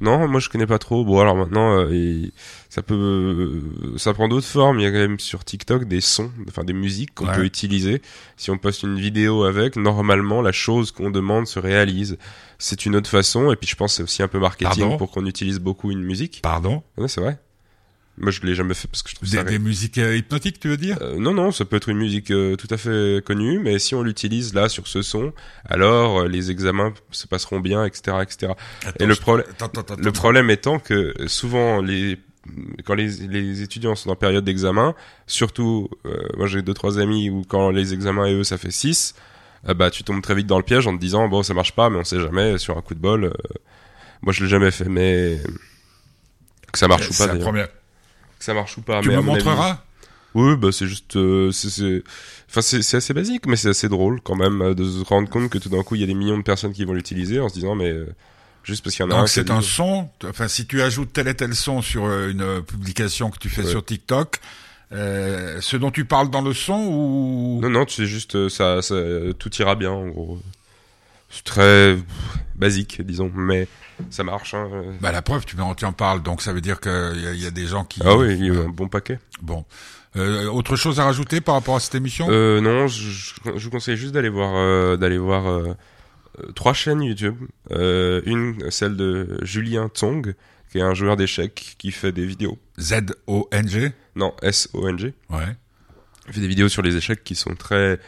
Non, 0.00 0.26
moi 0.28 0.40
je 0.40 0.48
connais 0.48 0.66
pas 0.66 0.78
trop. 0.78 1.04
Bon 1.04 1.20
alors 1.20 1.36
maintenant, 1.36 1.78
euh, 1.78 2.26
ça 2.68 2.82
peut, 2.82 2.94
euh, 2.94 3.98
ça 3.98 4.12
prend 4.14 4.28
d'autres 4.28 4.46
formes. 4.46 4.78
Il 4.80 4.82
y 4.82 4.86
a 4.86 4.90
quand 4.90 4.98
même 4.98 5.18
sur 5.20 5.44
TikTok 5.44 5.84
des 5.84 6.00
sons, 6.00 6.30
enfin 6.48 6.64
des 6.64 6.72
musiques 6.72 7.14
qu'on 7.14 7.26
Ouais. 7.26 7.34
peut 7.34 7.44
utiliser. 7.44 8.02
Si 8.36 8.50
on 8.50 8.58
poste 8.58 8.82
une 8.82 8.98
vidéo 8.98 9.44
avec, 9.44 9.76
normalement 9.76 10.42
la 10.42 10.52
chose 10.52 10.90
qu'on 10.92 11.10
demande 11.10 11.46
se 11.46 11.58
réalise. 11.58 12.18
C'est 12.58 12.86
une 12.86 12.96
autre 12.96 13.10
façon. 13.10 13.50
Et 13.52 13.56
puis 13.56 13.68
je 13.68 13.76
pense 13.76 13.94
c'est 13.94 14.02
aussi 14.02 14.22
un 14.22 14.28
peu 14.28 14.38
marketing 14.38 14.80
Pardon? 14.80 14.96
pour 14.96 15.10
qu'on 15.10 15.26
utilise 15.26 15.58
beaucoup 15.60 15.90
une 15.90 16.02
musique. 16.02 16.40
Pardon? 16.42 16.82
Ouais, 16.96 17.08
c'est 17.08 17.20
vrai. 17.20 17.38
Moi 18.18 18.30
je 18.30 18.40
l'ai 18.40 18.54
jamais 18.54 18.72
fait 18.74 18.88
parce 18.88 19.02
que 19.02 19.10
je 19.10 19.14
trouve 19.16 19.28
des, 19.28 19.36
ça. 19.36 19.44
des 19.44 19.58
musiques 19.58 19.98
euh, 19.98 20.16
hypnotiques, 20.16 20.58
tu 20.58 20.68
veux 20.68 20.78
dire? 20.78 20.96
Euh, 21.02 21.18
non, 21.18 21.34
non, 21.34 21.52
ça 21.52 21.64
peut 21.66 21.76
être 21.76 21.90
une 21.90 21.98
musique 21.98 22.30
euh, 22.30 22.56
tout 22.56 22.68
à 22.70 22.78
fait 22.78 23.22
connue, 23.24 23.58
mais 23.58 23.78
si 23.78 23.94
on 23.94 24.02
l'utilise 24.02 24.54
là 24.54 24.68
sur 24.70 24.86
ce 24.86 25.02
son, 25.02 25.34
alors 25.66 26.20
euh, 26.20 26.28
les 26.28 26.50
examens 26.50 26.94
se 27.10 27.26
passeront 27.26 27.60
bien, 27.60 27.84
etc., 27.84 28.16
etc. 28.22 28.52
Attends, 28.86 29.04
Et 29.04 29.06
le 29.06 29.12
attends, 29.12 29.36
attends, 29.36 29.80
attends, 29.80 29.96
le 29.98 30.12
problème 30.12 30.48
étant 30.50 30.78
que 30.78 30.94
euh, 31.20 31.28
souvent 31.28 31.82
les 31.82 32.18
quand 32.86 32.94
les, 32.94 33.08
les 33.26 33.62
étudiants 33.62 33.96
sont 33.96 34.08
en 34.08 34.16
période 34.16 34.44
d'examen, 34.44 34.94
surtout 35.26 35.90
euh, 36.06 36.16
moi 36.38 36.46
j'ai 36.46 36.62
deux 36.62 36.74
trois 36.74 36.98
amis 36.98 37.28
où 37.28 37.42
quand 37.46 37.70
les 37.70 37.92
examens 37.92 38.26
et 38.26 38.34
eux 38.34 38.44
ça 38.44 38.56
fait 38.56 38.70
6 38.70 39.14
bah 39.74 39.90
tu 39.90 40.04
tombes 40.04 40.22
très 40.22 40.36
vite 40.36 40.46
dans 40.46 40.58
le 40.58 40.62
piège 40.62 40.86
en 40.86 40.94
te 40.94 41.00
disant 41.00 41.26
bon 41.28 41.42
ça 41.42 41.52
marche 41.54 41.72
pas 41.72 41.90
mais 41.90 41.98
on 41.98 42.04
sait 42.04 42.20
jamais 42.20 42.56
sur 42.56 42.78
un 42.78 42.82
coup 42.82 42.94
de 42.94 43.00
bol. 43.00 43.24
euh, 43.24 43.32
moi 44.22 44.32
je 44.32 44.44
l'ai 44.44 44.48
jamais 44.48 44.70
fait 44.70 44.88
mais 44.88 45.40
que 46.72 46.78
ça 46.78 46.86
marche 46.88 47.10
ou 47.10 47.12
C'est 47.12 47.18
pas 47.18 47.26
la 47.26 47.32
d'ailleurs. 47.32 47.48
première. 47.48 47.68
Ça 48.46 48.54
marche 48.54 48.78
ou 48.78 48.82
pas 48.82 49.00
Tu 49.00 49.08
mais 49.08 49.14
me 49.14 49.18
à 49.18 49.22
mon 49.22 49.34
avis- 49.34 49.44
montreras 49.44 49.82
oui, 50.34 50.54
bah 50.56 50.68
c'est 50.70 50.86
juste, 50.86 51.16
euh, 51.16 51.50
c'est, 51.50 52.02
enfin 52.50 52.60
c'est, 52.60 52.94
assez 52.96 53.14
basique, 53.14 53.46
mais 53.46 53.56
c'est 53.56 53.70
assez 53.70 53.88
drôle 53.88 54.20
quand 54.22 54.36
même 54.36 54.60
euh, 54.60 54.74
de 54.74 54.84
se 54.84 55.02
rendre 55.02 55.30
compte 55.30 55.48
que 55.48 55.56
tout 55.56 55.70
d'un 55.70 55.82
coup 55.82 55.94
il 55.94 56.02
y 56.02 56.04
a 56.04 56.06
des 56.06 56.12
millions 56.14 56.36
de 56.36 56.42
personnes 56.42 56.72
qui 56.74 56.84
vont 56.84 56.92
l'utiliser 56.92 57.40
en 57.40 57.48
se 57.48 57.54
disant 57.54 57.74
mais 57.74 57.88
euh, 57.90 58.06
juste 58.62 58.84
parce 58.84 58.94
qu'il 58.94 59.04
y 59.06 59.08
en 59.08 59.12
a. 59.12 59.18
Donc 59.20 59.28
c'est 59.30 59.44
dit- 59.44 59.52
un 59.52 59.62
son. 59.62 60.10
Enfin, 60.28 60.46
si 60.46 60.66
tu 60.66 60.82
ajoutes 60.82 61.12
tel 61.14 61.26
et 61.28 61.34
tel 61.34 61.54
son 61.54 61.80
sur 61.80 62.04
une 62.28 62.62
publication 62.62 63.30
que 63.30 63.38
tu 63.38 63.48
fais 63.48 63.62
Ouais. 63.64 63.70
sur 63.70 63.82
TikTok, 63.82 64.38
euh, 64.92 65.58
ce 65.62 65.76
dont 65.78 65.90
tu 65.90 66.04
parles 66.04 66.28
dans 66.30 66.42
le 66.42 66.52
son 66.52 66.84
ou 66.86 67.58
Non, 67.62 67.70
non, 67.70 67.86
c'est 67.88 68.04
juste 68.06 68.48
ça, 68.50 68.82
ça, 68.82 68.94
tout 69.38 69.50
ira 69.56 69.74
bien 69.74 69.90
en 69.92 70.06
gros. 70.08 70.38
C'est 71.28 71.44
très 71.44 71.96
basique, 72.54 73.02
disons, 73.02 73.30
mais 73.34 73.68
ça 74.10 74.24
marche. 74.24 74.54
Hein. 74.54 74.68
Bah 75.00 75.12
la 75.12 75.22
preuve, 75.22 75.44
tu 75.44 75.60
en, 75.60 75.74
tu 75.74 75.84
en 75.84 75.92
parles, 75.92 76.22
donc 76.22 76.42
ça 76.42 76.52
veut 76.52 76.60
dire 76.60 76.80
qu'il 76.80 77.32
y, 77.34 77.42
y 77.42 77.46
a 77.46 77.50
des 77.50 77.66
gens 77.66 77.84
qui. 77.84 78.00
Ah 78.04 78.16
oui, 78.16 78.36
il 78.38 78.46
y 78.46 78.50
a 78.50 78.60
un 78.60 78.68
bon 78.68 78.88
paquet. 78.88 79.18
Bon. 79.42 79.64
Euh, 80.16 80.46
autre 80.46 80.76
chose 80.76 80.98
à 80.98 81.04
rajouter 81.04 81.40
par 81.40 81.54
rapport 81.54 81.76
à 81.76 81.80
cette 81.80 81.94
émission? 81.94 82.26
Euh, 82.30 82.60
non, 82.60 82.88
je, 82.88 83.34
vous 83.44 83.70
conseille 83.70 83.96
juste 83.96 84.12
d'aller 84.12 84.28
voir, 84.28 84.52
euh, 84.54 84.96
d'aller 84.96 85.18
voir 85.18 85.46
euh, 85.46 85.74
trois 86.54 86.72
chaînes 86.72 87.02
YouTube. 87.02 87.36
Une, 87.70 88.70
celle 88.70 88.96
de 88.96 89.38
Julien 89.42 89.88
Tsong, 89.88 90.34
qui 90.70 90.78
est 90.78 90.82
un 90.82 90.94
joueur 90.94 91.16
d'échecs 91.16 91.74
qui 91.78 91.90
fait 91.90 92.12
des 92.12 92.24
vidéos. 92.24 92.58
Z 92.80 93.14
O 93.26 93.48
N 93.52 93.68
G? 93.68 93.92
Non, 94.14 94.34
S-O-N-G. 94.42 95.12
Ouais. 95.28 95.56
Il 96.28 96.32
fait 96.32 96.40
des 96.40 96.48
vidéos 96.48 96.68
sur 96.68 96.82
les 96.82 96.96
échecs 96.96 97.22
qui 97.22 97.34
sont 97.34 97.54
très 97.54 98.00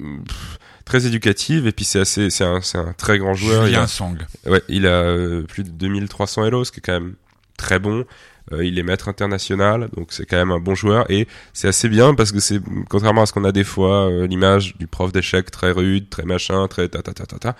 mm, 0.00 0.24
pff, 0.24 0.58
très 0.90 1.06
éducatives 1.06 1.66
et 1.68 1.72
puis 1.72 1.84
c'est 1.84 2.00
assez 2.00 2.30
c'est 2.30 2.44
un 2.44 2.60
c'est 2.62 2.78
un 2.78 2.92
très 2.92 3.18
grand 3.18 3.34
joueur 3.34 3.62
il 3.62 3.66
Julien 3.68 3.82
a, 3.84 3.86
Song. 3.86 4.18
ouais 4.46 4.62
il 4.68 4.86
a 4.86 4.90
euh, 5.02 5.42
plus 5.42 5.62
de 5.62 5.70
2300 5.70 6.46
Elo 6.46 6.64
ce 6.64 6.72
qui 6.72 6.80
est 6.80 6.82
quand 6.82 6.98
même 7.00 7.14
très 7.56 7.78
bon 7.78 8.04
Euh, 8.52 8.64
il 8.64 8.78
est 8.80 8.82
maître 8.82 9.06
international 9.08 9.88
donc 9.96 10.08
c'est 10.10 10.26
quand 10.26 10.38
même 10.38 10.50
un 10.50 10.58
bon 10.58 10.74
joueur 10.74 11.08
et 11.08 11.28
c'est 11.52 11.68
assez 11.68 11.88
bien 11.88 12.14
parce 12.14 12.32
que 12.32 12.40
c'est 12.40 12.60
contrairement 12.88 13.22
à 13.22 13.26
ce 13.26 13.32
qu'on 13.32 13.44
a 13.44 13.52
des 13.52 13.62
fois 13.64 14.10
euh, 14.10 14.26
l'image 14.26 14.74
du 14.78 14.86
prof 14.88 15.12
d'échecs 15.12 15.50
très 15.52 15.70
rude 15.70 16.08
très 16.10 16.24
machin 16.24 16.66
très 16.66 16.88
ta 16.88 17.00
ta 17.02 17.12
ta 17.12 17.26
ta 17.26 17.38
ta 17.38 17.54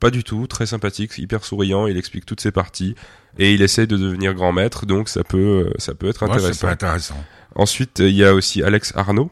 pas 0.00 0.10
du 0.10 0.22
tout 0.22 0.46
très 0.46 0.66
sympathique 0.66 1.12
hyper 1.16 1.42
souriant 1.44 1.86
il 1.86 1.96
explique 1.96 2.26
toutes 2.26 2.42
ses 2.42 2.52
parties 2.52 2.94
et 3.38 3.54
il 3.54 3.62
essaye 3.62 3.86
de 3.86 3.96
devenir 3.96 4.34
grand 4.34 4.52
maître 4.52 4.84
donc 4.84 5.08
ça 5.08 5.22
peut 5.24 5.72
ça 5.78 5.94
peut 5.94 6.08
être 6.12 6.22
Ouais, 6.24 6.28
intéressant. 6.68 7.24
Ensuite, 7.56 8.00
il 8.00 8.16
y 8.22 8.24
a 8.24 8.34
aussi 8.34 8.62
Alex 8.64 8.92
Arnaud, 8.96 9.30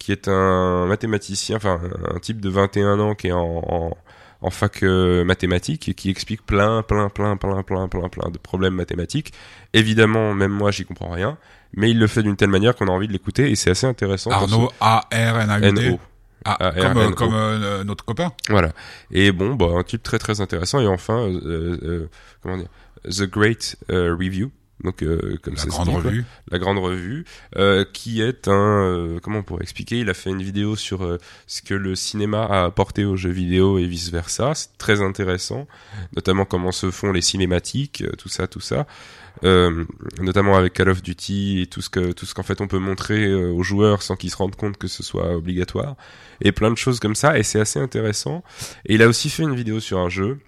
qui 0.00 0.10
est 0.10 0.26
un 0.26 0.86
mathématicien, 0.86 1.56
enfin 1.56 1.80
un 2.12 2.18
type 2.18 2.40
de 2.40 2.48
21 2.48 2.98
ans 2.98 3.14
qui 3.14 3.28
est 3.28 3.32
en, 3.32 3.62
en, 3.68 3.96
en 4.40 4.50
fac 4.50 4.82
euh, 4.82 5.22
mathématiques 5.24 5.88
et 5.90 5.94
qui 5.94 6.10
explique 6.10 6.44
plein, 6.44 6.82
plein, 6.82 7.10
plein, 7.10 7.36
plein, 7.36 7.62
plein, 7.62 7.86
plein, 7.86 8.08
plein 8.08 8.30
de 8.30 8.38
problèmes 8.38 8.74
mathématiques. 8.74 9.32
Évidemment, 9.74 10.34
même 10.34 10.52
moi, 10.52 10.70
j'y 10.70 10.84
comprends 10.86 11.10
rien, 11.10 11.36
mais 11.74 11.90
il 11.90 11.98
le 11.98 12.06
fait 12.06 12.22
d'une 12.22 12.36
telle 12.36 12.48
manière 12.50 12.74
qu'on 12.74 12.88
a 12.88 12.90
envie 12.90 13.08
de 13.08 13.12
l'écouter 13.12 13.50
et 13.50 13.56
c'est 13.56 13.70
assez 13.70 13.86
intéressant. 13.86 14.30
Arnaud 14.30 14.70
A 14.80 15.06
R 15.12 15.40
N 15.40 15.50
A 15.78 15.82
U. 15.82 15.96
Ah, 16.46 16.72
comme 16.74 16.96
euh, 16.96 17.10
comme 17.10 17.34
euh, 17.34 17.84
notre 17.84 18.02
copain. 18.06 18.32
Voilà. 18.48 18.72
Et 19.10 19.30
bon, 19.30 19.54
bah, 19.56 19.66
un 19.76 19.82
type 19.82 20.02
très 20.02 20.18
très 20.18 20.40
intéressant. 20.40 20.80
Et 20.80 20.86
enfin, 20.86 21.18
euh, 21.18 21.78
euh, 21.82 22.10
comment 22.42 22.56
dire, 22.56 22.68
The 23.04 23.24
Great 23.24 23.76
euh, 23.90 24.16
Review. 24.18 24.50
Donc, 24.82 25.02
euh, 25.02 25.36
comme 25.42 25.54
La 25.54 25.60
ça 25.60 25.66
grande 25.68 25.88
dit, 25.88 25.92
quoi. 25.92 26.00
revue. 26.02 26.24
la 26.50 26.58
grande 26.58 26.78
revue, 26.78 27.24
euh, 27.56 27.84
qui 27.92 28.22
est 28.22 28.48
un, 28.48 28.52
euh, 28.82 29.18
comment 29.22 29.40
on 29.40 29.42
pourrait 29.42 29.62
expliquer, 29.62 29.98
il 30.00 30.08
a 30.08 30.14
fait 30.14 30.30
une 30.30 30.42
vidéo 30.42 30.74
sur 30.74 31.04
euh, 31.04 31.18
ce 31.46 31.60
que 31.60 31.74
le 31.74 31.94
cinéma 31.94 32.44
a 32.44 32.64
apporté 32.64 33.04
aux 33.04 33.16
jeux 33.16 33.30
vidéo 33.30 33.78
et 33.78 33.86
vice 33.86 34.10
versa. 34.10 34.52
C'est 34.54 34.78
très 34.78 35.02
intéressant, 35.02 35.66
notamment 36.16 36.46
comment 36.46 36.72
se 36.72 36.90
font 36.90 37.12
les 37.12 37.20
cinématiques, 37.20 38.02
euh, 38.06 38.12
tout 38.16 38.30
ça, 38.30 38.46
tout 38.46 38.60
ça, 38.60 38.86
euh, 39.44 39.84
notamment 40.18 40.56
avec 40.56 40.72
Call 40.72 40.88
of 40.88 41.02
Duty 41.02 41.60
et 41.62 41.66
tout 41.66 41.82
ce 41.82 41.90
que 41.90 42.12
tout 42.12 42.24
ce 42.26 42.34
qu'en 42.34 42.42
fait 42.42 42.60
on 42.60 42.66
peut 42.66 42.78
montrer 42.78 43.32
aux 43.34 43.62
joueurs 43.62 44.02
sans 44.02 44.16
qu'ils 44.16 44.30
se 44.30 44.36
rendent 44.36 44.56
compte 44.56 44.76
que 44.76 44.88
ce 44.88 45.02
soit 45.02 45.34
obligatoire 45.36 45.94
et 46.40 46.52
plein 46.52 46.70
de 46.70 46.76
choses 46.76 47.00
comme 47.00 47.14
ça. 47.14 47.38
Et 47.38 47.42
c'est 47.42 47.60
assez 47.60 47.78
intéressant. 47.78 48.42
Et 48.86 48.94
il 48.94 49.02
a 49.02 49.08
aussi 49.08 49.30
fait 49.30 49.42
une 49.44 49.54
vidéo 49.54 49.78
sur 49.80 49.98
un 49.98 50.08
jeu 50.08 50.38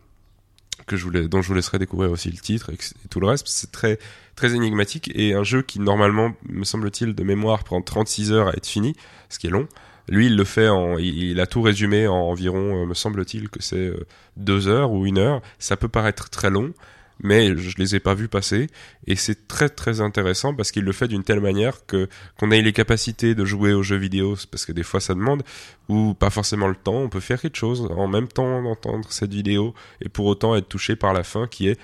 je 0.96 1.08
dont 1.08 1.42
je 1.42 1.48
vous 1.48 1.54
laisserai 1.54 1.78
découvrir 1.78 2.10
aussi 2.10 2.30
le 2.30 2.38
titre 2.38 2.70
et, 2.70 2.74
et 2.74 3.08
tout 3.08 3.20
le 3.20 3.26
reste. 3.26 3.48
C'est 3.48 3.72
très 3.72 3.98
très 4.36 4.54
énigmatique 4.54 5.10
et 5.14 5.34
un 5.34 5.44
jeu 5.44 5.62
qui 5.62 5.78
normalement, 5.78 6.34
me 6.48 6.64
semble-t-il, 6.64 7.14
de 7.14 7.22
mémoire 7.22 7.64
prend 7.64 7.82
36 7.82 8.32
heures 8.32 8.48
à 8.48 8.52
être 8.52 8.66
fini, 8.66 8.94
ce 9.28 9.38
qui 9.38 9.46
est 9.46 9.50
long. 9.50 9.68
Lui, 10.08 10.26
il 10.26 10.36
le 10.36 10.44
fait 10.44 10.68
en, 10.68 10.98
il, 10.98 11.22
il 11.22 11.40
a 11.40 11.46
tout 11.46 11.62
résumé 11.62 12.06
en 12.06 12.14
environ, 12.14 12.82
euh, 12.82 12.86
me 12.86 12.94
semble-t-il, 12.94 13.48
que 13.48 13.62
c'est 13.62 13.76
euh, 13.76 14.06
deux 14.36 14.68
heures 14.68 14.90
ou 14.90 15.06
une 15.06 15.18
heure. 15.18 15.42
Ça 15.58 15.76
peut 15.76 15.88
paraître 15.88 16.28
très 16.28 16.50
long, 16.50 16.72
mais 17.20 17.56
je 17.56 17.76
les 17.78 17.94
ai 17.94 18.00
pas 18.00 18.14
vus 18.14 18.28
passer 18.28 18.68
et 19.06 19.16
c'est 19.16 19.46
très 19.48 19.68
très 19.68 20.00
intéressant 20.00 20.54
parce 20.54 20.70
qu'il 20.70 20.84
le 20.84 20.92
fait 20.92 21.08
d'une 21.08 21.24
telle 21.24 21.40
manière 21.40 21.86
que 21.86 22.08
qu'on 22.38 22.50
ait 22.50 22.62
les 22.62 22.72
capacités 22.72 23.34
de 23.34 23.44
jouer 23.44 23.72
aux 23.72 23.82
jeux 23.82 23.96
vidéo, 23.96 24.36
parce 24.50 24.66
que 24.66 24.72
des 24.72 24.82
fois 24.82 25.00
ça 25.00 25.14
demande, 25.14 25.42
ou 25.88 26.14
pas 26.14 26.30
forcément 26.30 26.68
le 26.68 26.76
temps. 26.76 26.96
On 26.96 27.08
peut 27.08 27.20
faire 27.20 27.40
quelque 27.40 27.56
chose 27.56 27.88
en 27.96 28.08
même 28.08 28.28
temps 28.28 28.62
d'entendre 28.62 29.06
cette 29.10 29.32
vidéo 29.32 29.74
et 30.00 30.08
pour 30.08 30.26
autant 30.26 30.56
être 30.56 30.68
touché 30.68 30.96
par 30.96 31.12
la 31.12 31.22
fin 31.22 31.46
qui 31.46 31.68
est 31.68 31.78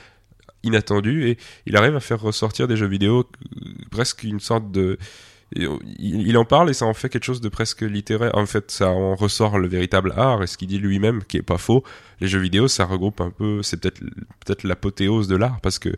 inattendu 0.62 1.28
et 1.28 1.38
il 1.66 1.76
arrive 1.76 1.94
à 1.94 2.00
faire 2.00 2.20
ressortir 2.20 2.66
des 2.66 2.76
jeux 2.76 2.88
vidéo 2.88 3.20
euh, 3.20 3.70
presque 3.90 4.24
une 4.24 4.40
sorte 4.40 4.70
de 4.70 4.98
et, 5.56 5.64
il, 5.98 6.26
il 6.28 6.36
en 6.36 6.44
parle 6.44 6.70
et 6.70 6.74
ça 6.74 6.84
en 6.86 6.94
fait 6.94 7.08
quelque 7.08 7.24
chose 7.24 7.40
de 7.40 7.48
presque 7.48 7.82
littéraire. 7.82 8.30
En 8.34 8.46
fait, 8.46 8.70
ça 8.70 8.90
en 8.90 9.14
ressort 9.14 9.58
le 9.58 9.68
véritable 9.68 10.12
art 10.16 10.42
et 10.42 10.46
ce 10.46 10.56
qu'il 10.58 10.68
dit 10.68 10.78
lui-même, 10.78 11.22
qui 11.24 11.36
est 11.38 11.42
pas 11.42 11.58
faux. 11.58 11.82
Les 12.20 12.28
jeux 12.28 12.40
vidéo, 12.40 12.68
ça 12.68 12.84
regroupe 12.84 13.20
un 13.20 13.30
peu, 13.30 13.62
c'est 13.62 13.76
peut-être 13.78 14.00
peut-être 14.44 14.64
l'apothéose 14.64 15.28
de 15.28 15.36
l'art 15.36 15.60
parce 15.62 15.78
que 15.78 15.90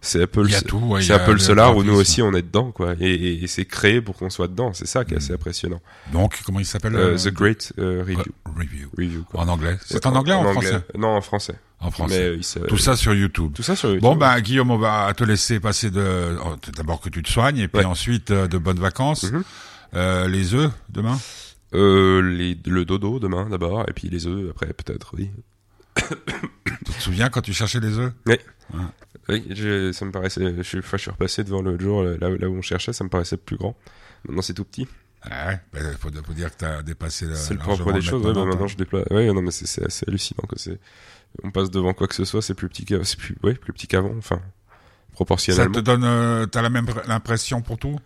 c'est 0.00 0.22
un 0.22 0.26
peu 0.26 0.42
le, 0.42 0.48
Il 0.48 0.52
y 0.52 0.54
a 0.56 0.60
tout, 0.60 0.78
ouais, 0.78 1.00
c'est 1.02 1.08
y 1.08 1.12
un 1.12 1.16
a 1.16 1.18
peu 1.20 1.32
le 1.32 1.38
seul 1.38 1.58
art 1.58 1.76
où 1.76 1.82
nous 1.82 1.94
aussi 1.94 2.20
on 2.22 2.32
est 2.34 2.42
dedans, 2.42 2.72
quoi. 2.72 2.94
Et, 3.00 3.12
et- 3.14 3.44
et 3.44 3.46
c'est 3.46 3.64
créé 3.64 4.00
pour 4.02 4.16
qu'on 4.16 4.28
soit 4.30 4.48
dedans. 4.48 4.72
C'est 4.74 4.86
ça 4.86 5.04
qui 5.04 5.14
est 5.14 5.16
assez 5.16 5.32
impressionnant. 5.32 5.80
Donc, 6.12 6.40
comment 6.44 6.60
il 6.60 6.66
s'appelle 6.66 6.94
Euh, 6.94 7.14
euh, 7.14 7.16
The 7.18 7.32
Great 7.32 7.72
euh, 7.78 8.00
Review. 8.06 8.18
Re- 8.18 8.58
Review. 8.58 8.88
Review 8.98 9.24
quoi. 9.24 9.40
En 9.40 9.48
anglais. 9.48 9.76
C'est 9.84 10.04
en 10.06 10.14
anglais 10.14 10.34
ou 10.34 10.38
en, 10.38 10.52
français 10.52 10.80
Non, 10.96 11.08
en 11.16 11.20
français. 11.22 11.54
En 11.86 11.90
français. 11.90 12.36
euh, 12.56 12.66
Tout 12.66 12.78
ça 12.78 12.96
sur 12.96 13.14
YouTube. 13.14 13.52
tout 13.54 13.62
ça 13.62 13.76
sur 13.76 13.88
YouTube. 13.90 14.02
Bon, 14.02 14.16
bah, 14.16 14.40
Guillaume, 14.40 14.70
on 14.70 14.78
va 14.78 15.12
te 15.14 15.22
laisser 15.24 15.60
passer 15.60 15.90
de, 15.90 16.36
oh, 16.44 16.56
d'abord 16.76 17.00
que 17.00 17.08
tu 17.10 17.22
te 17.22 17.28
soignes, 17.28 17.58
et 17.58 17.68
puis 17.68 17.80
Ouais. 17.80 17.84
ensuite 17.84 18.32
de 18.32 18.46
de 18.46 18.58
bonnes 18.58 18.78
vacances. 18.80 19.24
Mhm. 19.30 19.44
Euh, 19.94 20.26
les 20.28 20.54
œufs, 20.54 20.70
demain? 20.88 21.18
Euh, 21.74 22.20
les, 22.22 22.56
le 22.66 22.84
dodo 22.84 23.18
demain 23.18 23.48
d'abord, 23.50 23.84
et 23.88 23.92
puis 23.92 24.08
les 24.08 24.26
œufs 24.26 24.50
après 24.50 24.72
peut-être, 24.72 25.12
oui. 25.16 25.30
Tu 26.64 26.74
te 26.92 27.00
souviens 27.02 27.28
quand 27.28 27.42
tu 27.42 27.52
cherchais 27.52 27.80
les 27.80 27.98
œufs? 27.98 28.12
Oui, 29.28 29.42
je, 29.50 29.92
ça 29.92 30.04
me 30.04 30.10
paraissait. 30.10 30.54
Je, 30.56 30.62
suis- 30.62 30.78
enfin, 30.78 30.96
je 30.96 31.02
suis 31.02 31.10
repassé 31.10 31.44
devant 31.44 31.62
le 31.62 31.78
jour 31.78 32.02
là, 32.02 32.16
là 32.30 32.48
où 32.48 32.56
on 32.56 32.62
cherchait, 32.62 32.92
ça 32.92 33.04
me 33.04 33.08
paraissait 33.08 33.36
plus 33.36 33.56
grand. 33.56 33.76
Maintenant 34.26 34.42
c'est 34.42 34.54
tout 34.54 34.64
petit. 34.64 34.86
Ouais, 35.24 35.58
ben, 35.72 35.96
faut, 35.98 36.10
faut 36.26 36.32
dire 36.34 36.50
que 36.50 36.58
t'as 36.58 36.82
dépassé 36.82 37.24
le, 37.26 37.34
c'est 37.34 37.54
le 37.54 37.60
propre 37.60 37.92
des 37.92 38.02
choses. 38.02 38.22
Ouais, 38.24 38.32
bah, 38.34 38.40
90, 38.40 38.46
maintenant 38.48 38.64
hein. 38.64 38.68
je 38.68 38.76
déploie. 38.76 39.04
Ouais, 39.10 39.26
non 39.32 39.40
mais 39.42 39.50
c'est 39.50 39.84
assez 39.86 40.04
hallucinant 40.06 40.46
que 40.48 40.58
c'est. 40.58 40.78
On 41.42 41.50
passe 41.50 41.70
devant 41.70 41.92
quoi 41.94 42.06
que 42.06 42.14
ce 42.14 42.24
soit, 42.24 42.42
c'est 42.42 42.54
plus 42.54 42.68
petit 42.68 42.84
qu'avant. 42.84 43.04
C'est 43.04 43.18
plus, 43.18 43.36
ouais, 43.42 43.54
plus 43.54 43.72
petit 43.72 43.86
qu'avant. 43.86 44.14
Enfin, 44.16 44.36
Ça 44.36 45.12
proportionnellement. 45.12 45.74
te 45.74 45.80
donne, 45.80 46.04
euh, 46.04 46.46
t'as 46.46 46.62
la 46.62 46.70
même 46.70 46.86
impression 47.08 47.60
pour 47.60 47.78
tout? 47.78 47.98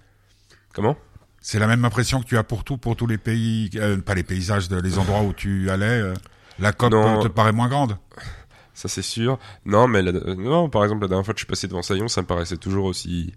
Comment? 0.75 0.97
C'est 1.41 1.59
la 1.59 1.67
même 1.67 1.85
impression 1.85 2.21
que 2.21 2.27
tu 2.27 2.37
as 2.37 2.43
pour 2.43 2.65
tout, 2.65 2.79
pour 2.79 2.97
tous 2.97 3.07
les 3.07 3.19
pays, 3.19 3.71
euh, 3.77 3.99
pas 3.99 4.15
les 4.15 4.23
paysages, 4.25 4.69
de, 4.69 4.81
les 4.81 4.99
endroits 4.99 5.23
où 5.23 5.33
tu 5.33 5.71
allais. 5.71 5.87
euh, 6.01 6.15
la 6.59 6.73
COP 6.73 6.91
Non. 6.93 7.21
te 7.21 7.29
paraît 7.29 7.53
moins 7.53 7.69
grande? 7.69 7.97
Ça 8.75 8.89
c'est 8.89 9.03
sûr. 9.03 9.39
Non, 9.65 9.89
mais 9.89 10.03
la- 10.03 10.13
non, 10.35 10.69
par 10.69 10.83
exemple 10.85 11.03
la 11.03 11.09
dernière 11.09 11.25
fois 11.25 11.35
que 11.35 11.39
je 11.39 11.45
suis 11.45 11.51
passé 11.51 11.69
devant 11.69 11.83
Saillon, 11.83 12.09
ça 12.09 12.23
me 12.23 12.27
paraissait 12.27 12.57
toujours 12.57 12.85
aussi. 12.87 13.33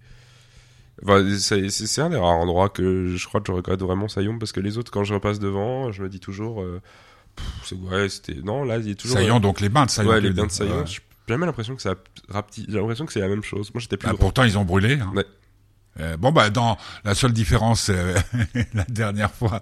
Enfin, 1.04 1.24
c'est 1.38 2.02
un 2.02 2.10
des 2.10 2.18
rares 2.18 2.38
endroits 2.38 2.70
que 2.70 3.08
je 3.16 3.28
crois 3.28 3.42
que 3.42 3.48
je 3.48 3.52
regrette 3.52 3.82
vraiment 3.82 4.08
Saillon 4.08 4.38
parce 4.38 4.52
que 4.52 4.60
les 4.60 4.78
autres 4.78 4.92
quand 4.92 5.04
je 5.04 5.14
repasse 5.16 5.40
devant, 5.40 5.92
je 5.92 6.04
me 6.04 6.10
dis 6.10 6.20
toujours. 6.20 6.64
Euh, 7.74 7.76
ouais, 8.04 8.10
c'était 8.10 8.36
non 8.44 8.64
là 8.64 8.78
il 8.78 8.88
y 8.88 8.92
a 8.92 8.96
toujours. 8.96 9.18
Saillon, 9.18 9.40
donc 9.40 9.60
les 9.62 9.70
bains 9.70 9.86
de 9.86 9.92
Saillon. 9.92 10.10
ouais, 10.12 10.22
les 10.22 10.32
bains 10.32 10.48
de. 10.48 10.64
Ouais. 10.64 10.84
J'ai 10.86 11.00
jamais 11.28 11.46
l'impression 11.46 11.76
que 11.76 11.82
ça 11.82 11.94
rapti- 12.32 12.66
J'ai 12.68 12.78
l'impression 12.78 13.06
que 13.06 13.14
c'est 13.14 13.20
la 13.22 13.28
même 13.30 13.44
chose. 13.44 13.72
Moi 13.74 13.80
j'étais 13.82 13.98
plus 13.98 14.08
grand. 14.10 14.18
pourtant, 14.18 14.44
ils 14.44 14.58
ont 14.58 14.66
brûlé. 14.66 15.00
hein. 15.00 15.12
Ouais. 15.16 15.26
Euh, 16.00 16.16
bon, 16.16 16.32
bah, 16.32 16.50
dans 16.50 16.78
la 17.04 17.14
seule 17.16 17.34
différence, 17.34 17.90
euh, 17.90 18.16
la 18.74 18.86
dernière 18.86 19.30
fois, 19.32 19.60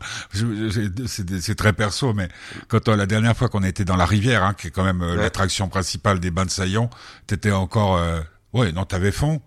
c'est 1.08 1.56
très 1.56 1.74
perso, 1.74 2.14
mais 2.14 2.30
quand 2.68 2.88
euh, 2.88 2.96
la 2.96 3.08
dernière 3.08 3.36
fois 3.36 3.50
qu'on 3.50 3.64
était 3.64 3.84
dans 3.86 3.96
la 3.96 4.06
rivière, 4.06 4.44
hein, 4.44 4.54
qui 4.54 4.68
est 4.68 4.72
quand 4.72 4.84
même 4.84 5.02
euh, 5.02 5.16
Ouais. 5.16 5.22
l'attraction 5.24 5.70
principale 5.70 6.20
des 6.20 6.30
bains 6.30 6.46
de 6.46 6.52
Saillon, 6.52 6.90
t'étais 7.26 7.52
encore, 7.52 7.98
euh, 7.98 8.22
ouais, 8.54 8.72
non, 8.72 8.86
t'avais 8.86 9.12
fond. 9.12 9.42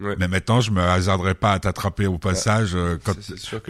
Ouais. 0.00 0.16
Mais 0.18 0.28
maintenant, 0.28 0.60
je 0.60 0.70
me 0.70 0.80
hasarderai 0.80 1.34
pas 1.34 1.52
à 1.52 1.58
t'attraper 1.58 2.06
au 2.06 2.18
passage. 2.18 2.70
euh, 2.74 2.96
quand 3.04 3.12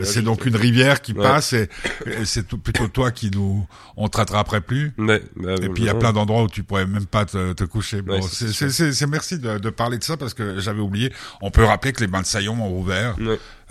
C'est- 0.04 0.22
donc 0.22 0.46
une 0.46 0.56
rivière 0.56 1.00
qui 1.02 1.12
Ouais. 1.12 1.22
passe 1.22 1.52
et, 1.54 1.68
et 2.06 2.24
c'est 2.24 2.46
plutôt 2.46 2.86
toi 2.88 3.10
qui 3.10 3.30
nous, 3.30 3.66
on 3.96 4.08
te 4.08 4.16
rattraperait 4.16 4.60
plus. 4.60 4.92
Ouais, 4.98 5.22
bah, 5.36 5.54
Et 5.60 5.68
puis 5.68 5.82
il 5.82 5.86
y 5.86 5.88
a 5.88 5.94
plein 5.94 6.12
d'endroits 6.12 6.42
où 6.44 6.48
tu 6.48 6.62
pourrais 6.62 6.86
même 6.86 7.06
pas 7.06 7.24
te, 7.24 7.52
te 7.52 7.64
coucher. 7.64 8.02
Bon, 8.02 8.20
c'est 8.22 9.06
merci 9.06 9.38
de, 9.38 9.58
de 9.58 9.70
parler 9.70 9.98
de 9.98 10.04
ça 10.04 10.16
parce 10.16 10.34
que 10.34 10.60
j'avais 10.60 10.80
oublié. 10.80 11.12
On 11.40 11.50
peut 11.50 11.64
rappeler 11.64 11.92
que 11.92 12.00
les 12.00 12.06
bains 12.06 12.20
de 12.22 12.26
Saillon 12.26 12.54
ont 12.62 12.78
ouvert 12.78 13.16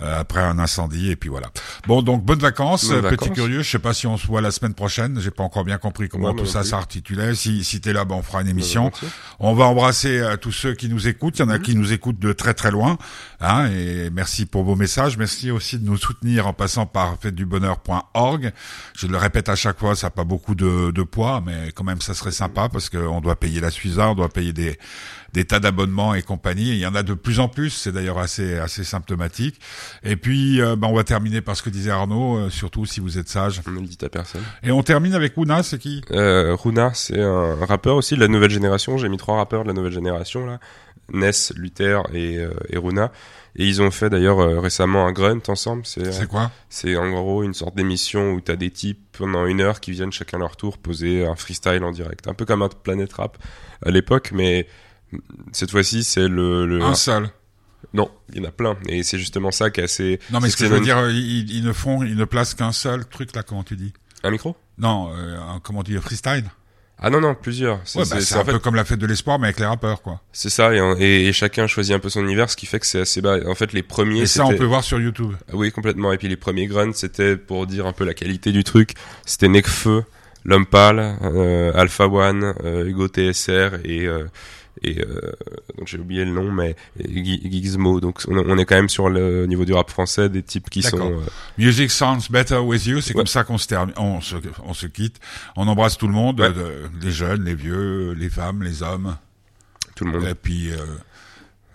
après 0.02 0.40
un 0.40 0.58
incendie 0.58 1.10
et 1.10 1.16
puis 1.16 1.28
voilà. 1.28 1.48
Bon 1.86 2.02
donc 2.02 2.24
bonnes 2.24 2.38
vacances, 2.38 2.88
Bonnes 2.88 3.04
euh, 3.04 3.10
petit 3.10 3.28
vacances. 3.28 3.34
curieux. 3.36 3.62
Je 3.62 3.70
sais 3.70 3.78
pas 3.78 3.92
si 3.94 4.06
on 4.06 4.16
se 4.16 4.26
voit 4.26 4.40
la 4.40 4.50
semaine 4.50 4.74
prochaine. 4.74 5.20
J'ai 5.20 5.30
pas 5.30 5.42
encore 5.42 5.64
bien 5.64 5.78
compris 5.78 6.08
comment 6.08 6.30
Ouais, 6.30 6.36
tout 6.36 6.46
ça 6.46 6.62
s'articulait. 6.64 7.34
Si 7.34 7.64
si 7.64 7.80
t'es 7.80 7.92
là, 7.92 8.04
ben 8.04 8.14
on 8.16 8.22
fera 8.22 8.40
une 8.42 8.48
émission. 8.48 8.90
On 9.38 9.54
va 9.54 9.64
embrasser 9.66 10.18
euh, 10.18 10.36
tous 10.36 10.52
ceux 10.52 10.74
qui 10.74 10.88
nous 10.88 11.08
écoutent. 11.08 11.38
Il 11.38 11.42
y 11.42 11.44
en 11.44 11.48
a 11.48 11.58
Mhm. 11.58 11.62
qui 11.62 11.74
nous 11.76 11.92
écoutent 11.92 12.18
de 12.18 12.32
très 12.32 12.54
très 12.54 12.70
loin. 12.70 12.96
Hein, 13.40 13.70
et 13.70 14.10
merci 14.10 14.46
pour 14.46 14.64
vos 14.64 14.76
messages. 14.76 15.16
Merci 15.18 15.50
aussi 15.50 15.78
de 15.78 15.84
nous 15.86 15.96
soutenir 15.96 16.46
en 16.46 16.52
passant 16.52 16.86
par 16.86 17.16
faitedubonheur.org. 17.20 18.52
Je 18.96 19.06
le 19.06 19.16
répète 19.16 19.48
à 19.48 19.56
chaque 19.56 19.78
fois, 19.78 19.94
ça 19.94 20.06
n'a 20.08 20.10
pas 20.10 20.24
beaucoup 20.24 20.54
de, 20.54 20.90
de 20.90 21.02
poids, 21.02 21.42
mais 21.44 21.72
quand 21.74 21.84
même 21.84 22.00
ça 22.00 22.14
serait 22.14 22.30
sympa 22.32 22.68
parce 22.68 22.88
qu'on 22.90 23.20
doit 23.20 23.36
payer 23.36 23.60
la 23.60 23.70
Suiza, 23.70 24.08
on 24.10 24.14
doit 24.14 24.28
payer 24.28 24.52
des, 24.52 24.78
des 25.32 25.44
tas 25.44 25.60
d'abonnements 25.60 26.14
et 26.14 26.22
compagnie. 26.22 26.70
Et 26.70 26.74
il 26.74 26.80
y 26.80 26.86
en 26.86 26.94
a 26.94 27.02
de 27.02 27.14
plus 27.14 27.40
en 27.40 27.48
plus. 27.48 27.70
C'est 27.70 27.92
d'ailleurs 27.92 28.18
assez 28.18 28.58
assez 28.58 28.84
symptomatique. 28.84 29.60
Et 30.02 30.16
puis 30.16 30.60
euh, 30.60 30.76
ben, 30.76 30.88
on 30.88 30.94
va 30.94 31.04
terminer 31.04 31.40
par 31.40 31.56
ce 31.56 31.62
que 31.62 31.70
disait 31.70 31.90
Arnaud, 31.90 32.36
euh, 32.36 32.50
surtout 32.50 32.86
si 32.86 33.00
vous 33.00 33.18
êtes 33.18 33.28
sage. 33.28 33.60
On 33.66 33.70
ne 33.70 33.80
le 33.80 33.86
dit 33.86 33.98
à 34.02 34.08
personne. 34.08 34.42
Et 34.62 34.72
on 34.72 34.82
termine 34.82 35.14
avec 35.14 35.36
Ouna, 35.36 35.62
c'est 35.62 35.78
qui? 35.78 36.02
Euh, 36.10 36.54
Runa, 36.54 36.92
c'est 36.94 37.20
un 37.20 37.54
rappeur 37.64 37.96
aussi 37.96 38.14
de 38.14 38.20
la 38.20 38.28
nouvelle 38.28 38.50
génération. 38.50 38.98
J'ai 38.98 39.08
mis 39.08 39.18
trois 39.18 39.36
rappeurs 39.36 39.62
de 39.62 39.68
la 39.68 39.74
nouvelle 39.74 39.92
génération 39.92 40.46
là. 40.46 40.58
Ness, 41.12 41.52
Luther 41.56 42.02
et, 42.12 42.38
euh, 42.38 42.50
et 42.68 42.78
Runa. 42.78 43.12
Et 43.56 43.66
ils 43.66 43.82
ont 43.82 43.90
fait 43.90 44.10
d'ailleurs 44.10 44.38
euh, 44.38 44.60
récemment 44.60 45.06
un 45.06 45.12
grunt 45.12 45.42
ensemble. 45.48 45.82
C'est 45.84 46.28
quoi? 46.28 46.50
c'est 46.68 46.96
en 46.96 47.10
gros 47.10 47.42
une 47.42 47.54
sorte 47.54 47.74
d'émission 47.74 48.32
où 48.32 48.40
t'as 48.40 48.56
des 48.56 48.70
types 48.70 49.00
pendant 49.18 49.44
une 49.46 49.60
heure 49.60 49.80
qui 49.80 49.90
viennent 49.90 50.12
chacun 50.12 50.38
leur 50.38 50.56
tour 50.56 50.78
poser 50.78 51.26
un 51.26 51.34
freestyle 51.34 51.82
en 51.82 51.90
direct. 51.90 52.28
Un 52.28 52.34
peu 52.34 52.44
comme 52.44 52.62
un 52.62 52.68
Planet 52.68 53.12
Rap 53.12 53.38
à 53.84 53.90
l'époque, 53.90 54.30
mais 54.32 54.68
cette 55.52 55.70
fois-ci 55.70 56.04
c'est 56.04 56.28
le, 56.28 56.66
le... 56.66 56.82
Un 56.82 56.94
seul. 56.94 57.28
non, 57.94 58.10
il 58.32 58.38
y 58.38 58.40
en 58.44 58.48
a 58.48 58.52
plein. 58.52 58.76
Et 58.88 59.02
c'est 59.02 59.18
justement 59.18 59.50
ça 59.50 59.70
qui 59.70 59.80
est 59.80 59.84
assez. 59.84 60.20
Non, 60.30 60.40
mais 60.40 60.50
ce 60.50 60.56
que 60.56 60.64
je 60.66 60.70
veux 60.70 60.80
dire, 60.80 61.08
ils, 61.10 61.50
ils 61.50 61.64
ne 61.64 61.72
font, 61.72 62.02
ils 62.02 62.16
ne 62.16 62.24
placent 62.24 62.54
qu'un 62.54 62.72
seul 62.72 63.04
truc 63.06 63.34
là. 63.34 63.42
Comment 63.42 63.62
tu 63.64 63.76
dis 63.76 63.92
Un 64.22 64.30
micro? 64.30 64.56
Non, 64.78 65.10
euh, 65.14 65.36
un- 65.38 65.60
comment 65.60 65.82
tu 65.82 65.92
dis 65.92 65.98
freestyle 65.98 66.44
Ah 66.98 67.10
non 67.10 67.20
non, 67.20 67.34
plusieurs. 67.34 67.80
C'est 67.84 67.98
Ouais, 67.98 68.04
bah, 68.08 68.16
en 68.16 68.18
un 68.40 68.44
fait 68.44 68.52
peu 68.52 68.58
comme 68.58 68.74
la 68.76 68.84
fête 68.84 68.98
de 68.98 69.06
l'espoir, 69.06 69.38
mais 69.38 69.48
avec 69.48 69.58
les 69.58 69.66
rappeurs, 69.66 70.02
quoi. 70.02 70.20
c'est 70.32 70.50
ça 70.50 70.72
et, 70.74 70.80
en- 70.80 70.96
et, 70.98 71.26
et 71.26 71.32
chacun 71.32 71.66
choisit 71.66 71.94
un 71.94 71.98
peu 71.98 72.08
son 72.10 72.22
univers, 72.22 72.48
ce 72.50 72.56
qui 72.56 72.66
fait 72.66 72.78
que 72.78 72.86
c'est 72.86 73.00
assez 73.00 73.20
bas. 73.20 73.38
En 73.46 73.54
fait, 73.54 73.72
les 73.72 73.82
premiers 73.82 74.22
Et 74.22 74.26
ça, 74.26 74.46
on 74.46 74.54
peut 74.56 74.64
voir 74.64 74.84
sur 74.84 75.00
YouTube. 75.00 75.34
Ah 75.48 75.52
Oui, 75.54 75.72
complètement. 75.72 76.12
Et 76.12 76.18
puis 76.18 76.28
les 76.28 76.36
premiers 76.36 76.66
grunts, 76.66 76.92
c'était 76.94 77.36
pour 77.36 77.66
dire 77.66 77.86
un 77.86 77.92
peu 77.92 78.04
la 78.04 78.14
qualité 78.14 78.52
du 78.52 78.62
truc. 78.64 78.92
C'était 79.26 79.48
Necfeu, 79.48 80.04
L'Homme 80.44 80.64
Pâle, 80.66 81.18
euh, 81.22 81.72
Alpha 81.74 82.06
One, 82.08 82.54
euh, 82.64 82.86
Hugo 82.86 83.08
TSR 83.08 83.80
et 83.84 84.06
euh, 84.06 84.24
et 84.82 85.00
euh, 85.02 85.32
donc 85.78 85.86
j'ai 85.88 85.98
oublié 85.98 86.24
le 86.24 86.30
nom, 86.32 86.50
mais 86.50 86.74
Gizmo. 86.98 88.00
Donc 88.00 88.22
on, 88.28 88.36
on 88.36 88.58
est 88.58 88.64
quand 88.64 88.76
même 88.76 88.88
sur 88.88 89.08
le 89.08 89.46
niveau 89.46 89.64
du 89.64 89.72
rap 89.72 89.90
français, 89.90 90.28
des 90.28 90.42
types 90.42 90.70
qui 90.70 90.82
sont. 90.82 91.12
Euh, 91.12 91.20
Music 91.58 91.90
sounds 91.90 92.28
better 92.30 92.58
with 92.58 92.86
you. 92.86 93.00
C'est 93.00 93.10
Ouais. 93.14 93.18
comme 93.20 93.26
ça 93.26 93.44
qu'on 93.44 93.58
se 93.58 93.66
termine, 93.66 93.94
on 93.98 94.20
se, 94.20 94.36
on 94.64 94.74
se 94.74 94.86
quitte. 94.86 95.20
On 95.56 95.68
embrasse 95.68 95.98
tout 95.98 96.06
le 96.06 96.14
monde, 96.14 96.40
Ouais. 96.40 96.50
euh, 96.56 96.88
les 97.02 97.10
jeunes, 97.12 97.44
les 97.44 97.54
vieux, 97.54 98.12
les 98.12 98.30
femmes, 98.30 98.62
les 98.62 98.82
hommes. 98.82 99.16
tout 99.96 100.04
le 100.06 100.12
monde. 100.12 100.24
Et 100.28 100.34
puis, 100.34 100.70
euh, 100.72 100.76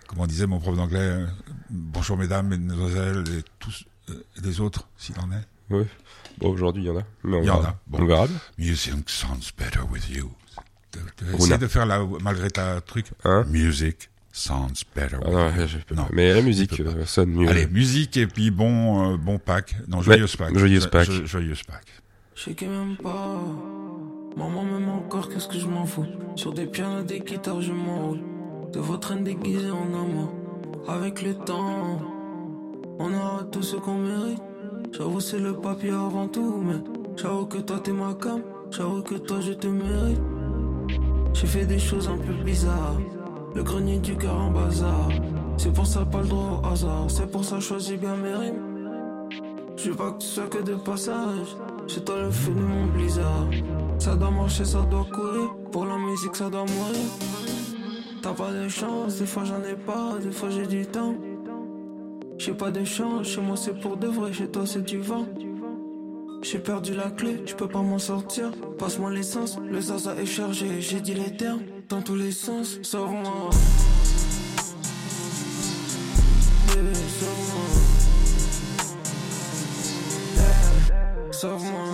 comment 0.08 0.26
disait 0.26 0.46
mon 0.46 0.58
prof 0.58 0.74
d'anglais, 0.76 0.98
euh, 0.98 1.26
bonjour 1.70 2.16
mesdames, 2.16 2.48
mesdemoiselles, 2.48 3.22
et 3.38 3.42
tous, 3.60 3.84
euh, 4.10 4.14
les 4.42 4.60
autres, 4.60 4.88
s'il 4.96 5.16
en 5.20 5.30
est. 5.30 5.46
Bon, 6.38 6.50
aujourd'hui 6.50 6.82
il 6.84 6.86
y 6.86 6.90
en 6.90 6.96
a, 6.98 7.02
mais 7.24 7.36
on 7.36 7.42
Il 7.42 7.46
y 7.46 7.50
en 7.50 7.62
a. 7.62 7.76
Bon. 7.86 7.98
On 8.00 8.06
verra. 8.06 8.26
Music 8.58 8.94
sounds 9.08 9.52
better 9.56 9.80
with 9.90 10.08
you. 10.10 10.30
Essaye 11.38 11.58
de 11.58 11.66
faire 11.66 11.86
la, 11.86 12.00
malgré 12.22 12.50
ta 12.50 12.80
truc. 12.80 13.06
Hein? 13.24 13.44
Music 13.48 14.10
sounds 14.32 14.84
better 14.94 15.16
Ah 15.22 15.26
with 15.28 15.34
non, 15.34 15.50
you. 15.62 15.66
je 15.66 15.78
peux 15.78 15.94
Non. 15.94 16.02
pas. 16.04 16.08
Mais 16.12 16.32
la 16.34 16.42
musique 16.42 16.78
euh, 16.80 17.04
sonne 17.06 17.30
mieux. 17.30 17.48
Allez, 17.48 17.66
musique 17.66 18.16
et 18.18 18.26
puis 18.26 18.50
bon, 18.50 19.14
euh, 19.14 19.16
bon 19.16 19.38
Pâques. 19.38 19.76
Non, 19.88 20.02
joyeuse 20.02 20.32
Ouais, 20.34 20.46
Pâques. 20.48 20.58
joyeuse 20.58 20.88
jo- 20.92 21.26
Joyeuse 21.26 21.62
Pâques. 21.62 22.02
Je 22.34 22.42
sais 22.44 22.66
m'aime 22.66 22.96
pas. 23.02 23.40
Maman 24.36 24.64
m'aime 24.64 24.88
encore, 24.90 25.30
qu'est-ce 25.30 25.48
que 25.48 25.58
je 25.58 25.66
m'en 25.66 25.86
fous? 25.86 26.04
Sur 26.36 26.52
des 26.52 26.66
pianos, 26.66 27.02
des 27.02 27.20
guitares, 27.20 27.62
je 27.62 27.72
m'enroule. 27.72 28.20
De 28.72 28.78
votre 28.80 29.08
reine 29.08 29.24
déguisée 29.24 29.70
en 29.70 29.86
amour. 29.94 30.34
Avec 30.86 31.22
le 31.22 31.34
temps, 31.34 31.98
on 32.98 33.14
aura 33.14 33.44
tout 33.50 33.62
ce 33.62 33.76
qu'on 33.76 33.96
mérite. 33.98 34.42
J'avoue, 34.92 35.20
c'est 35.20 35.38
le 35.38 35.54
papier 35.54 35.90
avant 35.90 36.28
tout, 36.28 36.62
mais 36.62 36.76
j'avoue 37.16 37.46
que 37.46 37.58
toi 37.58 37.80
t'es 37.82 37.92
ma 37.92 38.12
cam. 38.14 38.42
J'avoue 38.70 39.02
que 39.02 39.14
toi 39.14 39.40
je 39.40 39.52
te 39.52 39.66
mérite. 39.66 40.20
J'ai 41.38 41.46
fait 41.46 41.66
des 41.66 41.78
choses 41.78 42.08
un 42.08 42.16
peu 42.16 42.32
bizarres. 42.32 42.96
Le 43.54 43.62
grenier 43.62 43.98
du 43.98 44.16
cœur 44.16 44.40
en 44.40 44.50
bazar. 44.50 45.10
C'est 45.58 45.70
pour 45.70 45.86
ça 45.86 46.02
pas 46.06 46.22
le 46.22 46.28
droit 46.28 46.62
au 46.62 46.66
hasard. 46.66 47.04
C'est 47.08 47.30
pour 47.30 47.44
ça 47.44 47.60
choisis 47.60 47.98
bien 47.98 48.16
mes 48.16 48.32
rimes. 48.32 49.28
Je 49.76 49.90
veux 49.90 49.96
pas 49.96 50.12
que 50.12 50.18
tu 50.22 50.26
sois 50.28 50.46
que 50.46 50.62
de 50.62 50.76
passage. 50.76 51.54
Chez 51.88 52.02
toi 52.02 52.22
le 52.22 52.30
feu 52.30 52.52
de 52.52 52.60
mon 52.60 52.86
blizzard. 52.86 53.48
Ça 53.98 54.16
doit 54.16 54.30
marcher, 54.30 54.64
ça 54.64 54.80
doit 54.90 55.06
courir. 55.12 55.54
Pour 55.72 55.84
la 55.84 55.98
musique, 55.98 56.34
ça 56.34 56.48
doit 56.48 56.64
mourir. 56.64 57.04
T'as 58.22 58.32
pas 58.32 58.50
de 58.50 58.68
chance, 58.68 59.18
des 59.18 59.26
fois 59.26 59.44
j'en 59.44 59.62
ai 59.62 59.74
pas, 59.74 60.16
des 60.18 60.32
fois 60.32 60.48
j'ai 60.48 60.66
du 60.66 60.86
temps. 60.86 61.16
J'ai 62.38 62.54
pas 62.54 62.70
de 62.70 62.82
chance, 62.82 63.26
chez 63.26 63.42
moi 63.42 63.56
c'est 63.56 63.78
pour 63.78 63.98
de 63.98 64.06
vrai, 64.06 64.32
chez 64.32 64.48
toi 64.48 64.62
c'est 64.64 64.82
du 64.82 65.00
vent. 65.00 65.26
J'ai 66.42 66.58
perdu 66.58 66.94
la 66.94 67.10
clé, 67.10 67.42
je 67.46 67.54
peux 67.54 67.68
pas 67.68 67.82
m'en 67.82 67.98
sortir. 67.98 68.52
Passe-moi 68.78 69.10
l'essence, 69.10 69.58
le 69.58 69.80
zaza 69.80 70.14
est 70.16 70.26
chargé. 70.26 70.80
J'ai 70.80 71.00
dit 71.00 71.14
les 71.14 71.36
termes, 71.36 71.62
dans 71.88 72.02
tous 72.02 72.16
les 72.16 72.32
sens, 72.32 72.78
sors-moi. 72.82 73.50
sauve-moi, 81.32 81.32
sauve-moi. 81.32 81.85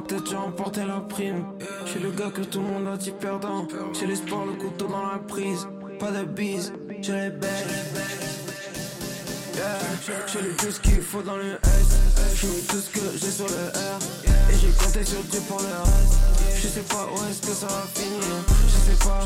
Tête, 0.00 0.28
j'ai 0.28 0.36
emporté 0.36 0.84
la 0.84 1.00
prime. 1.00 1.44
Je 1.84 1.90
suis 1.90 2.00
le 2.00 2.10
gars 2.10 2.30
que 2.30 2.42
tout 2.42 2.60
le 2.60 2.66
monde 2.66 2.88
a 2.88 2.96
dit 2.96 3.12
perdant. 3.12 3.66
J'ai 3.92 4.06
l'espoir, 4.06 4.44
le 4.46 4.52
couteau 4.52 4.86
dans 4.86 5.12
la 5.12 5.18
prise. 5.18 5.66
Pas 5.98 6.10
de 6.10 6.24
bise, 6.24 6.72
j'ai 7.02 7.12
les 7.12 7.30
belles. 7.30 7.50
Yeah. 9.54 10.26
J'ai 10.26 10.40
le 10.40 10.50
plus 10.50 10.78
qu'il 10.78 11.02
faut 11.02 11.22
dans 11.22 11.36
le 11.36 11.58
S. 11.62 12.00
J'ai 12.34 12.46
mis 12.46 12.62
tout 12.62 12.78
ce 12.78 12.88
que 12.90 13.00
j'ai 13.18 13.30
sur 13.30 13.46
le 13.46 13.52
R. 13.52 13.98
Et 14.50 14.56
j'ai 14.58 14.72
compté 14.72 15.04
sur 15.04 15.22
Dieu 15.24 15.40
pour 15.46 15.60
le 15.60 15.66
reste. 15.66 16.14
Je 16.56 16.68
sais 16.68 16.80
pas 16.80 17.06
où 17.12 17.16
est-ce 17.28 17.46
que 17.46 17.54
ça 17.54 17.66
va 17.66 17.84
finir. 17.94 18.59
Je 18.90 18.96
sais 18.96 19.08
pas 19.08 19.24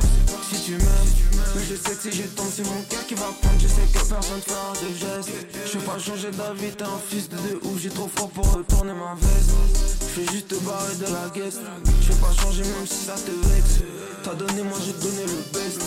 si 0.50 0.62
tu 0.62 0.72
m'aimes. 0.72 1.24
Mais 1.54 1.62
je 1.62 1.74
sais 1.74 1.94
que 1.96 2.02
si 2.02 2.22
je 2.22 2.28
tombe, 2.28 2.46
c'est 2.52 2.64
mon 2.64 2.82
cœur 2.88 3.06
qui 3.06 3.14
va 3.14 3.32
prendre. 3.40 3.58
Je 3.58 3.68
sais 3.68 3.80
que 3.88 3.92
personne 3.92 4.42
fera 4.46 4.72
de 4.74 4.94
gestes. 4.94 5.30
Je 5.66 5.78
vais 5.78 5.84
pas 5.84 5.98
changer 5.98 6.30
d'avis, 6.32 6.72
t'es 6.76 6.84
un 6.84 7.00
fils 7.08 7.28
de 7.28 7.36
deux 7.36 7.60
ou 7.64 7.78
j'ai 7.78 7.88
trop 7.88 8.08
froid 8.14 8.30
pour 8.34 8.52
retourner 8.52 8.92
ma 8.92 9.14
veste. 9.14 9.52
Je 10.14 10.20
vais 10.20 10.32
juste 10.32 10.48
te 10.48 10.56
barrer 10.56 10.94
de 10.96 11.04
la 11.04 11.30
guest. 11.34 11.60
Je 12.02 12.12
vais 12.12 12.20
pas 12.20 12.32
changer 12.42 12.62
même 12.62 12.86
si 12.86 13.06
ça 13.06 13.14
te 13.14 13.30
vexe. 13.48 13.80
T'as 14.22 14.34
donné, 14.34 14.62
moi 14.62 14.78
j'ai 14.84 14.92
donné 14.92 15.24
le 15.24 15.40
best. 15.52 15.80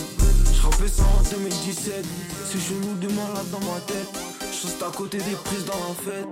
Je 0.56 0.62
rappelais 0.62 0.88
ça 0.88 1.04
en 1.04 1.24
2017. 1.38 2.06
C'est 2.50 2.60
chelou 2.60 2.96
de 3.00 3.08
malade 3.08 3.50
dans 3.52 3.60
ma 3.60 3.80
tête. 3.82 4.10
Je 4.42 4.68
reste 4.68 4.82
à 4.82 4.92
côté 4.96 5.18
des 5.20 5.38
prises 5.44 5.66
dans 5.66 5.74
la 5.74 5.94
fête. 5.94 6.28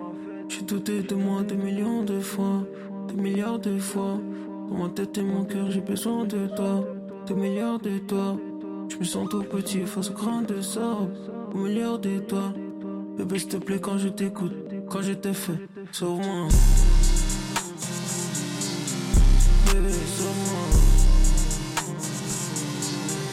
J'ai 0.50 0.62
douté 0.62 1.02
de 1.02 1.16
moi 1.16 1.43
des 1.43 1.56
millions 1.56 2.04
de 2.04 2.20
fois, 2.20 2.64
des 3.08 3.22
milliards 3.22 3.60
de 3.60 3.78
fois. 3.78 4.18
Dans 4.70 4.78
ma 4.84 4.89
tête 4.89 5.18
et 5.18 5.22
mon 5.22 5.43
cœur, 5.43 5.70
j'ai 5.70 5.82
besoin 5.82 6.26
de 6.26 6.48
toi, 6.56 6.84
des 7.26 7.34
milliards 7.34 7.80
de 7.80 7.98
toi. 8.00 8.38
Je 8.90 8.98
me 8.98 9.04
sens 9.04 9.28
tout 9.30 9.44
petit 9.44 9.82
face 9.86 10.10
au 10.10 10.14
grain 10.14 10.42
de 10.44 10.62
sable, 10.62 11.12
au 11.54 11.58
milliard 11.58 11.98
de 11.98 12.20
toi. 12.20 12.54
Bébé, 13.18 13.40
s'il 13.40 13.50
te 13.50 13.58
plaît, 13.58 13.80
quand 13.80 13.98
je 13.98 14.10
t'écoute, 14.10 14.54
quand 14.90 15.02
je 15.02 15.14
t'ai 15.14 15.34
fait, 15.34 15.60
sauve-moi. 15.92 16.48
Bébé, 19.74 19.92
sauve-moi. 20.18 20.66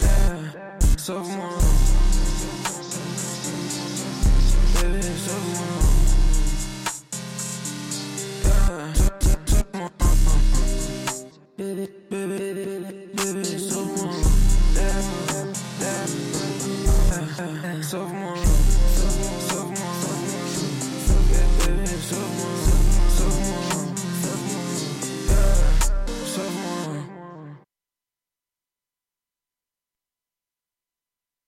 Eh, 0.03 0.99
sauve-moi. 0.99 1.62